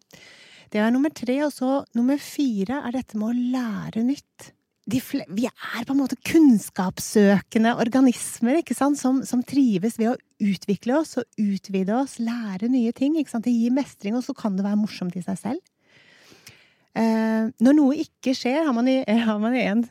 Det 0.73 0.81
er 0.81 0.91
nummer 0.93 1.13
tre. 1.13 1.37
Og 1.45 1.53
så 1.53 1.83
nummer 1.97 2.19
fire 2.21 2.81
er 2.87 2.95
dette 2.95 3.19
med 3.19 3.29
å 3.29 3.47
lære 3.55 4.03
nytt. 4.07 4.51
vi 4.89 5.45
er 5.47 5.85
på 5.85 5.93
en 5.93 6.01
måte 6.01 6.17
kunnskapssøkende 6.27 7.75
organismer 7.79 8.59
ikke 8.59 8.75
sant? 8.75 8.99
Som, 8.99 9.21
som, 9.23 9.43
trives 9.43 9.99
ved 9.99 10.11
å 10.11 10.17
utvikle 10.43 10.97
oss 10.97 11.17
og 11.21 11.29
utvide 11.39 11.93
oss, 11.95 12.17
lære 12.19 12.71
nye 12.73 12.91
ting. 12.91 13.15
Ikke 13.15 13.35
sant? 13.35 13.45
Det 13.45 13.53
gir 13.53 13.71
mestring, 13.71 14.17
og 14.17 14.25
så 14.25 14.33
kan 14.33 14.57
det 14.57 14.65
være 14.65 14.81
morsomt 14.81 15.15
i 15.15 15.23
seg 15.23 15.39
selv. 15.39 15.61
Eh, 16.93 17.45
når 17.65 17.73
noe 17.73 17.95
ikke 18.03 18.35
skjer, 18.37 18.59
har 18.67 18.73
man 18.75 18.87
i, 18.89 18.99
har 19.27 19.39
man 19.41 19.55
i 19.57 19.63
en, 19.65 19.81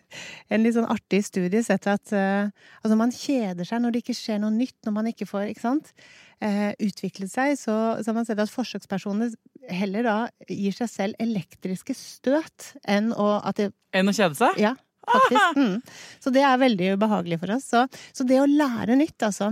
en, 0.48 0.62
litt 0.62 0.76
sånn 0.76 0.90
artig 0.92 1.24
studie 1.26 1.62
sett 1.66 1.88
at 1.90 2.12
eh, 2.14 2.52
altså 2.82 2.98
man 2.98 3.14
kjeder 3.14 3.66
seg 3.66 3.82
når 3.82 3.96
det 3.96 4.04
ikke 4.04 4.18
skjer 4.18 4.38
noe 4.42 4.54
nytt, 4.54 4.78
når 4.86 4.94
man 5.00 5.10
ikke 5.10 5.26
får 5.26 5.50
ikke 5.50 5.74
eh, 5.74 6.70
utviklet 6.78 7.32
seg, 7.32 7.56
så, 7.58 7.74
så, 7.98 8.06
har 8.10 8.18
man 8.20 8.28
sett 8.28 8.42
at 8.42 8.54
forsøkspersonene 8.54 9.32
heller 9.72 10.06
da 10.06 10.16
gir 10.46 10.78
seg 10.78 10.90
selv 10.90 11.22
elektriske 11.22 11.96
støt 11.98 12.72
enn 12.86 13.10
å 13.14 13.34
at 13.42 13.58
det, 13.58 13.72
Enn 13.98 14.10
å 14.10 14.16
kjede 14.16 14.38
seg? 14.38 14.62
Ja. 14.62 14.76
Faktisk. 15.02 15.56
Mm. 15.58 15.80
Så 16.22 16.30
det 16.30 16.44
er 16.46 16.60
veldig 16.62 16.92
ubehagelig 16.94 17.40
for 17.42 17.50
oss. 17.56 17.64
Så, 17.72 17.80
så 18.14 18.26
det 18.26 18.38
å 18.38 18.46
lære 18.46 18.94
nytt, 18.94 19.18
altså. 19.26 19.48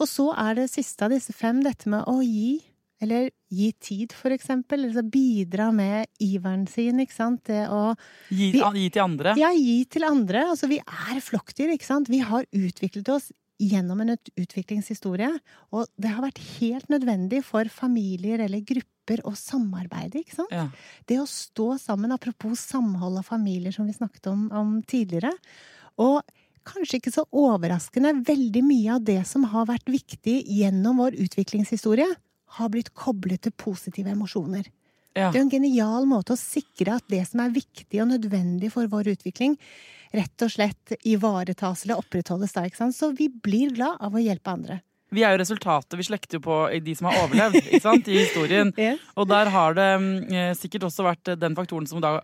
Og 0.00 0.08
så 0.08 0.30
er 0.40 0.56
det 0.56 0.70
siste 0.72 1.04
av 1.04 1.12
disse 1.12 1.36
fem 1.36 1.60
dette 1.64 1.92
med 1.92 2.08
å 2.08 2.22
gi 2.24 2.62
eller 3.02 3.30
gi 3.54 3.70
tid, 3.82 4.12
for 4.16 4.34
eksempel. 4.34 4.86
Altså 4.88 5.04
bidra 5.06 5.70
med 5.74 6.06
iveren 6.22 6.66
sin, 6.70 7.00
ikke 7.02 7.16
sant. 7.16 7.44
Det 7.48 7.64
å 7.72 7.94
gi, 8.30 8.50
vi, 8.54 8.60
gi, 8.60 8.90
til 8.94 9.04
andre? 9.04 9.34
Ja, 9.40 9.50
gi 9.54 9.78
til 9.90 10.06
andre. 10.08 10.46
Altså, 10.52 10.70
vi 10.70 10.80
er 10.82 11.22
flokkdyr, 11.24 11.74
ikke 11.74 11.88
sant. 11.88 12.12
Vi 12.12 12.22
har 12.24 12.46
utviklet 12.50 13.10
oss 13.14 13.30
gjennom 13.62 14.00
en 14.02 14.14
utviklingshistorie. 14.16 15.30
Og 15.74 15.86
det 16.00 16.12
har 16.14 16.24
vært 16.24 16.42
helt 16.58 16.90
nødvendig 16.92 17.44
for 17.46 17.68
familier 17.72 18.42
eller 18.44 18.64
grupper 18.66 19.22
å 19.28 19.34
samarbeide, 19.38 20.22
ikke 20.22 20.38
sant. 20.40 20.54
Ja. 20.54 20.68
Det 21.08 21.20
å 21.20 21.28
stå 21.28 21.74
sammen, 21.82 22.14
apropos 22.14 22.62
samhold 22.72 23.20
av 23.20 23.28
familier, 23.28 23.74
som 23.74 23.88
vi 23.88 23.96
snakket 23.96 24.30
om, 24.32 24.48
om 24.54 24.78
tidligere. 24.88 25.32
Og 26.02 26.22
kanskje 26.64 26.98
ikke 26.98 27.12
så 27.12 27.26
overraskende, 27.28 28.14
veldig 28.24 28.62
mye 28.64 28.94
av 28.96 29.04
det 29.04 29.20
som 29.28 29.44
har 29.52 29.68
vært 29.68 29.90
viktig 29.92 30.38
gjennom 30.48 31.02
vår 31.02 31.18
utviklingshistorie, 31.26 32.08
har 32.58 32.70
blitt 32.72 32.92
koblet 32.94 33.44
til 33.44 33.54
positive 33.58 34.12
emosjoner. 34.14 34.68
Ja. 35.14 35.28
Det 35.30 35.38
er 35.38 35.44
en 35.44 35.52
genial 35.52 36.08
måte 36.10 36.34
å 36.34 36.38
sikre 36.38 36.96
at 36.98 37.06
det 37.10 37.22
som 37.28 37.44
er 37.44 37.52
viktig 37.54 38.00
og 38.02 38.10
nødvendig 38.10 38.72
for 38.74 38.90
vår 38.90 39.12
utvikling, 39.12 39.54
rett 40.14 40.42
og 40.42 40.50
slett 40.50 40.94
ivaretas 41.06 41.84
eller 41.84 42.02
opprettholdes 42.02 42.56
der. 42.56 42.72
Så 42.94 43.12
vi 43.14 43.28
blir 43.30 43.74
glad 43.76 44.02
av 44.02 44.14
å 44.14 44.22
hjelpe 44.22 44.50
andre. 44.50 44.80
Vi 45.14 45.22
er 45.22 45.34
jo 45.34 45.42
resultatet. 45.44 45.94
Vi 45.98 46.06
slekter 46.08 46.40
jo 46.40 46.44
på 46.48 46.56
de 46.82 46.94
som 46.98 47.06
har 47.06 47.20
overlevd 47.22 48.10
i 48.10 48.18
historien. 48.18 48.72
yes. 48.80 49.02
Og 49.14 49.28
der 49.30 49.50
har 49.54 49.76
det 49.78 49.90
eh, 50.34 50.50
sikkert 50.58 50.88
også 50.88 51.06
vært 51.06 51.34
den 51.38 51.54
faktoren 51.54 51.86
som 51.86 52.02
da 52.02 52.16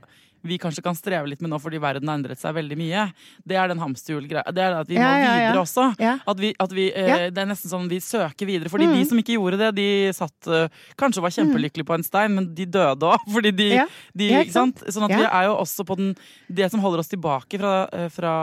vi 0.47 0.59
kanskje 0.61 0.83
kan 0.85 0.97
streve 0.97 1.29
litt 1.29 1.43
med 1.45 1.53
nå 1.53 1.59
fordi 1.61 1.81
verden 1.83 2.09
har 2.11 2.19
endret 2.21 2.41
seg 2.41 2.55
veldig 2.57 2.79
mye, 2.81 3.07
det 3.47 3.59
er 3.61 3.71
den 3.71 3.83
hamsterhjulgreia. 3.83 4.55
Det 4.57 4.65
er 4.65 4.77
at 4.79 4.91
vi 4.91 4.99
må 4.99 5.05
ja, 5.05 5.19
videre 5.21 5.55
ja. 5.55 5.65
også. 5.65 5.87
At 6.33 6.41
vi, 6.41 6.53
at 6.65 6.75
vi 6.77 6.87
eh, 6.91 7.27
Det 7.31 7.43
er 7.43 7.49
nesten 7.51 7.73
sånn 7.73 7.89
vi 7.91 8.01
søker 8.05 8.49
videre. 8.49 8.73
Fordi 8.73 8.89
mm. 8.89 8.97
de 8.97 9.07
som 9.11 9.23
ikke 9.23 9.37
gjorde 9.37 9.61
det, 9.61 9.71
de 9.79 9.89
satt 10.17 10.51
uh, 10.51 10.85
kanskje 11.01 11.25
var 11.25 11.35
kjempelykkelige 11.37 11.89
på 11.89 11.97
en 11.97 12.07
stein, 12.07 12.37
men 12.37 12.51
de 12.57 12.69
døde 12.69 13.11
òg. 13.11 13.27
Fordi 13.37 13.55
de, 13.57 13.71
de? 14.17 14.31
Sånn 14.53 14.75
at 14.77 15.17
vi 15.17 15.25
er 15.25 15.49
jo 15.51 15.59
også 15.61 15.87
på 15.89 15.99
den 16.01 16.15
Det 16.49 16.71
som 16.73 16.83
holder 16.83 17.03
oss 17.03 17.11
tilbake 17.11 17.61
fra, 17.61 17.75
eh, 17.95 18.09
fra 18.13 18.35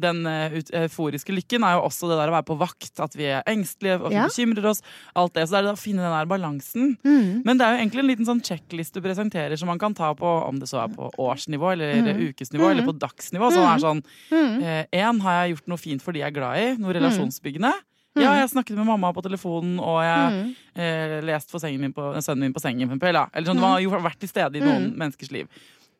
den 0.00 0.22
eh, 0.28 0.58
euforiske 0.84 1.34
lykken 1.34 1.64
er 1.66 1.76
jo 1.76 1.84
også 1.88 2.10
det 2.10 2.18
der 2.20 2.32
å 2.32 2.36
være 2.36 2.48
på 2.48 2.58
vakt. 2.60 2.92
At 3.04 3.16
vi 3.18 3.28
er 3.30 3.46
engstelige 3.48 3.98
og 4.00 4.14
ja. 4.14 4.26
bekymrer 4.28 4.70
oss. 4.70 4.82
alt 5.18 5.34
det, 5.36 5.46
Så 5.48 5.56
det 5.56 5.60
er 5.60 5.68
det 5.68 5.74
å 5.74 5.80
finne 5.80 6.04
den 6.04 6.14
der 6.16 6.30
balansen. 6.30 6.94
Mm. 7.04 7.42
Men 7.46 7.60
det 7.60 7.66
er 7.66 7.74
jo 7.74 7.82
egentlig 7.82 8.04
en 8.04 8.10
liten 8.12 8.28
sånn 8.28 8.44
sjekklist 8.44 8.96
du 8.96 9.02
presenterer 9.04 9.58
som 9.60 9.70
man 9.70 9.80
kan 9.82 9.96
ta 9.96 10.12
på 10.18 10.32
om 10.46 10.60
det 10.60 10.70
så 10.70 10.82
er 10.84 10.94
på 10.94 11.10
årsnivå 11.18 11.74
eller 11.74 12.00
mm. 12.06 12.24
ukesnivå 12.30 12.64
mm. 12.64 12.72
eller 12.72 12.88
på 12.88 12.96
dagsnivå. 12.98 13.52
Som 13.54 13.68
er 13.68 13.84
sånn 13.84 14.02
Én, 14.32 14.56
mm. 14.62 14.88
eh, 14.92 15.22
har 15.24 15.42
jeg 15.42 15.56
gjort 15.56 15.70
noe 15.74 15.82
fint 15.82 16.04
for 16.04 16.16
de 16.16 16.22
jeg 16.22 16.32
er 16.32 16.38
glad 16.38 16.62
i? 16.62 16.66
Noe 16.78 16.92
mm. 16.92 16.96
relasjonsbyggende? 17.00 17.74
Ja, 18.18 18.32
jeg 18.34 18.50
snakket 18.50 18.78
med 18.78 18.88
mamma 18.88 19.12
på 19.14 19.22
telefonen, 19.22 19.76
og 19.78 20.00
jeg 20.02 20.30
mm. 20.34 20.46
eh, 20.82 21.16
leste 21.28 21.52
for 21.52 21.78
min 21.78 21.94
på, 21.94 22.08
sønnen 22.24 22.48
min 22.48 22.54
på 22.56 22.62
sengen. 22.62 22.90
Eller, 22.90 23.28
eller 23.30 23.50
sånn, 23.50 23.60
Du 23.60 23.66
har 23.66 23.82
jo 23.84 23.92
vært 23.94 24.18
til 24.22 24.30
stede 24.30 24.58
i 24.58 24.64
noen 24.64 24.90
menneskers 24.98 25.30
liv. 25.34 25.46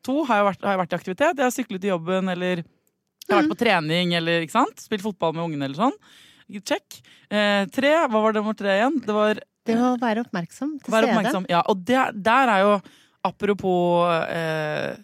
To, 0.07 0.21
har 0.27 0.39
jeg, 0.39 0.47
vært, 0.47 0.61
har 0.63 0.75
jeg 0.75 0.81
vært 0.81 0.93
i 0.93 0.97
aktivitet? 0.99 1.39
Jeg 1.39 1.45
har 1.45 1.55
syklet 1.55 1.83
til 1.83 1.93
jobben, 1.93 2.31
eller 2.31 2.63
jeg 3.29 3.37
har 3.37 3.43
vært 3.45 3.53
på 3.53 3.61
trening 3.61 4.15
eller 4.17 4.45
ikke 4.45 4.57
sant? 4.57 4.81
spilt 4.83 5.05
fotball 5.05 5.35
med 5.37 5.45
ungene 5.45 5.69
eller 5.69 5.79
sånn. 5.79 5.97
Check. 6.65 7.01
Eh, 7.29 7.65
tre, 7.69 7.91
hva 8.09 8.23
var 8.23 8.33
det 8.33 8.41
nummer 8.41 8.57
tre 8.57 8.79
igjen? 8.79 8.97
Det 9.05 9.13
var 9.15 9.41
Det 9.69 9.75
å 9.77 9.93
være 10.01 10.25
oppmerksom 10.25 10.79
til 10.81 10.93
være 10.93 11.09
stede. 11.09 11.17
Oppmerksom, 11.17 11.45
ja, 11.51 11.61
og 11.69 11.83
der, 11.85 12.15
der 12.15 12.53
er 12.55 12.63
jo 12.65 12.71
apropos 13.29 14.09
eh, 14.33 14.95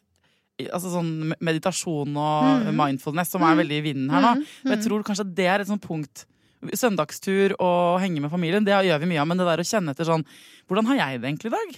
altså 0.66 0.94
sånn 0.94 1.36
meditasjon 1.44 2.16
og 2.16 2.70
mm. 2.70 2.72
mindfulness, 2.80 3.34
som 3.36 3.44
er 3.44 3.54
mm. 3.54 3.62
veldig 3.64 3.78
i 3.78 3.84
vinden 3.90 4.14
her 4.14 4.24
nå. 4.24 4.32
Mm. 4.40 4.48
Men 4.64 4.76
jeg 4.76 4.82
mm. 4.82 4.88
tror 4.88 5.06
kanskje 5.10 5.28
det 5.38 5.50
er 5.52 5.64
et 5.64 5.72
sånt 5.72 5.86
punkt 5.86 6.26
Søndagstur 6.66 7.54
og 7.62 8.00
henge 8.02 8.24
med 8.24 8.32
familien, 8.32 8.64
det 8.66 8.74
gjør 8.74 9.02
vi 9.04 9.10
mye 9.12 9.20
av. 9.22 9.28
Men 9.30 9.38
det 9.38 9.46
der 9.46 9.62
å 9.62 9.66
kjenne 9.68 9.94
etter 9.94 10.08
sånn 10.08 10.24
Hvordan 10.66 10.88
har 10.90 10.98
jeg 10.98 11.20
det 11.22 11.30
egentlig 11.30 11.52
i 11.52 11.54
dag? 11.54 11.76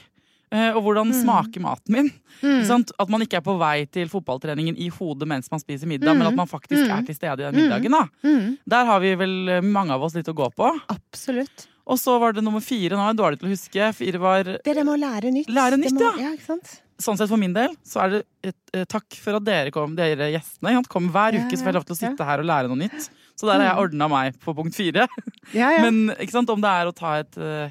Eh, 0.48 0.70
og 0.72 0.80
hvordan 0.86 1.10
mm. 1.10 1.16
smaker 1.22 1.64
maten 1.64 1.92
min? 1.92 2.10
Mm. 2.40 2.84
At 2.96 3.10
man 3.12 3.24
ikke 3.26 3.42
er 3.42 3.44
på 3.44 3.58
vei 3.60 3.82
til 3.92 4.08
fotballtreningen 4.12 4.78
i 4.80 4.88
hodet 4.94 5.28
mens 5.28 5.52
man 5.52 5.60
spiser 5.60 5.90
middag, 5.90 6.14
mm. 6.14 6.22
men 6.22 6.30
at 6.30 6.38
man 6.38 6.48
faktisk 6.48 6.86
mm. 6.86 6.94
er 6.96 7.08
til 7.08 7.18
stede 7.18 7.42
i 7.42 7.48
den 7.50 7.58
middagen. 7.60 7.98
Da. 7.98 8.06
Mm. 8.24 8.38
Mm. 8.38 8.54
Der 8.76 8.92
har 8.92 9.02
vi 9.04 9.16
vel 9.20 9.36
eh, 9.58 9.66
mange 9.66 9.96
av 9.98 10.06
oss 10.08 10.16
litt 10.16 10.32
å 10.32 10.36
gå 10.38 10.48
på. 10.56 10.72
Absolutt. 10.94 11.68
Og 11.88 12.00
så 12.00 12.18
var 12.20 12.36
det 12.36 12.44
nummer 12.44 12.64
fire. 12.64 12.96
Nå 12.96 13.04
er 13.04 13.14
jeg 13.14 13.20
dårlig 13.22 13.40
til 13.40 13.48
å 13.48 13.54
huske. 13.54 13.92
Fire 13.96 14.20
var 14.24 14.52
Det 14.56 14.76
det 14.76 14.84
med 14.84 14.94
å 14.96 15.00
lære 15.00 15.32
nytt. 15.36 15.52
Lære 15.52 15.80
nytt, 15.80 15.96
må, 15.96 16.04
ja. 16.04 16.28
ja 16.28 16.36
ikke 16.36 16.48
sant? 16.50 16.74
Sånn 17.00 17.20
sett 17.20 17.30
for 17.30 17.40
min 17.40 17.54
del 17.54 17.76
så 17.86 18.02
er 18.04 18.14
det 18.16 18.20
et, 18.50 18.58
et, 18.74 18.88
takk 18.90 19.20
for 19.22 19.38
at 19.38 19.46
dere 19.46 19.72
kom, 19.72 19.94
dere 19.96 20.32
gjestene 20.34 20.82
kom 20.90 21.12
hver 21.14 21.36
uke, 21.38 21.52
så 21.54 21.62
får 21.62 21.70
jeg 21.70 21.78
lov 21.78 21.86
til 21.86 21.94
å 21.94 22.00
sitte 22.00 22.26
her 22.26 22.42
og 22.42 22.48
lære 22.50 22.72
noe 22.72 22.80
nytt. 22.80 23.10
Så 23.38 23.46
der 23.46 23.62
har 23.62 23.68
jeg 23.68 23.84
ordna 23.84 24.08
meg 24.10 24.40
på 24.42 24.56
punkt 24.58 24.76
fire. 24.76 25.06
Ja, 25.54 25.76
ja. 25.76 25.84
Men 25.86 26.16
ikke 26.18 26.40
sant, 26.40 26.50
om 26.50 26.64
det 26.64 26.72
er 26.72 26.90
å 26.90 26.96
ta 26.96 27.20
et 27.22 27.38
uh, 27.38 27.70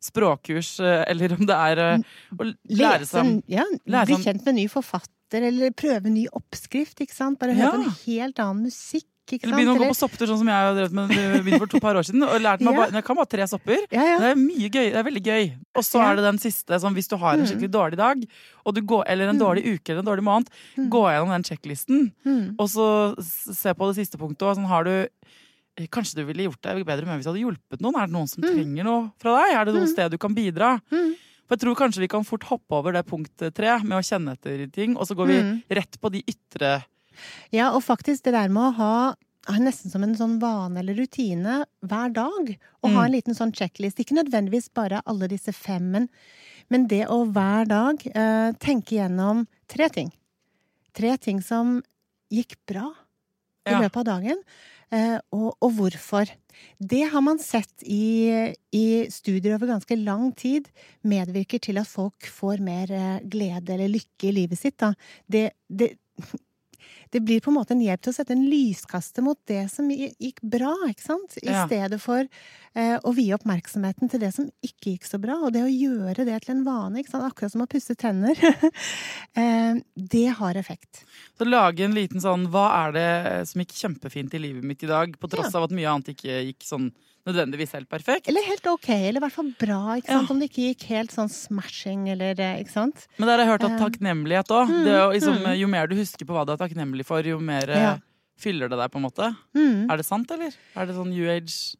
språkkurs, 0.00 0.80
eh, 0.80 1.04
eller 1.10 1.32
om 1.38 1.44
det 1.48 1.56
er 1.56 1.78
eh, 1.78 1.98
å 2.38 2.48
lære 2.70 3.06
seg 3.08 3.42
Ja, 3.48 3.64
bli 3.84 4.18
kjent 4.22 4.44
med 4.44 4.52
en 4.54 4.60
ny 4.62 4.66
forfatter, 4.72 5.42
eller 5.50 5.70
prøve 5.76 6.06
en 6.06 6.14
ny 6.14 6.26
oppskrift, 6.32 7.00
ikke 7.04 7.14
sant. 7.14 7.38
Bare 7.38 7.52
høre 7.56 7.66
ja. 7.66 7.70
på 7.76 7.82
en 7.84 7.96
helt 8.06 8.38
annen 8.38 8.64
musikk. 8.70 9.06
Eller 9.28 9.58
begynne 9.58 9.74
å 9.74 9.80
gå 9.82 9.88
på 9.90 9.96
sopptur, 9.98 10.24
sånn 10.24 10.38
som 10.40 10.48
jeg 10.48 10.56
har 10.56 10.72
drevet 10.72 10.94
med 10.96 11.10
begynte 11.44 11.58
for 11.60 11.68
to 11.68 11.80
par 11.84 11.98
år 12.00 12.06
siden. 12.08 12.22
Og 12.24 12.38
lærte 12.40 12.64
meg 12.64 12.72
Ja. 12.72 12.80
bare, 12.80 12.92
jeg 12.96 13.04
kan 13.04 13.16
bare 13.18 13.28
tre 13.28 13.44
sopper. 13.46 13.82
ja, 13.92 14.04
ja. 14.06 14.18
Det 14.22 14.30
er 14.30 14.38
mye 14.40 14.70
gøy, 14.72 14.86
det 14.88 14.96
er 14.96 15.04
veldig 15.04 15.22
gøy. 15.26 15.50
Og 15.76 15.84
så 15.84 16.00
er 16.00 16.16
det 16.16 16.24
den 16.24 16.38
siste, 16.38 16.72
sånn 16.80 16.94
hvis 16.96 17.08
du 17.10 17.16
har 17.18 17.34
en 17.34 17.40
Mm. 17.40 17.46
skikkelig 17.50 17.70
dårlig 17.70 17.96
dag, 17.98 18.24
går, 18.64 19.04
eller 19.06 19.28
en 19.28 19.36
Mm. 19.36 19.42
dårlig 19.44 19.64
uke 19.74 19.90
eller 19.90 20.00
en 20.00 20.06
dårlig 20.06 20.24
måned, 20.24 20.48
Mm. 20.78 20.88
gå 20.88 21.02
gjennom 21.12 21.28
den 21.28 21.42
sjekklisten, 21.44 22.12
Mm. 22.24 22.56
og 22.58 22.68
så 22.68 23.14
se 23.20 23.74
på 23.74 23.92
det 23.92 23.96
siste 24.00 24.16
punktet. 24.16 24.42
Og 24.48 24.56
sånn 24.56 24.66
har 24.66 24.84
du 24.84 24.90
eh, 24.90 25.08
Kanskje 25.86 26.16
du 26.16 26.24
ville 26.24 26.48
gjort 26.50 26.60
deg 26.62 26.84
bedre 26.84 27.06
med 27.06 27.18
hvis 27.20 27.24
du 27.24 27.30
hadde 27.30 27.44
hjulpet 27.46 27.80
noen? 27.80 27.94
Er 28.02 28.06
det 28.06 28.12
noen 28.16 28.28
som 28.28 28.42
Mm. 28.42 28.50
trenger 28.54 28.84
noe 28.84 29.12
fra 29.18 29.36
deg? 29.38 29.54
Er 29.54 29.64
det 29.64 29.74
noe 29.74 29.86
Mm. 29.86 29.92
sted 29.92 30.10
du 30.10 30.18
kan 30.18 30.34
bidra? 30.34 30.80
Mm. 30.90 31.14
For 31.46 31.56
jeg 31.56 31.60
tror 31.60 31.76
kanskje 31.76 32.00
vi 32.00 32.08
kan 32.08 32.24
fort 32.24 32.42
hoppe 32.44 32.72
over 32.76 32.92
det 32.92 33.06
punktet 33.06 33.54
tre 33.54 33.78
med 33.82 33.96
å 33.96 34.02
kjenne 34.04 34.32
etter 34.36 34.66
ting, 34.72 34.96
og 34.96 35.06
så 35.06 35.14
går 35.16 35.26
vi 35.26 35.40
Mm. 35.42 35.62
rett 35.70 36.00
på 36.00 36.10
de 36.10 36.22
ytre 36.26 36.84
Ja, 37.50 37.70
og 37.72 37.82
faktisk 37.82 38.22
det 38.24 38.32
der 38.32 38.48
med 38.48 38.62
å 38.62 38.74
ha 38.74 39.14
nesten 39.58 39.90
som 39.90 40.02
en 40.04 40.14
sånn 40.14 40.38
vane 40.38 40.76
eller 40.78 40.94
rutine 40.94 41.64
hver 41.82 42.12
dag. 42.12 42.58
Å 42.84 42.92
ha 42.92 43.00
Mm. 43.02 43.04
en 43.06 43.12
liten 43.12 43.34
sånn 43.34 43.52
sjekkliste. 43.52 44.04
Ikke 44.04 44.14
nødvendigvis 44.22 44.68
bare 44.74 45.00
alle 45.06 45.26
disse 45.26 45.52
fem, 45.54 45.90
men, 45.90 46.08
men 46.70 46.86
det 46.86 47.06
å 47.08 47.24
hver 47.32 47.66
dag 47.66 47.96
eh, 48.14 48.52
tenke 48.60 48.96
gjennom 48.98 49.46
tre 49.66 49.88
ting. 49.88 50.12
Tre 50.92 51.16
ting 51.16 51.40
som 51.40 51.82
gikk 52.30 52.56
bra 52.66 52.92
i 53.66 53.70
løpet 53.72 53.96
av 53.96 54.04
dagen, 54.04 54.36
eh, 54.36 54.77
og, 54.90 55.50
og 55.60 55.72
hvorfor. 55.76 56.30
Det 56.78 57.04
har 57.12 57.22
man 57.24 57.38
sett 57.42 57.84
i, 57.84 58.32
i 58.74 58.86
studier 59.12 59.54
over 59.56 59.74
ganske 59.74 59.98
lang 60.00 60.30
tid 60.38 60.70
medvirker 61.06 61.62
til 61.62 61.80
at 61.80 61.90
folk 61.90 62.28
får 62.32 62.62
mer 62.64 62.92
eh, 62.94 63.20
glede 63.30 63.76
eller 63.76 63.92
lykke 63.92 64.30
i 64.30 64.34
livet 64.40 64.60
sitt. 64.60 64.82
Det, 65.30 65.50
det, 65.68 65.92
det 67.10 67.20
blir 67.24 67.40
på 67.40 67.50
en 67.50 67.56
måte 67.58 67.72
en 67.74 67.80
hjelp 67.84 68.00
til 68.04 68.12
å 68.12 68.16
sette 68.16 68.34
en 68.36 68.44
lyskaster 68.50 69.22
mot 69.24 69.38
det 69.48 69.64
som 69.72 69.88
gikk 69.90 70.40
bra, 70.42 70.74
ikke 70.88 71.02
sant? 71.06 71.38
I 71.42 71.48
Ja. 71.52 71.66
stedet 71.66 72.00
for 72.00 72.20
eh, 72.74 72.98
å 73.02 73.14
vie 73.16 73.34
oppmerksomheten 73.34 74.10
til 74.10 74.20
det 74.20 74.32
som 74.34 74.50
ikke 74.62 74.92
gikk 74.98 75.04
så 75.08 75.18
bra. 75.20 75.38
Og 75.46 75.52
det 75.52 75.62
å 75.64 75.70
gjøre 75.72 76.24
det 76.28 76.42
til 76.44 76.54
en 76.56 76.64
vane, 76.64 77.00
ikke 77.00 77.10
sant? 77.10 77.24
akkurat 77.32 77.50
som 77.52 77.62
å 77.64 77.68
pusse 77.70 77.96
tenner, 77.98 78.36
eh, 79.34 79.74
det 79.96 80.26
har 80.38 80.54
effekt. 80.60 81.04
Så 81.38 81.44
lage 81.48 81.84
en 81.86 81.94
liten 81.96 82.20
sånn 82.22 82.46
Hva 82.52 82.68
er 82.86 82.92
det 82.96 83.10
som 83.50 83.60
gikk 83.62 83.74
kjempefint 83.78 84.34
i 84.34 84.38
livet 84.42 84.64
mitt 84.66 84.82
i 84.82 84.90
dag? 84.90 85.14
På 85.18 85.28
tross 85.30 85.52
Ja. 85.52 85.58
av 85.60 85.64
at 85.68 85.70
mye 85.76 85.88
annet 85.90 86.14
ikke 86.14 86.42
gikk 86.52 86.64
sånn 86.66 86.90
nødvendigvis 87.28 87.74
helt 87.76 87.88
perfekt. 87.90 88.28
Eller 88.30 88.40
helt 88.46 88.64
ok, 88.66 88.88
eller 88.88 89.20
i 89.20 89.24
hvert 89.26 89.34
fall 89.34 89.50
bra, 89.60 89.80
ikke 89.98 90.08
sant? 90.08 90.28
Ja. 90.28 90.32
Om 90.32 90.38
det 90.40 90.46
ikke 90.48 90.62
gikk 90.70 90.84
helt 90.88 91.10
sånn 91.12 91.28
smashing, 91.28 92.06
eller 92.08 92.38
eh, 92.40 92.62
ikke 92.62 92.72
sant? 92.72 93.02
Men 93.18 93.28
der 93.28 93.36
har 93.36 93.44
jeg 93.44 93.50
hørt 93.52 93.64
at 93.66 93.74
Eh, 93.74 93.82
takknemlighet 93.82 94.48
òg. 94.48 94.70
mm, 94.70 95.12
liksom, 95.12 95.36
mm. 95.44 95.58
Jo 95.58 95.68
mer 95.68 95.86
du 95.90 95.96
husker 95.98 96.24
på 96.24 96.32
hva 96.32 96.46
du 96.46 96.52
er 96.54 96.56
takknemlig 96.62 96.97
for, 97.06 97.22
jo 97.26 97.38
mer 97.40 97.68
eh, 97.70 97.82
Ja. 97.82 97.98
fyller 98.38 98.68
det 98.70 98.78
deg, 98.78 98.90
på 98.90 98.98
en 98.98 99.06
måte. 99.06 99.36
Mm. 99.54 99.90
Er 99.90 99.96
det 99.96 100.06
sant, 100.06 100.30
eller? 100.30 100.54
Er 100.76 100.86
det 100.86 100.94
sånn 100.96 101.10
new 101.10 101.28
age 101.28 101.76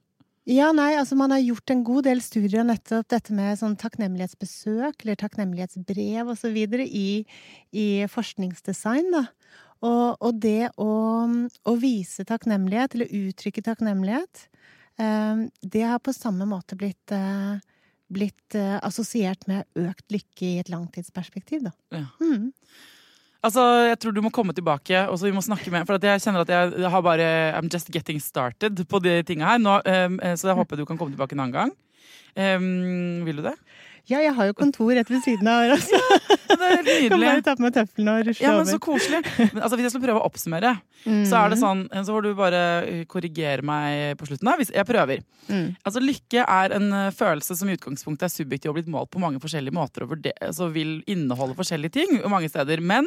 Ja, 0.49 0.73
nei, 0.73 0.95
altså 0.97 1.15
man 1.15 1.31
har 1.31 1.43
gjort 1.45 1.71
en 1.71 1.85
god 1.85 2.05
del 2.05 2.23
studier 2.25 2.63
av 2.63 2.71
nettopp 2.71 3.09
dette 3.13 3.35
med 3.37 3.59
sånn 3.61 3.77
takknemlighetsbesøk 3.77 5.05
eller 5.05 5.19
takknemlighetsbrev 5.21 6.31
videre 6.55 6.87
i, 6.89 7.27
i 7.77 8.07
forskningsdesign, 8.09 9.11
da. 9.13 9.27
Og, 9.85 10.17
og 10.25 10.39
det 10.43 10.71
å, 10.81 10.91
å 11.69 11.75
vise 11.79 12.25
takknemlighet, 12.27 12.97
eller 12.97 13.13
uttrykke 13.15 13.63
takknemlighet, 13.63 14.49
eh, 14.99 15.45
det 15.63 15.85
har 15.87 16.01
på 16.03 16.17
samme 16.17 16.49
måte 16.51 16.75
blitt, 16.81 17.13
eh, 17.15 17.61
blitt 18.11 18.57
eh, 18.59 18.79
assosiert 18.83 19.47
med 19.47 19.69
økt 19.79 20.09
lykke 20.11 20.49
i 20.49 20.59
et 20.65 20.73
langtidsperspektiv, 20.73 21.69
da. 21.69 21.75
Ja. 21.95 22.07
Mm. 22.25 22.49
Altså, 23.39 23.63
jeg 23.87 23.99
tror 24.03 24.15
du 24.17 24.23
må 24.25 24.33
komme 24.35 24.53
tilbake, 24.57 25.05
og 25.07 25.19
så 25.19 25.29
vi 25.29 25.35
må 25.35 25.43
snakke 25.45 25.71
med 25.71 25.87
For 25.87 26.03
jeg 26.03 26.23
kjenner 26.25 26.43
at 26.43 26.51
jeg 26.51 26.91
har 26.91 27.03
bare 27.07 27.29
I'm 27.55 27.69
just 27.71 27.93
getting 27.95 28.19
started 28.19 28.83
på 28.91 28.99
de 28.99 29.23
tinga 29.23 29.53
her. 29.53 29.61
Nå, 29.63 29.77
um, 29.79 30.19
så 30.35 30.51
jeg 30.51 30.59
håper 30.59 30.77
du 30.77 30.85
kan 30.85 30.99
komme 30.99 31.15
tilbake 31.15 31.39
en 31.39 31.45
annen 31.47 31.55
gang. 31.55 31.73
Um, 32.35 33.23
vil 33.27 33.39
du 33.39 33.47
det? 33.47 33.55
Ja, 34.09 34.23
jeg 34.25 34.33
har 34.37 34.49
jo 34.49 34.55
kontor 34.57 34.93
rett 34.97 35.11
ved 35.13 35.21
siden 35.25 35.49
av 35.51 35.65
her 35.65 35.75
altså. 35.77 35.99
Ja, 36.49 36.57
det 36.57 36.69
er 36.69 36.83
nydelig. 36.89 37.09
Kan 37.13 37.25
bare 37.27 37.45
ta 37.45 37.55
på 37.59 37.65
meg 37.67 37.75
tøflene 37.77 38.15
og 38.17 38.29
rusle 38.31 38.47
Ja, 38.47 38.55
men 38.57 38.69
Så 38.71 38.79
koselig. 38.83 39.21
Men, 39.39 39.61
altså, 39.63 39.77
hvis 39.77 39.89
jeg 39.89 39.95
skal 39.95 40.05
prøve 40.07 40.23
å 40.23 40.29
oppsummere, 40.31 40.73
så 41.05 41.43
er 41.43 41.53
det 41.53 41.59
sånn 41.61 41.85
Så 41.93 42.11
får 42.11 42.25
du 42.25 42.31
bare 42.39 42.63
uh, 42.87 43.03
korrigere 43.11 43.63
meg 43.67 44.17
på 44.19 44.27
slutten. 44.31 44.49
her, 44.51 44.59
hvis 44.63 44.73
Jeg 44.75 44.89
prøver. 44.89 45.21
Mm. 45.49 45.69
Altså, 45.87 46.03
Lykke 46.03 46.47
er 46.47 46.75
en 46.79 46.89
uh, 46.93 47.11
følelse 47.15 47.57
som 47.59 47.69
i 47.69 47.77
utgangspunktet 47.77 48.27
er 48.29 48.35
subjektiv 48.35 48.73
og 48.73 48.79
blitt 48.81 48.91
målt 48.93 49.13
på 49.13 49.23
mange 49.23 49.41
forskjellige 49.43 49.77
måter. 49.77 50.07
og 50.07 50.15
vurder- 50.17 50.37
altså, 50.49 50.71
vil 50.73 50.99
inneholde 51.07 51.57
forskjellige 51.59 51.95
ting 52.01 52.17
mange 52.31 52.49
steder. 52.51 52.81
Men 52.85 53.07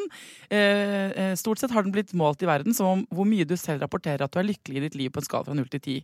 eh, 0.49 1.11
eh, 1.11 1.35
stort 1.35 1.59
sett 1.61 1.71
har 1.71 1.83
den 1.83 1.93
blitt 1.93 2.13
målt 2.17 2.41
i 2.43 2.49
verden 2.49 2.73
som 2.75 2.87
om 2.87 3.03
hvor 3.13 3.27
mye 3.27 3.45
du 3.47 3.55
selv 3.59 3.83
rapporterer 3.85 4.25
at 4.25 4.33
du 4.33 4.39
er 4.41 4.47
lykkelig 4.49 4.77
i 4.81 4.85
ditt 4.87 4.97
liv 4.99 5.11
på 5.13 5.21
en 5.21 5.27
skala 5.27 5.47
fra 5.47 5.55
0 5.57 5.67
til 5.71 5.81
10. 5.81 5.97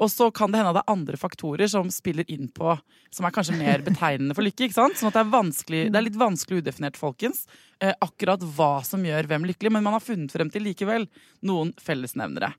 Og 0.00 0.10
så 0.12 0.30
kan 0.32 0.52
det 0.52 0.60
hende 0.60 0.72
at 0.72 0.78
det 0.78 0.84
er 0.86 0.94
andre 0.94 1.20
faktorer 1.20 1.68
som 1.70 1.90
spiller 1.92 2.28
inn 2.32 2.48
på 2.56 2.76
som 3.12 3.26
er 3.26 3.34
kanskje 3.34 3.58
mer 3.58 3.82
betegnende 3.84 4.29
for 4.36 4.46
lykke. 4.46 4.66
ikke 4.66 4.76
sant? 4.76 4.98
Sånn 4.98 5.10
at 5.10 5.18
det 5.18 5.24
er, 5.24 5.90
det 5.90 5.98
er 6.00 6.06
litt 6.06 6.18
vanskelig 6.20 6.62
udefinert, 6.62 6.98
folkens, 7.00 7.44
eh, 7.82 7.94
akkurat 8.04 8.42
hva 8.56 8.72
som 8.86 9.04
gjør 9.06 9.28
hvem 9.30 9.46
lykkelig. 9.50 9.72
Men 9.76 9.86
man 9.86 9.96
har 9.96 10.04
funnet 10.04 10.32
frem 10.34 10.50
til 10.52 10.66
likevel 10.68 11.06
noen 11.46 11.72
fellesnevnere. 11.80 12.52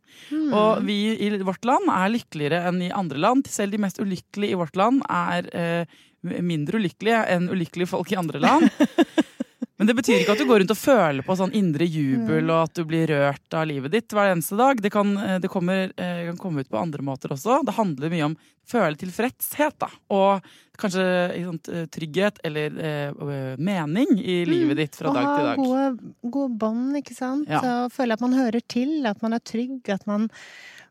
Og 0.51 0.85
vi 0.87 0.99
i 1.27 1.31
vårt 1.45 1.67
land 1.67 1.91
er 1.93 2.15
lykkeligere 2.15 2.63
enn 2.69 2.81
i 2.87 2.93
andre 2.95 3.21
land. 3.21 3.49
Selv 3.51 3.75
de 3.75 3.81
mest 3.83 4.01
ulykkelige 4.01 4.55
i 4.55 4.61
vårt 4.61 4.79
land 4.79 5.05
er 5.09 5.51
eh, 5.55 5.99
mindre 6.21 6.81
ulykkelige 6.81 7.25
enn 7.33 7.49
ulykkelige 7.51 7.93
folk 7.93 8.11
i 8.13 8.19
andre 8.21 8.41
land. 8.43 8.69
Men 9.81 9.87
det 9.89 9.95
betyr 9.97 10.19
ikke 10.21 10.35
at 10.35 10.41
du 10.43 10.45
går 10.45 10.59
rundt 10.61 10.71
og 10.75 10.77
føler 10.77 11.25
på 11.25 11.33
sånn 11.39 11.55
indre 11.57 11.87
jubel 11.89 12.51
og 12.53 12.67
at 12.67 12.75
du 12.77 12.83
blir 12.85 13.09
rørt 13.09 13.55
av 13.57 13.63
livet 13.65 13.89
ditt 13.95 14.13
hver 14.13 14.29
eneste 14.29 14.53
dag. 14.59 14.77
Det 14.77 14.91
kan, 14.93 15.15
eh, 15.17 15.39
det 15.41 15.49
kommer, 15.49 15.89
eh, 15.97 16.19
kan 16.27 16.37
komme 16.37 16.61
ut 16.61 16.69
på 16.69 16.77
andre 16.77 17.01
måter 17.01 17.33
også. 17.33 17.63
Det 17.65 17.73
handler 17.73 18.13
mye 18.13 18.27
om 18.27 18.35
føle 18.69 18.93
tilfredshet, 19.01 19.79
da. 19.81 19.89
Og 20.13 20.45
kanskje 20.77 21.07
ikke 21.33 21.73
eh, 21.73 21.87
trygghet 21.97 22.37
eller 22.45 22.77
eh, 22.77 23.57
mening 23.57 24.21
i 24.21 24.45
livet 24.45 24.77
ditt 24.83 25.01
fra 25.01 25.09
mm. 25.09 25.17
dag 25.17 25.25
til 25.25 25.33
ha 25.33 25.49
dag. 25.49 25.65
gode, 25.65 26.13
gode 26.37 26.57
bånd, 26.61 27.01
ikke 27.01 27.17
sant. 27.17 27.49
Ja. 27.49 27.65
Og 27.65 27.97
føle 27.97 28.13
at 28.13 28.21
man 28.21 28.37
hører 28.37 28.61
til, 28.61 28.99
at 29.09 29.25
man 29.25 29.33
er 29.33 29.41
trygg, 29.41 29.81
at 29.89 30.05
man, 30.05 30.29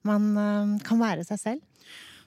man 0.02 0.80
kan 0.82 0.98
være 0.98 1.30
seg 1.30 1.38
selv. 1.38 1.62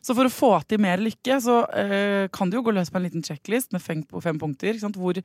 Så 0.04 0.16
for 0.18 0.28
å 0.28 0.34
få 0.34 0.52
til 0.68 0.82
mer 0.84 1.00
lykke, 1.00 1.38
så 1.40 1.62
uh, 1.64 2.26
kan 2.34 2.52
du 2.52 2.58
jo 2.58 2.64
gå 2.66 2.74
løs 2.76 2.92
på 2.92 3.00
en 3.00 3.06
liten 3.06 3.24
checklist 3.24 3.72
med 3.72 3.84
fem, 3.84 4.02
fem 4.24 4.40
punkter. 4.42 4.76
Hvor, 4.98 5.20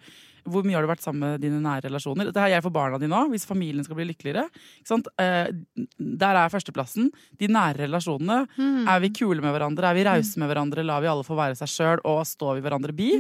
hvor 0.47 0.66
mye 0.66 0.79
har 0.79 0.87
du 0.87 0.91
vært 0.91 1.03
sammen 1.03 1.24
med 1.24 1.43
dine 1.43 1.59
nære 1.64 1.89
relasjoner? 1.89 2.31
Det 2.35 2.43
har 2.45 2.53
jeg 2.53 2.64
for 2.66 2.74
barna 2.74 3.01
dine 3.03 3.18
òg, 3.18 3.33
hvis 3.35 3.49
familien 3.49 3.87
skal 3.87 3.99
bli 3.99 4.07
lykkeligere. 4.12 4.47
Ikke 4.79 4.93
sant? 4.93 5.11
Eh, 5.18 5.51
der 5.99 6.41
er 6.45 6.55
førsteplassen. 6.55 7.11
De 7.41 7.51
nære 7.51 7.89
relasjonene. 7.89 8.45
Er 8.95 9.03
vi 9.03 9.12
kule 9.18 9.43
med 9.43 9.57
hverandre? 9.57 9.91
Er 9.91 9.99
vi 9.99 10.07
rause 10.07 10.39
med 10.39 10.53
hverandre? 10.53 10.87
Lar 10.87 11.03
vi 11.03 11.11
alle 11.11 11.26
få 11.26 11.39
være 11.39 11.59
seg 11.59 11.74
sjøl, 11.74 12.05
og 12.07 12.22
står 12.29 12.59
vi 12.61 12.66
hverandre 12.68 12.95
bi? 12.95 13.11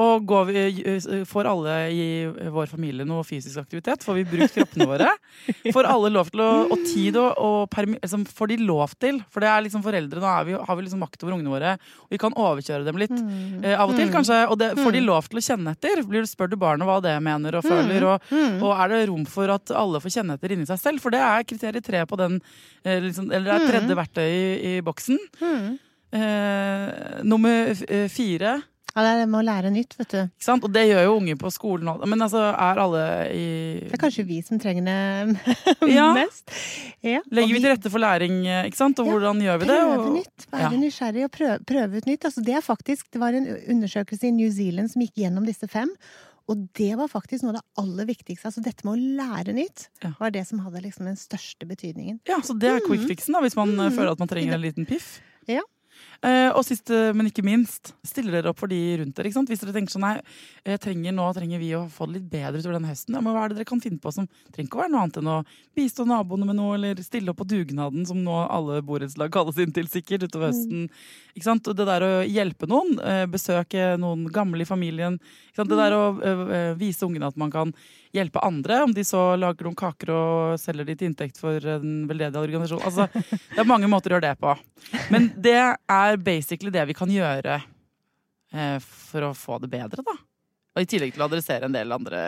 Og 0.00 0.24
går 0.28 0.44
vi, 0.48 0.60
eh, 0.86 1.24
får 1.28 1.48
alle 1.50 1.74
i 1.92 2.04
vår 2.52 2.70
familie 2.70 3.04
noe 3.08 3.24
fysisk 3.26 3.60
aktivitet? 3.60 4.04
Får 4.06 4.16
vi 4.20 4.24
brukt 4.28 4.54
kroppene 4.54 4.86
våre? 4.88 5.08
Får 5.74 5.88
alle 5.88 6.10
lov 6.12 6.30
til 6.32 6.42
å 6.44 6.48
Og 6.70 6.84
tid 6.88 7.18
og, 7.20 7.36
og 7.36 7.76
liksom, 7.90 8.24
Får 8.26 8.52
de 8.52 8.58
lov 8.64 8.94
til? 9.00 9.20
For 9.32 9.44
det 9.44 9.50
er 9.50 9.64
liksom 9.66 9.84
foreldre, 9.84 10.22
nå 10.22 10.36
vi, 10.48 10.56
har 10.56 10.78
vi 10.78 10.86
liksom 10.86 11.02
makt 11.04 11.24
over 11.24 11.36
ungene 11.36 11.52
våre. 11.52 11.74
Og 12.06 12.14
vi 12.14 12.20
kan 12.22 12.36
overkjøre 12.36 12.86
dem 12.86 13.00
litt 13.00 13.16
eh, 13.16 13.76
av 13.76 13.90
og 13.90 13.98
til, 13.98 14.12
kanskje. 14.12 14.40
Og 14.48 14.58
det 14.60 14.72
får 14.78 14.96
de 14.96 15.04
lov 15.04 15.28
til 15.28 15.42
å 15.42 15.44
kjenne 15.50 15.76
etter. 15.76 16.04
Blir 16.06 16.24
du 16.24 16.30
Spør 16.30 16.52
du 16.52 16.56
barnet 16.60 16.86
hva 16.88 17.00
det 17.04 17.16
mener 17.24 17.58
og 17.58 17.66
føler? 17.66 18.06
Og, 18.06 18.32
og 18.62 18.72
er 18.76 18.92
det 18.92 19.04
rom 19.10 19.26
for 19.28 19.50
at 19.52 19.72
alle 19.76 20.00
får 20.02 20.16
kjenne 20.20 20.38
etter 20.38 20.54
inni 20.54 20.68
seg 20.68 20.80
selv? 20.80 21.02
For 21.02 21.12
det 21.12 21.20
er 21.26 21.46
kriteriet 21.48 21.86
tre 21.86 22.04
på 22.08 22.18
den 22.20 22.38
eh, 22.84 23.00
liksom, 23.02 23.30
Eller 23.30 23.50
det 23.50 23.56
er 23.58 23.70
tredje 23.74 23.98
verktøy 23.98 24.26
i, 24.30 24.42
i 24.70 24.74
boksen. 24.86 25.18
Eh, 26.10 27.22
nummer 27.22 27.74
eh, 27.86 28.08
fire 28.10 28.56
Ja, 28.90 29.02
det 29.04 29.10
er 29.10 29.18
det 29.20 29.26
med 29.30 29.38
å 29.38 29.46
lære 29.46 29.70
nytt, 29.70 29.92
vet 30.00 30.10
du. 30.10 30.18
ikke 30.26 30.44
sant? 30.44 30.64
Og 30.66 30.72
det 30.74 30.82
gjør 30.88 31.04
jo 31.06 31.16
unge 31.20 31.36
på 31.38 31.50
skolen 31.54 31.90
òg. 31.92 32.00
Men 32.10 32.24
altså, 32.26 32.40
er 32.50 32.80
alle 32.82 33.02
i 33.30 33.44
Det 33.84 33.92
er 33.94 34.02
kanskje 34.02 34.24
vi 34.26 34.40
som 34.42 34.58
trenger 34.62 34.88
det 34.88 35.52
Ja. 35.98 36.08
mest. 36.16 36.50
Ja. 37.06 37.20
Legger 37.30 37.54
vi 37.54 37.60
til 37.62 37.70
rette 37.70 37.92
for 37.94 38.02
læring, 38.02 38.40
eh, 38.46 38.66
ikke 38.70 38.80
sant? 38.80 38.98
Og 38.98 39.06
Ja, 39.06 39.12
hvordan 39.14 39.44
gjør 39.46 39.60
vi 39.62 39.68
det? 39.70 39.76
Prøve 39.78 40.08
nytt, 40.16 40.48
være 40.50 40.66
ja. 40.66 40.80
nysgjerrig 40.82 41.24
og 41.28 41.30
prøve, 41.36 41.60
prøve 41.70 42.02
ut 42.02 42.10
nytt. 42.10 42.26
Altså, 42.30 42.42
det 42.50 42.58
er 42.58 42.66
faktisk, 42.66 43.06
det 43.14 43.22
var 43.22 43.38
en 43.38 43.46
undersøkelse 43.76 44.26
i 44.26 44.34
New 44.34 44.50
Zealand 44.50 44.90
som 44.90 45.06
gikk 45.06 45.22
gjennom 45.22 45.46
disse 45.46 45.70
fem. 45.70 45.94
Og 46.50 46.64
det 46.74 46.90
var 46.98 47.06
faktisk 47.06 47.44
noe 47.46 47.54
av 47.54 47.60
det 47.60 47.82
aller 47.84 48.06
viktigste. 48.10 48.48
Altså 48.50 48.62
dette 48.64 48.82
med 48.82 48.96
å 48.96 49.18
lære 49.20 49.52
nytt 49.54 49.86
Ja. 50.02 50.10
var 50.18 50.32
det 50.34 50.42
som 50.48 50.58
hadde 50.64 50.82
liksom 50.82 51.06
den 51.06 51.14
største 51.20 51.62
betydningen. 51.68 52.18
ja, 52.26 52.40
så 52.42 52.58
det 52.58 52.72
er 52.74 52.80
quick 52.82 53.06
fixen, 53.06 53.36
da, 53.38 53.40
hvis 53.44 53.54
man 53.54 53.70
mm. 53.70 53.92
føler 53.94 54.10
at 54.16 54.18
man 54.18 54.28
trenger 54.28 54.54
en 54.58 54.64
liten 54.64 54.86
piff. 54.88 55.20
Ja. 55.46 55.62
Eh, 56.20 56.50
og 56.52 56.60
sist, 56.68 56.90
eh, 56.92 57.14
men 57.16 57.30
ikke 57.30 57.44
minst, 57.46 57.94
stiller 58.04 58.34
dere 58.34 58.50
opp 58.52 58.58
for 58.60 58.68
de 58.68 58.76
rundt 59.00 59.16
dere. 59.16 59.30
Hvis 59.32 59.62
dere 59.62 59.72
tenker 59.72 59.94
sånn 59.94 60.04
nei, 60.04 60.18
trenger, 60.82 61.14
nå 61.16 61.28
trenger 61.32 61.62
vi 61.62 61.70
å 61.78 61.86
få 61.88 62.08
det 62.10 62.18
litt 62.18 62.26
bedre 62.28 62.60
utover 62.60 62.76
denne 62.76 62.90
høsten. 62.90 63.16
Ja, 63.16 63.22
men 63.24 63.32
hva 63.32 63.46
er 63.46 63.52
det 63.52 63.60
dere 63.60 63.68
kan 63.70 63.80
finne 63.80 64.02
på 64.02 64.12
som 64.12 64.26
trenger 64.52 64.68
ikke 64.68 64.80
å 64.80 64.82
være 64.82 64.92
noe 64.92 65.04
annet 65.06 65.20
enn 65.22 65.30
å 65.32 65.38
bistå 65.78 66.04
naboene 66.04 66.50
med 66.50 66.58
noe, 66.58 66.74
eller 66.76 67.00
stille 67.04 67.32
opp 67.32 67.40
på 67.40 67.48
dugnaden, 67.48 68.04
som 68.08 68.20
nå 68.20 68.36
alle 68.42 68.82
borettslag 68.84 69.32
kalles 69.32 69.62
inn 69.64 69.72
til 69.72 69.88
sikkert 69.88 70.28
utover 70.28 70.50
høsten. 70.50 70.90
Ikke 71.32 71.48
sant? 71.48 71.72
Det 71.80 71.88
der 71.88 72.04
å 72.04 72.12
hjelpe 72.28 72.68
noen, 72.68 73.00
eh, 73.00 73.24
besøke 73.24 73.94
noen 74.00 74.28
gamle 74.28 74.60
i 74.60 74.68
familien, 74.68 75.16
det 75.56 75.76
der 75.76 75.92
å 75.92 76.04
vise 76.80 77.04
ungene 77.04 77.28
at 77.28 77.36
man 77.36 77.50
kan 77.52 77.72
hjelpe 78.14 78.42
andre, 78.42 78.82
om 78.84 78.94
de 78.94 79.04
så 79.06 79.36
lager 79.38 79.66
noen 79.66 79.78
kaker 79.78 80.12
og 80.14 80.60
selger 80.60 80.88
de 80.88 80.96
til 80.98 81.10
inntekt 81.10 81.38
for 81.40 81.66
en 81.76 82.06
veldedig 82.10 82.40
organisasjon. 82.40 82.82
Altså, 82.86 83.06
det 83.52 83.60
er 83.62 83.68
mange 83.68 83.90
måter 83.90 84.12
å 84.12 84.18
gjøre 84.18 84.30
det 84.30 84.40
på. 84.40 84.54
Men 85.14 85.30
det 85.38 85.58
er 85.60 86.18
basically 86.24 86.72
det 86.74 86.88
vi 86.90 86.96
kan 86.98 87.12
gjøre 87.12 87.60
eh, 87.60 88.78
for 88.82 89.30
å 89.30 89.36
få 89.36 89.60
det 89.62 89.70
bedre, 89.72 90.02
da. 90.06 90.16
Og 90.70 90.84
i 90.84 90.90
tillegg 90.90 91.14
til 91.14 91.22
å 91.22 91.30
adressere 91.30 91.66
en 91.66 91.74
del 91.74 91.94
andre 91.94 92.22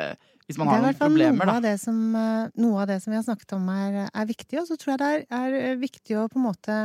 hvis 0.48 0.58
man 0.58 0.72
har 0.72 0.80
noen 0.82 0.96
problemer, 0.98 1.46
noe 1.46 1.52
da. 1.52 1.58
av, 1.60 1.64
det 1.64 1.76
som, 1.80 1.98
eh, 2.18 2.48
noe 2.60 2.80
av 2.82 2.88
det 2.90 2.98
som 3.02 3.12
vi 3.12 3.18
har 3.18 3.26
snakket 3.26 3.54
om 3.56 3.68
er, 3.72 3.98
er 4.10 4.26
viktig. 4.28 4.58
Og 4.60 4.66
så 4.68 4.78
tror 4.78 4.94
jeg 4.94 5.02
det 5.02 5.10
er, 5.12 5.58
er 5.70 5.78
viktig 5.80 6.18
å 6.18 6.26
på 6.30 6.40
en 6.40 6.48
måte 6.48 6.78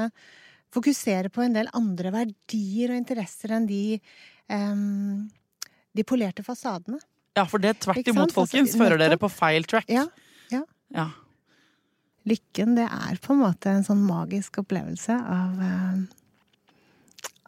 fokusere 0.74 1.32
på 1.34 1.43
en 1.45 1.56
del 1.56 1.70
andre 1.78 2.12
verdier 2.14 2.93
og 2.93 3.00
interesser 3.00 3.56
enn 3.56 3.68
de, 3.70 3.98
um, 4.52 5.26
de 5.95 6.06
polerte 6.08 6.45
fasadene. 6.45 7.00
Ja, 7.38 7.46
for 7.48 7.62
det 7.64 7.76
tvert 7.86 8.02
imot? 8.02 8.28
Altså, 8.32 8.42
folkens, 8.42 8.76
fører 8.80 9.00
dere 9.02 9.18
på 9.22 9.30
feil 9.32 9.68
track. 9.70 9.88
Ja, 9.94 10.08
ja. 10.54 10.64
Ja. 10.96 11.08
Lykken, 12.28 12.74
det 12.76 12.88
er 12.92 13.20
på 13.24 13.36
en 13.36 13.44
måte 13.46 13.72
en 13.72 13.86
sånn 13.88 14.02
magisk 14.04 14.58
opplevelse 14.60 15.16
av, 15.16 15.62
eh, 15.64 16.74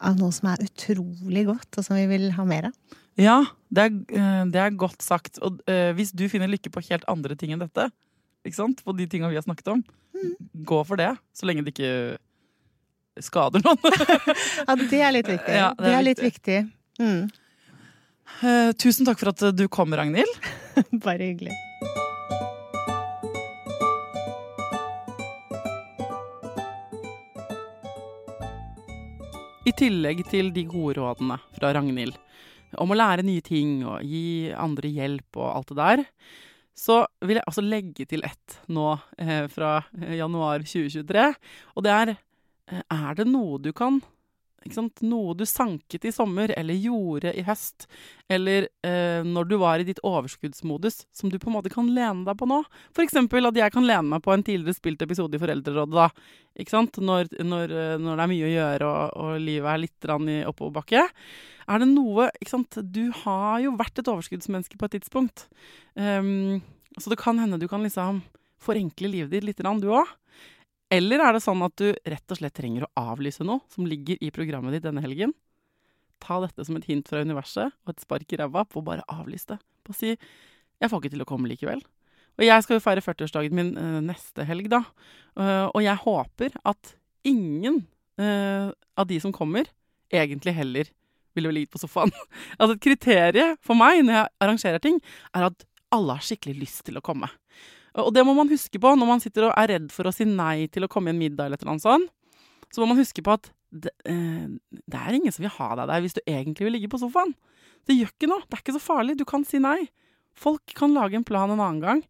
av 0.08 0.16
noe 0.20 0.32
som 0.32 0.48
er 0.54 0.62
utrolig 0.64 1.44
godt, 1.50 1.68
og 1.76 1.84
som 1.84 1.98
vi 1.98 2.06
vil 2.08 2.30
ha 2.38 2.46
mer 2.48 2.70
av. 2.70 2.98
Ja, 3.20 3.38
det 3.68 3.82
er, 3.84 3.96
eh, 4.16 4.44
det 4.54 4.60
er 4.62 4.78
godt 4.80 5.02
sagt. 5.04 5.40
Og 5.44 5.60
eh, 5.68 5.90
hvis 5.98 6.14
du 6.16 6.24
finner 6.32 6.48
lykke 6.48 6.72
på 6.72 6.80
helt 6.88 7.04
andre 7.10 7.36
ting 7.36 7.52
enn 7.52 7.60
dette, 7.60 7.90
ikke 8.46 8.56
sant? 8.56 8.80
på 8.86 8.94
de 8.96 9.04
tinga 9.10 9.28
vi 9.28 9.36
har 9.40 9.44
snakket 9.44 9.74
om, 9.76 9.84
Mm. 10.20 10.34
gå 10.66 10.84
for 10.86 10.96
det. 10.96 11.16
Så 11.32 11.46
lenge 11.46 11.64
det 11.64 11.72
ikke 11.74 12.18
skader 13.22 13.62
noen. 13.64 13.78
Ja, 14.68 14.74
det 14.76 15.00
er 15.00 15.12
litt 15.14 15.28
viktig. 15.30 15.54
Ja, 15.54 15.68
det, 15.78 15.92
er 15.94 16.02
litt 16.02 16.20
viktig. 16.20 16.58
Mm. 17.00 17.30
Eh, 18.40 18.70
tusen 18.80 19.08
takk 19.08 19.20
for 19.20 19.32
at 19.34 19.42
du 19.56 19.66
kom, 19.68 19.92
Ragnhild. 19.92 20.30
Bare 21.04 21.32
hyggelig. 21.32 21.56
I 29.68 29.72
tillegg 29.76 30.24
til 30.30 30.48
de 30.54 30.64
gode 30.66 30.96
rådene 30.98 31.36
fra 31.58 31.74
Ragnhild 31.76 32.16
om 32.80 32.92
å 32.92 32.96
lære 32.96 33.24
nye 33.26 33.42
ting 33.44 33.80
og 33.84 34.04
gi 34.06 34.50
andre 34.54 34.90
hjelp 34.94 35.38
og 35.40 35.50
alt 35.50 35.72
det 35.72 35.78
der, 35.80 36.02
så 36.76 37.02
vil 37.26 37.40
jeg 37.40 37.48
også 37.50 37.64
legge 37.66 38.06
til 38.08 38.24
ett 38.26 38.56
nå 38.72 38.92
eh, 39.18 39.44
fra 39.52 39.80
eh, 39.98 40.16
januar 40.20 40.62
2023. 40.64 41.26
Og 41.76 41.84
det 41.84 41.92
er 41.92 42.12
eh, 42.14 42.82
Er 42.86 43.18
det 43.18 43.26
noe 43.28 43.58
du 43.60 43.72
kan 43.76 43.98
sant, 44.00 44.19
Noe 44.60 45.34
du 45.34 45.46
sanket 45.48 46.04
i 46.04 46.12
sommer, 46.12 46.52
eller 46.52 46.76
gjorde 46.76 47.32
i 47.32 47.44
høst, 47.46 47.86
eller 48.28 48.66
eh, 48.84 49.24
når 49.24 49.48
du 49.48 49.54
var 49.60 49.80
i 49.80 49.86
ditt 49.88 50.02
overskuddsmodus, 50.04 51.06
som 51.16 51.30
du 51.32 51.38
på 51.40 51.48
en 51.48 51.56
måte 51.56 51.72
kan 51.72 51.88
lene 51.88 52.26
deg 52.26 52.36
på 52.36 52.48
nå? 52.48 52.60
Eksempel 53.00 53.48
at 53.48 53.56
jeg 53.56 53.72
kan 53.72 53.86
lene 53.88 54.04
meg 54.12 54.24
på 54.24 54.34
en 54.34 54.44
tidligere 54.44 54.76
spilt 54.76 55.02
episode 55.06 55.38
i 55.38 55.40
Foreldrerådet? 55.40 56.10
Når, 56.60 57.32
når, 57.40 57.72
eh, 57.72 57.94
når 57.96 58.20
det 58.20 58.26
er 58.26 58.32
mye 58.34 58.50
å 58.50 58.52
gjøre 58.52 58.90
og, 58.90 59.16
og 59.24 59.40
livet 59.40 59.72
er 59.72 59.82
litt 59.86 60.10
i 60.34 60.36
oppoverbakke. 60.44 61.06
Er 61.70 61.80
det 61.80 61.88
noe? 61.88 62.28
Du 62.82 63.04
har 63.22 63.62
jo 63.64 63.76
vært 63.78 64.02
et 64.02 64.12
overskuddsmenneske 64.12 64.76
på 64.76 64.88
et 64.90 64.98
tidspunkt. 64.98 65.46
Um, 65.94 66.60
så 66.98 67.12
det 67.12 67.20
kan 67.20 67.38
hende 67.38 67.60
du 67.60 67.68
kan 67.70 67.84
liksom 67.86 68.20
forenkle 68.60 69.08
livet 69.08 69.32
ditt 69.32 69.46
litt, 69.46 69.62
du 69.62 69.88
òg. 69.94 70.08
Eller 70.90 71.22
er 71.22 71.36
det 71.36 71.44
sånn 71.44 71.62
at 71.62 71.76
du 71.78 71.92
rett 71.94 72.32
og 72.34 72.40
slett 72.40 72.56
trenger 72.56 72.86
å 72.86 73.04
avlyse 73.12 73.46
noe 73.46 73.62
som 73.70 73.86
ligger 73.86 74.18
i 74.18 74.32
programmet 74.34 74.74
ditt 74.74 74.86
denne 74.86 75.02
helgen? 75.04 75.32
Ta 76.20 76.40
dette 76.42 76.66
som 76.66 76.76
et 76.76 76.88
hint 76.90 77.06
fra 77.08 77.22
universet 77.22 77.70
og 77.70 77.92
et 77.94 78.02
spark 78.02 78.34
i 78.34 78.40
ræva 78.40 78.66
på 78.66 78.82
å 78.82 78.86
bare 78.86 79.06
avlyse 79.08 79.52
det. 79.52 79.60
Bare 79.86 79.96
si 79.96 80.16
'jeg 80.80 80.90
får 80.90 81.00
ikke 81.00 81.14
til 81.14 81.22
å 81.22 81.28
komme 81.28 81.48
likevel'. 81.48 81.84
Og 82.38 82.46
jeg 82.46 82.62
skal 82.64 82.78
jo 82.78 82.84
feire 82.84 83.02
40-årsdagen 83.04 83.52
min 83.52 83.76
eh, 83.76 84.00
neste 84.00 84.44
helg, 84.44 84.68
da. 84.72 84.84
Eh, 85.36 85.66
og 85.74 85.82
jeg 85.82 85.96
håper 86.04 86.50
at 86.64 86.94
ingen 87.24 87.86
eh, 88.18 88.70
av 88.96 89.06
de 89.06 89.20
som 89.20 89.32
kommer, 89.32 89.68
egentlig 90.10 90.54
heller 90.56 90.90
ville 91.34 91.52
ligget 91.52 91.70
på 91.70 91.78
sofaen. 91.78 92.10
altså 92.58 92.74
et 92.74 92.82
kriterium 92.82 93.56
for 93.60 93.78
meg 93.78 94.02
når 94.04 94.16
jeg 94.16 94.32
arrangerer 94.40 94.78
ting, 94.78 95.00
er 95.34 95.50
at 95.50 95.66
alle 95.92 96.16
har 96.16 96.24
skikkelig 96.24 96.56
lyst 96.64 96.84
til 96.86 96.98
å 96.98 97.04
komme. 97.04 97.28
Og 97.98 98.12
det 98.14 98.22
må 98.26 98.34
man 98.36 98.50
huske 98.50 98.78
på 98.78 98.92
når 98.94 99.08
man 99.08 99.22
sitter 99.22 99.48
og 99.48 99.54
er 99.58 99.74
redd 99.74 99.88
for 99.94 100.06
å 100.06 100.14
si 100.14 100.26
nei 100.28 100.68
til 100.70 100.86
å 100.86 100.90
komme 100.90 101.10
i 101.10 101.14
en 101.14 101.20
middag 101.20 101.48
eller 101.48 101.58
et 101.58 101.64
eller 101.64 101.74
annet 101.74 101.86
sånt. 101.86 102.10
Så 102.70 102.82
må 102.82 102.90
man 102.92 103.00
huske 103.00 103.22
på 103.26 103.34
at 103.34 103.50
det, 103.70 103.90
eh, 104.06 104.46
det 104.70 104.98
er 104.98 105.16
ingen 105.16 105.34
som 105.34 105.42
vil 105.42 105.54
ha 105.56 105.70
deg 105.78 105.90
der 105.90 106.02
hvis 106.04 106.18
du 106.18 106.20
egentlig 106.22 106.66
vil 106.66 106.76
ligge 106.78 106.90
på 106.92 107.00
sofaen. 107.02 107.34
Det 107.86 107.96
gjør 107.96 108.12
ikke 108.12 108.30
noe. 108.30 108.44
Det 108.46 108.58
er 108.58 108.62
ikke 108.62 108.76
så 108.76 108.82
farlig. 108.82 109.16
Du 109.18 109.26
kan 109.26 109.46
si 109.46 109.58
nei. 109.62 109.88
Folk 110.38 110.74
kan 110.78 110.94
lage 110.94 111.18
en 111.18 111.26
plan 111.26 111.50
en 111.50 111.58
annen 111.58 111.82
gang. 111.82 112.04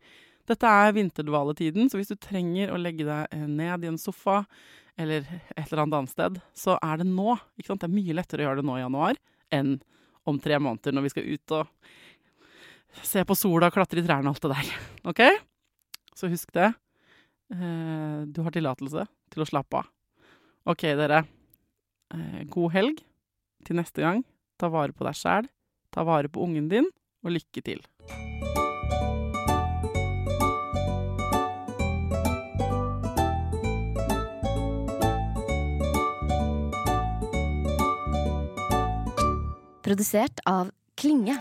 Dette 0.51 0.67
er 0.67 0.95
vinterdvaletiden, 0.97 1.89
så 1.89 2.01
hvis 2.01 2.11
du 2.11 2.19
trenger 2.19 2.73
å 2.75 2.81
legge 2.81 3.07
deg 3.07 3.33
eh, 3.33 3.47
ned 3.47 3.87
i 3.87 3.91
en 3.93 4.01
sofa 4.01 4.43
eller 5.01 5.25
et 5.55 5.63
eller 5.63 5.85
annet 5.85 5.97
annet 6.01 6.13
sted, 6.13 6.41
så 6.57 6.77
er 6.83 7.01
det 7.01 7.09
nå. 7.09 7.37
Ikke 7.57 7.71
sant? 7.71 7.85
Det 7.85 7.89
er 7.89 7.97
mye 7.97 8.17
lettere 8.19 8.45
å 8.45 8.49
gjøre 8.49 8.61
det 8.61 8.69
nå 8.69 8.77
i 8.77 8.83
januar 8.83 9.21
enn 9.55 9.79
om 10.29 10.37
tre 10.43 10.59
måneder 10.61 10.95
når 10.95 11.07
vi 11.07 11.13
skal 11.15 11.31
ut 11.31 11.55
og 11.57 13.01
se 13.07 13.23
på 13.25 13.37
sola, 13.39 13.71
klatre 13.73 14.03
i 14.03 14.05
trærne 14.05 14.29
og 14.29 14.37
alt 14.37 14.45
det 14.45 14.53
der. 14.53 14.75
OK? 15.13 15.23
Så 16.21 16.29
husk 16.29 16.53
det. 16.53 16.75
Eh, 17.55 18.19
du 18.29 18.43
har 18.45 18.53
tillatelse 18.53 19.07
til 19.33 19.41
å 19.41 19.49
slappe 19.49 19.81
av. 19.81 19.87
OK, 20.69 20.85
dere. 20.99 21.23
Eh, 22.13 22.43
god 22.53 22.75
helg 22.75 23.01
til 23.65 23.81
neste 23.81 24.05
gang. 24.05 24.21
Ta 24.61 24.69
vare 24.69 24.93
på 24.93 25.07
deg 25.07 25.17
sjæl. 25.17 25.49
Ta 25.91 26.05
vare 26.05 26.29
på 26.29 26.45
ungen 26.45 26.69
din, 26.69 26.91
og 27.25 27.33
lykke 27.33 27.65
til. 27.65 27.81
Produsert 39.81 40.45
av 40.47 40.69
Klinge. 41.01 41.41